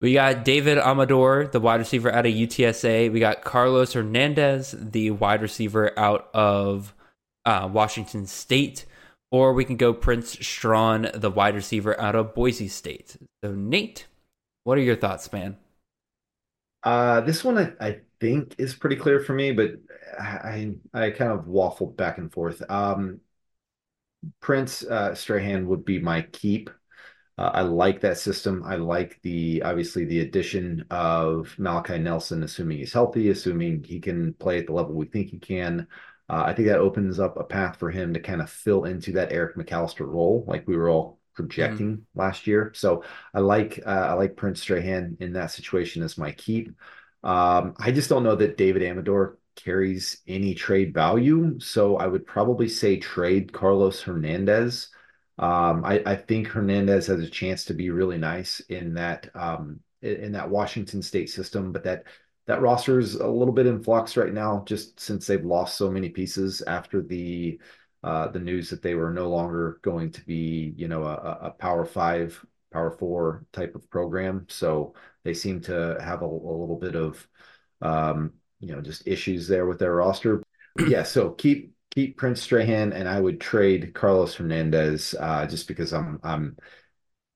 [0.00, 3.12] we got David Amador, the wide receiver out of UTSA.
[3.12, 6.94] We got Carlos Hernandez, the wide receiver out of
[7.44, 8.86] uh, Washington State.
[9.30, 13.16] Or we can go Prince Strachan, the wide receiver out of Boise State.
[13.44, 14.08] So, Nate,
[14.64, 15.56] what are your thoughts, man?
[16.82, 19.72] Uh, this one I, I think is pretty clear for me, but
[20.18, 22.62] I I kind of waffled back and forth.
[22.70, 23.20] Um,
[24.40, 26.70] Prince uh, Strachan would be my keep.
[27.38, 28.64] Uh, I like that system.
[28.66, 34.34] I like the obviously the addition of Malachi Nelson, assuming he's healthy, assuming he can
[34.34, 35.88] play at the level we think he can.
[36.30, 39.12] Uh, I think that opens up a path for him to kind of fill into
[39.14, 42.02] that Eric McAllister role, like we were all projecting mm.
[42.14, 42.72] last year.
[42.74, 43.04] So
[43.34, 46.68] I like uh, I like Prince Strachan in that situation as my keep.
[47.22, 52.26] Um, I just don't know that David Amador carries any trade value, so I would
[52.26, 54.88] probably say trade Carlos Hernandez.
[55.38, 59.80] Um, I, I, think Hernandez has a chance to be really nice in that um,
[60.02, 62.04] in that Washington State system, but that
[62.46, 65.90] that roster is a little bit in flux right now, just since they've lost so
[65.90, 67.58] many pieces after the
[68.02, 71.50] uh, the news that they were no longer going to be, you know, a, a
[71.50, 74.46] Power Five, Power Four type of program.
[74.48, 74.94] So
[75.24, 77.26] they seem to have a, a little bit of,
[77.82, 80.42] um, you know, just issues there with their roster.
[80.86, 85.92] yeah, so keep keep Prince Strachan, and I would trade Carlos Hernandez uh, just because
[85.92, 86.56] I'm I'm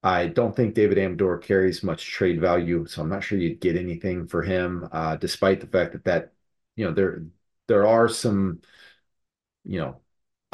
[0.02, 3.76] I don't think David Amador carries much trade value, so I'm not sure you'd get
[3.76, 6.32] anything for him, uh, despite the fact that that
[6.76, 7.24] you know there
[7.68, 8.60] there are some
[9.64, 10.00] you know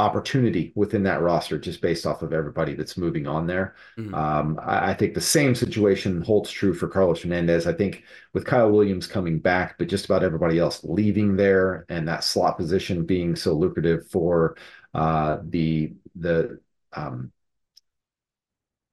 [0.01, 3.75] opportunity within that roster just based off of everybody that's moving on there.
[3.99, 4.15] Mm-hmm.
[4.15, 7.67] Um, I, I, think the same situation holds true for Carlos Hernandez.
[7.67, 12.09] I think with Kyle Williams coming back, but just about everybody else leaving there and
[12.09, 14.57] that slot position being so lucrative for
[14.95, 16.61] uh, the the
[16.93, 17.31] um,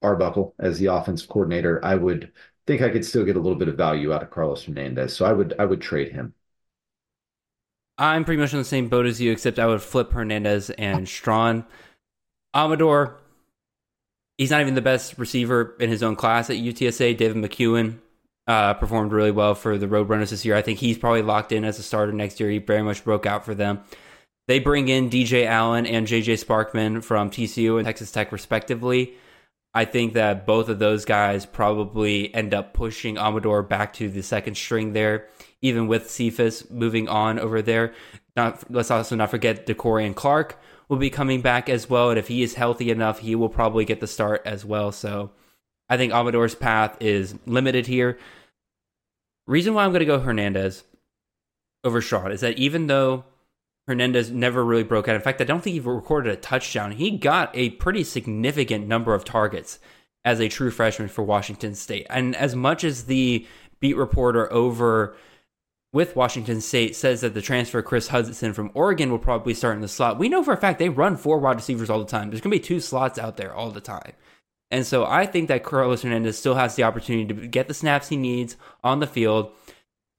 [0.01, 2.31] Arbuckle as the offensive coordinator, I would
[2.67, 5.15] think I could still get a little bit of value out of Carlos Hernandez.
[5.15, 6.33] So I would I would trade him.
[7.97, 11.07] I'm pretty much on the same boat as you, except I would flip Hernandez and
[11.07, 11.65] Strachan.
[12.53, 13.17] Amador,
[14.37, 17.17] he's not even the best receiver in his own class at UTSA.
[17.17, 17.99] David McCuin
[18.47, 20.55] uh, performed really well for the Roadrunners this year.
[20.55, 22.49] I think he's probably locked in as a starter next year.
[22.49, 23.81] He very much broke out for them.
[24.47, 29.15] They bring in DJ Allen and JJ Sparkman from TCU and Texas Tech, respectively.
[29.73, 34.23] I think that both of those guys probably end up pushing Amador back to the
[34.23, 35.27] second string there
[35.61, 37.93] even with Cephus moving on over there.
[38.35, 40.59] Not let's also not forget DeCorian Clark
[40.89, 43.85] will be coming back as well, and if he is healthy enough, he will probably
[43.85, 44.91] get the start as well.
[44.91, 45.31] So
[45.89, 48.17] I think Amador's path is limited here.
[49.47, 50.83] Reason why I'm going to go Hernandez
[51.83, 53.23] over is that even though
[53.87, 56.91] Hernandez never really broke out, in fact, I don't think he recorded a touchdown.
[56.91, 59.79] He got a pretty significant number of targets
[60.25, 62.05] as a true freshman for Washington State.
[62.09, 63.47] And as much as the
[63.79, 65.15] beat reporter over
[65.93, 69.81] with Washington State says that the transfer Kris Hutson from Oregon will probably start in
[69.81, 70.19] the slot.
[70.19, 72.29] We know for a fact they run four wide receivers all the time.
[72.29, 74.13] There's going to be two slots out there all the time.
[74.69, 78.09] And so I think that Carlos Hernandez still has the opportunity to get the snaps
[78.09, 79.51] he needs on the field,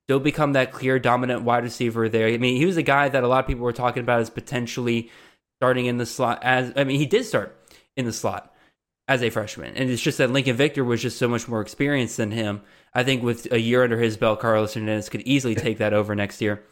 [0.06, 2.28] still become that clear dominant wide receiver there.
[2.28, 4.30] I mean, he was a guy that a lot of people were talking about as
[4.30, 5.10] potentially
[5.60, 7.60] starting in the slot as I mean, he did start
[7.96, 8.54] in the slot
[9.06, 9.74] as a freshman.
[9.74, 12.62] And it's just that Lincoln Victor was just so much more experienced than him.
[12.98, 16.16] I think with a year under his belt, Carlos Hernandez could easily take that over
[16.16, 16.64] next year.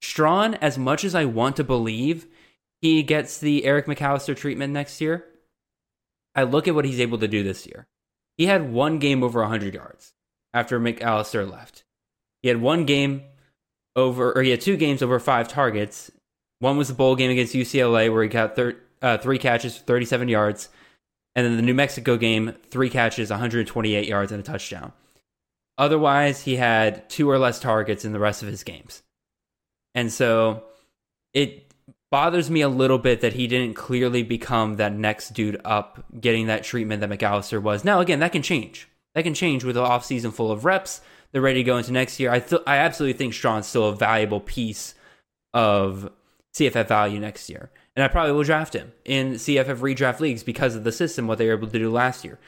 [0.00, 2.26] Strachan, as much as I want to believe
[2.80, 5.26] he gets the Eric McAlister treatment next year,
[6.34, 7.86] I look at what he's able to do this year.
[8.38, 10.14] He had one game over 100 yards
[10.54, 11.84] after McAlister left.
[12.40, 13.24] He had one game
[13.94, 16.10] over, or he had two games over five targets.
[16.60, 20.28] One was the bowl game against UCLA where he got thir- uh, three catches, 37
[20.28, 20.70] yards.
[21.36, 24.94] And then the New Mexico game, three catches, 128 yards, and a touchdown.
[25.78, 29.02] Otherwise, he had two or less targets in the rest of his games.
[29.94, 30.64] And so
[31.32, 31.72] it
[32.10, 36.46] bothers me a little bit that he didn't clearly become that next dude up getting
[36.46, 37.84] that treatment that McAlister was.
[37.84, 38.88] Now, again, that can change.
[39.14, 41.00] That can change with an offseason full of reps.
[41.30, 42.30] They're ready to go into next year.
[42.30, 44.94] I, th- I absolutely think Strachan's still a valuable piece
[45.54, 46.10] of
[46.54, 47.70] CFF value next year.
[47.94, 51.38] And I probably will draft him in CFF redraft leagues because of the system, what
[51.38, 52.38] they were able to do last year.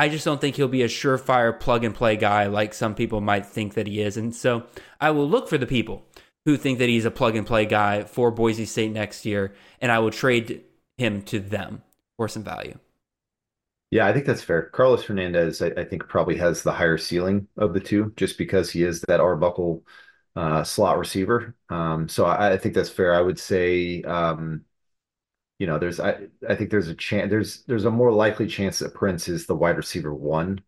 [0.00, 3.20] I just don't think he'll be a surefire plug and play guy like some people
[3.20, 4.16] might think that he is.
[4.16, 4.64] And so
[4.98, 6.06] I will look for the people
[6.46, 9.92] who think that he's a plug and play guy for Boise State next year, and
[9.92, 10.64] I will trade
[10.96, 11.82] him to them
[12.16, 12.78] for some value.
[13.90, 14.70] Yeah, I think that's fair.
[14.70, 18.70] Carlos Hernandez, I, I think, probably has the higher ceiling of the two, just because
[18.70, 19.84] he is that Arbuckle
[20.34, 21.54] uh, slot receiver.
[21.68, 23.14] Um, so I, I, think that's fair.
[23.14, 24.64] I would say, um,
[25.60, 28.80] you know, there's I, I think there's a chance there's there's a more likely chance
[28.80, 30.62] that Prince is the wide receiver one.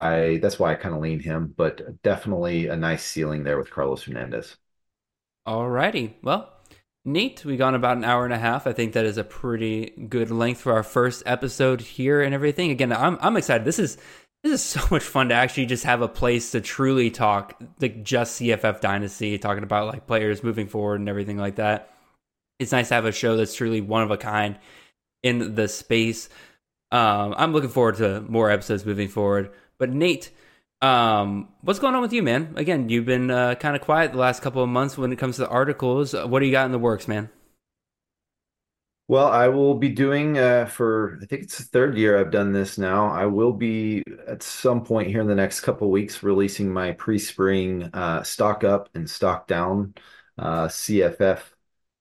[0.00, 3.70] I that's why I kind of lean him, but definitely a nice ceiling there with
[3.70, 4.56] Carlos Hernandez.
[5.46, 6.14] Alrighty.
[6.22, 6.52] Well,
[7.04, 7.44] neat.
[7.44, 8.66] We've gone about an hour and a half.
[8.66, 12.70] I think that is a pretty good length for our first episode here and everything.
[12.70, 13.64] Again, I'm I'm excited.
[13.64, 13.96] This is
[14.42, 18.02] this is so much fun to actually just have a place to truly talk like
[18.02, 21.95] just CFF Dynasty, talking about like players moving forward and everything like that.
[22.58, 24.58] It's nice to have a show that's truly one of a kind
[25.22, 26.28] in the space.
[26.90, 29.50] Um, I'm looking forward to more episodes moving forward.
[29.78, 30.30] But Nate,
[30.80, 32.54] um, what's going on with you, man?
[32.56, 35.36] Again, you've been uh, kind of quiet the last couple of months when it comes
[35.36, 36.14] to the articles.
[36.14, 37.30] What do you got in the works, man?
[39.08, 42.52] Well, I will be doing uh, for I think it's the third year I've done
[42.52, 43.06] this now.
[43.06, 47.84] I will be at some point here in the next couple weeks releasing my pre-spring
[47.94, 49.94] uh, stock up and stock down
[50.38, 51.40] uh, CFF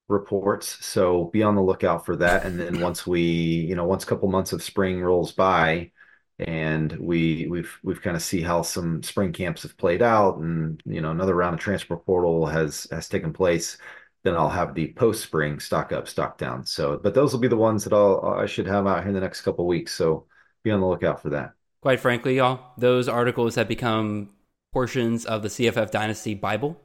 [0.08, 0.86] reports.
[0.86, 2.46] So be on the lookout for that.
[2.46, 5.92] And then once we, you know, once a couple months of spring rolls by,
[6.40, 10.82] and we we've we've kind of see how some spring camps have played out and
[10.86, 13.78] you know another round of transfer portal has has taken place
[14.24, 17.48] then I'll have the post spring stock up stock down so but those will be
[17.48, 20.26] the ones that I'll I should have out here in the next couple weeks so
[20.64, 24.30] be on the lookout for that quite frankly y'all those articles have become
[24.74, 26.78] portions of the CFF dynasty bible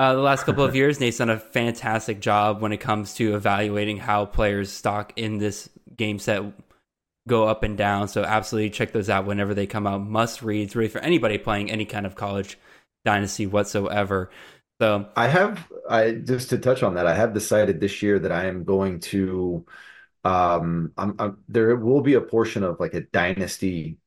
[0.00, 3.34] uh, the last couple of years Nate's done a fantastic job when it comes to
[3.34, 6.42] evaluating how players stock in this game set
[7.28, 8.08] go up and down.
[8.08, 10.00] So absolutely check those out whenever they come out.
[10.00, 12.58] Must reads, really for anybody playing any kind of college
[13.04, 14.30] dynasty whatsoever.
[14.80, 18.32] So I have I just to touch on that, I have decided this year that
[18.32, 19.66] I am going to
[20.24, 23.98] um I'm, I'm there will be a portion of like a dynasty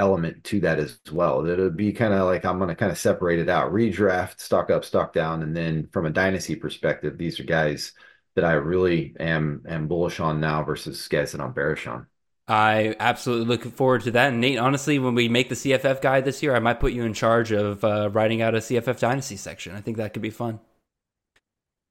[0.00, 1.42] element to that as well.
[1.42, 4.40] That it'll be kind of like I'm going to kind of separate it out, redraft,
[4.40, 7.92] stock up, stock down, and then from a dynasty perspective, these are guys
[8.34, 12.06] that I really am am bullish on now versus guys that I'm bearish on.
[12.48, 14.32] I absolutely look forward to that.
[14.32, 17.04] And Nate, honestly, when we make the CFF guide this year, I might put you
[17.04, 19.76] in charge of uh, writing out a CFF Dynasty section.
[19.76, 20.58] I think that could be fun.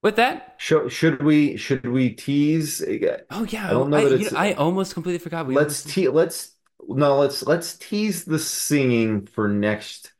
[0.02, 2.82] With that, should, should we should we tease?
[3.30, 3.98] Oh yeah, I don't know.
[3.98, 5.46] I, you know, I almost completely forgot.
[5.46, 6.52] We let's te- let's
[6.88, 10.14] no let's let's tease the singing for next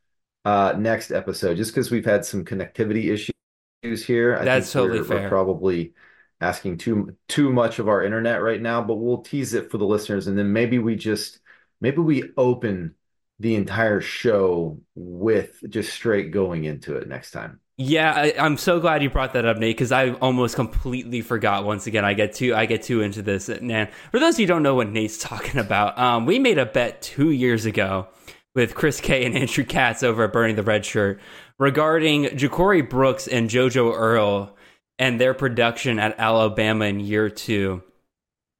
[0.46, 4.36] uh next episode, just because we've had some connectivity issues here.
[4.38, 5.22] I That's totally we're, fair.
[5.22, 5.94] We're probably
[6.42, 9.86] asking too too much of our internet right now, but we'll tease it for the
[9.86, 11.40] listeners, and then maybe we just
[11.82, 12.96] maybe we open
[13.40, 17.60] the entire show with just straight going into it next time.
[17.82, 21.64] Yeah, I, am so glad you brought that up, Nate, because I almost completely forgot.
[21.64, 23.48] Once again, I get too I get too into this.
[23.48, 26.58] And for those of you who don't know what Nate's talking about, um, we made
[26.58, 28.10] a bet two years ago
[28.54, 31.22] with Chris K and Andrew Katz over at Burning the Red Shirt
[31.58, 34.58] regarding Ja'Corey Brooks and JoJo Earle
[34.98, 37.82] and their production at Alabama in year two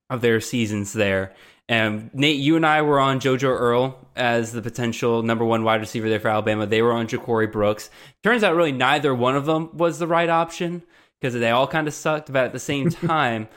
[0.10, 1.36] of their seasons there.
[1.70, 5.80] And Nate, you and I were on JoJo Earle as the potential number one wide
[5.80, 6.66] receiver there for Alabama.
[6.66, 7.92] They were on Ja'Corey Brooks.
[8.24, 10.82] Turns out, really, neither one of them was the right option
[11.22, 12.34] because they all kind of sucked.
[12.34, 13.48] But at the same time,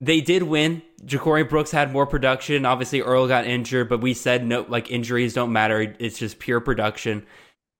[0.00, 0.82] they did win.
[1.04, 2.66] Ja'Corey Brooks had more production.
[2.66, 5.94] Obviously, Earle got injured, but we said no, like injuries don't matter.
[6.00, 7.24] It's just pure production.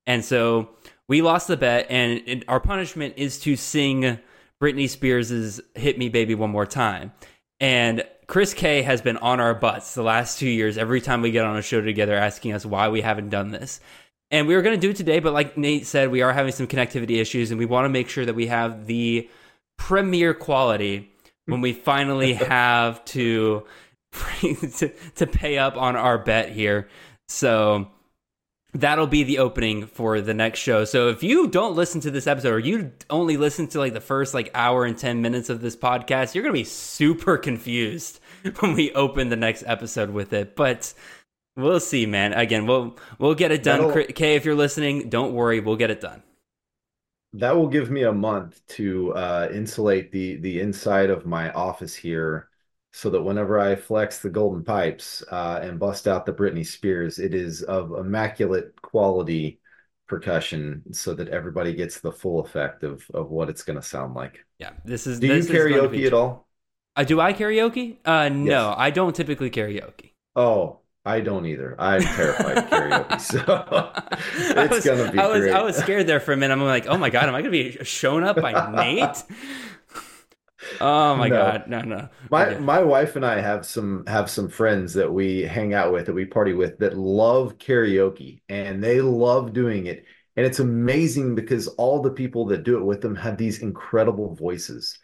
[0.07, 0.69] And so
[1.09, 4.21] we lost the bet, and it, our punishment is to sing
[4.63, 7.13] Britney Spears' "Hit Me, Baby, One More Time."
[7.59, 10.79] And Chris K has been on our butts the last two years.
[10.79, 13.81] Every time we get on a show together, asking us why we haven't done this.
[14.31, 16.53] And we were going to do it today, but like Nate said, we are having
[16.53, 19.31] some connectivity issues, and we want to make sure that we have the
[19.77, 21.13] premier quality
[21.45, 23.65] when we finally have to,
[24.41, 26.89] to to pay up on our bet here.
[27.29, 27.89] So
[28.73, 30.85] that'll be the opening for the next show.
[30.85, 34.01] So if you don't listen to this episode or you only listen to like the
[34.01, 38.21] first like hour and 10 minutes of this podcast, you're going to be super confused
[38.61, 40.57] when we open the next episode with it.
[40.57, 40.93] But
[41.57, 42.33] we'll see, man.
[42.33, 43.89] Again, we'll we'll get it done.
[43.89, 46.23] That'll, Kay, if you're listening, don't worry, we'll get it done.
[47.33, 51.95] That will give me a month to uh, insulate the the inside of my office
[51.95, 52.49] here
[52.97, 57.19] so that whenever I flex the golden pipes uh, and bust out the Britney Spears,
[57.19, 59.61] it is of immaculate quality
[60.09, 64.15] percussion so that everybody gets the full effect of of what it's going to sound
[64.15, 64.47] like.
[64.59, 65.21] Yeah, this is.
[65.21, 66.49] Do this you karaoke at all?
[66.97, 67.99] Uh, do I karaoke?
[68.03, 68.75] Uh, no, yes.
[68.79, 70.13] I don't typically karaoke.
[70.35, 71.77] Oh, I don't either.
[71.79, 73.91] I'm terrified of karaoke, so
[74.59, 75.19] it's was, gonna be.
[75.19, 75.53] I was great.
[75.53, 76.55] I was scared there for a minute.
[76.55, 79.23] I'm like, oh my god, am I gonna be shown up by Nate?
[80.81, 81.37] Oh my no.
[81.37, 82.09] god, no, no.
[82.31, 82.59] My okay.
[82.59, 86.13] my wife and I have some have some friends that we hang out with that
[86.15, 90.05] we party with that love karaoke and they love doing it.
[90.37, 94.35] And it's amazing because all the people that do it with them have these incredible
[94.35, 94.99] voices.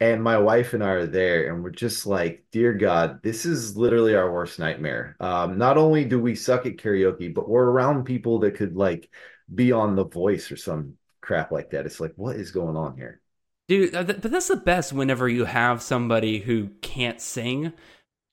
[0.00, 3.76] And my wife and I are there, and we're just like, dear God, this is
[3.76, 5.16] literally our worst nightmare.
[5.20, 9.10] Um, not only do we suck at karaoke, but we're around people that could like
[9.52, 11.84] be on The Voice or some crap like that.
[11.84, 13.20] It's like, what is going on here?
[13.68, 17.74] Dude, uh, but that's the best whenever you have somebody who can't sing.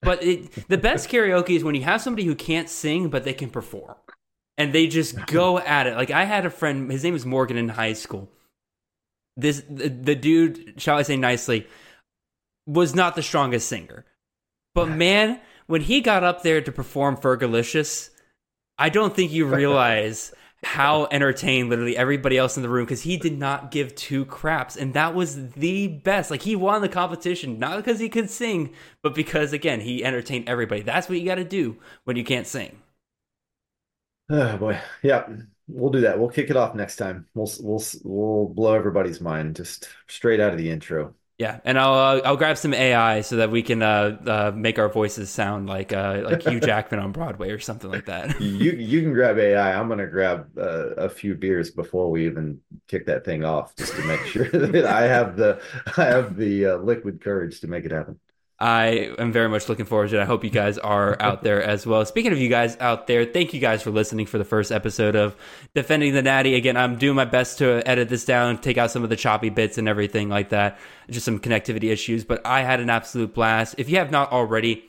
[0.02, 3.34] But it, the best karaoke is when you have somebody who can't sing, but they
[3.34, 3.96] can perform.
[4.58, 5.96] And they just go at it.
[5.96, 8.30] Like I had a friend, his name was Morgan in high school.
[9.36, 11.68] This the, the dude, shall I say nicely,
[12.66, 14.06] was not the strongest singer.
[14.74, 18.10] But man, when he got up there to perform Fergalicious,
[18.78, 20.34] I don't think you realize
[20.66, 24.76] how entertained literally everybody else in the room because he did not give two craps
[24.76, 26.32] and that was the best.
[26.32, 30.50] Like he won the competition not because he could sing but because again he entertained
[30.50, 30.82] everybody.
[30.82, 32.78] That's what you got to do when you can't sing.
[34.30, 34.80] Oh boy.
[35.04, 35.28] Yeah
[35.68, 36.20] we'll do that.
[36.20, 37.28] We'll kick it off next time.
[37.34, 41.94] We'll we'll we'll blow everybody's mind just straight out of the intro yeah, and I'll
[41.94, 45.68] uh, I'll grab some AI so that we can uh, uh, make our voices sound
[45.68, 48.40] like uh, like Hugh Jackman on Broadway or something like that.
[48.40, 49.78] you you can grab AI.
[49.78, 53.96] I'm gonna grab uh, a few beers before we even kick that thing off, just
[53.96, 55.62] to make sure that I have the
[55.98, 58.18] I have the uh, liquid courage to make it happen.
[58.60, 60.22] I am very much looking forward to it.
[60.22, 62.06] I hope you guys are out there as well.
[62.06, 65.16] Speaking of you guys out there, thank you guys for listening for the first episode
[65.16, 65.36] of
[65.74, 66.56] Defending the Natty.
[66.56, 69.50] Again, I'm doing my best to edit this down, take out some of the choppy
[69.50, 70.80] bits and everything like that,
[71.10, 73.76] just some connectivity issues, but I had an absolute blast.
[73.78, 74.86] If you have not already,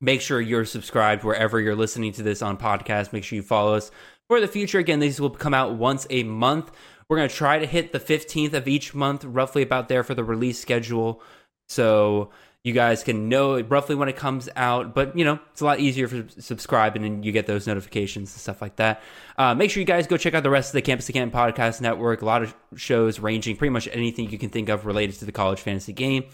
[0.00, 3.12] make sure you're subscribed wherever you're listening to this on podcast.
[3.12, 3.92] Make sure you follow us
[4.28, 4.78] for the future.
[4.78, 6.72] Again, these will come out once a month.
[7.08, 10.14] We're going to try to hit the 15th of each month, roughly about there for
[10.14, 11.22] the release schedule.
[11.68, 12.30] So,
[12.62, 14.94] you guys can know roughly when it comes out.
[14.94, 18.40] But you know, it's a lot easier for subscribing and you get those notifications and
[18.40, 19.02] stuff like that.
[19.38, 21.80] Uh, make sure you guys go check out the rest of the Campus Canton podcast
[21.80, 22.22] network.
[22.22, 25.32] A lot of shows ranging pretty much anything you can think of related to the
[25.32, 26.24] college fantasy game.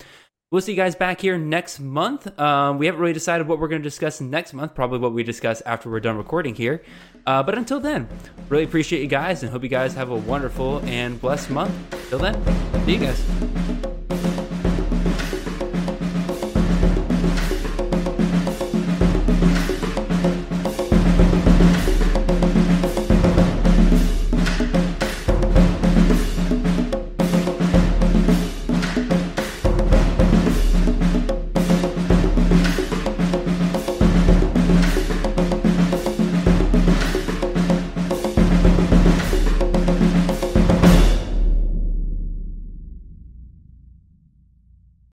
[0.52, 2.38] We'll see you guys back here next month.
[2.38, 4.76] Um, we haven't really decided what we're going to discuss next month.
[4.76, 6.84] Probably what we discuss after we're done recording here.
[7.26, 8.08] Uh, but until then,
[8.48, 11.72] really appreciate you guys and hope you guys have a wonderful and blessed month.
[12.10, 12.40] Till then,
[12.84, 13.95] see you guys.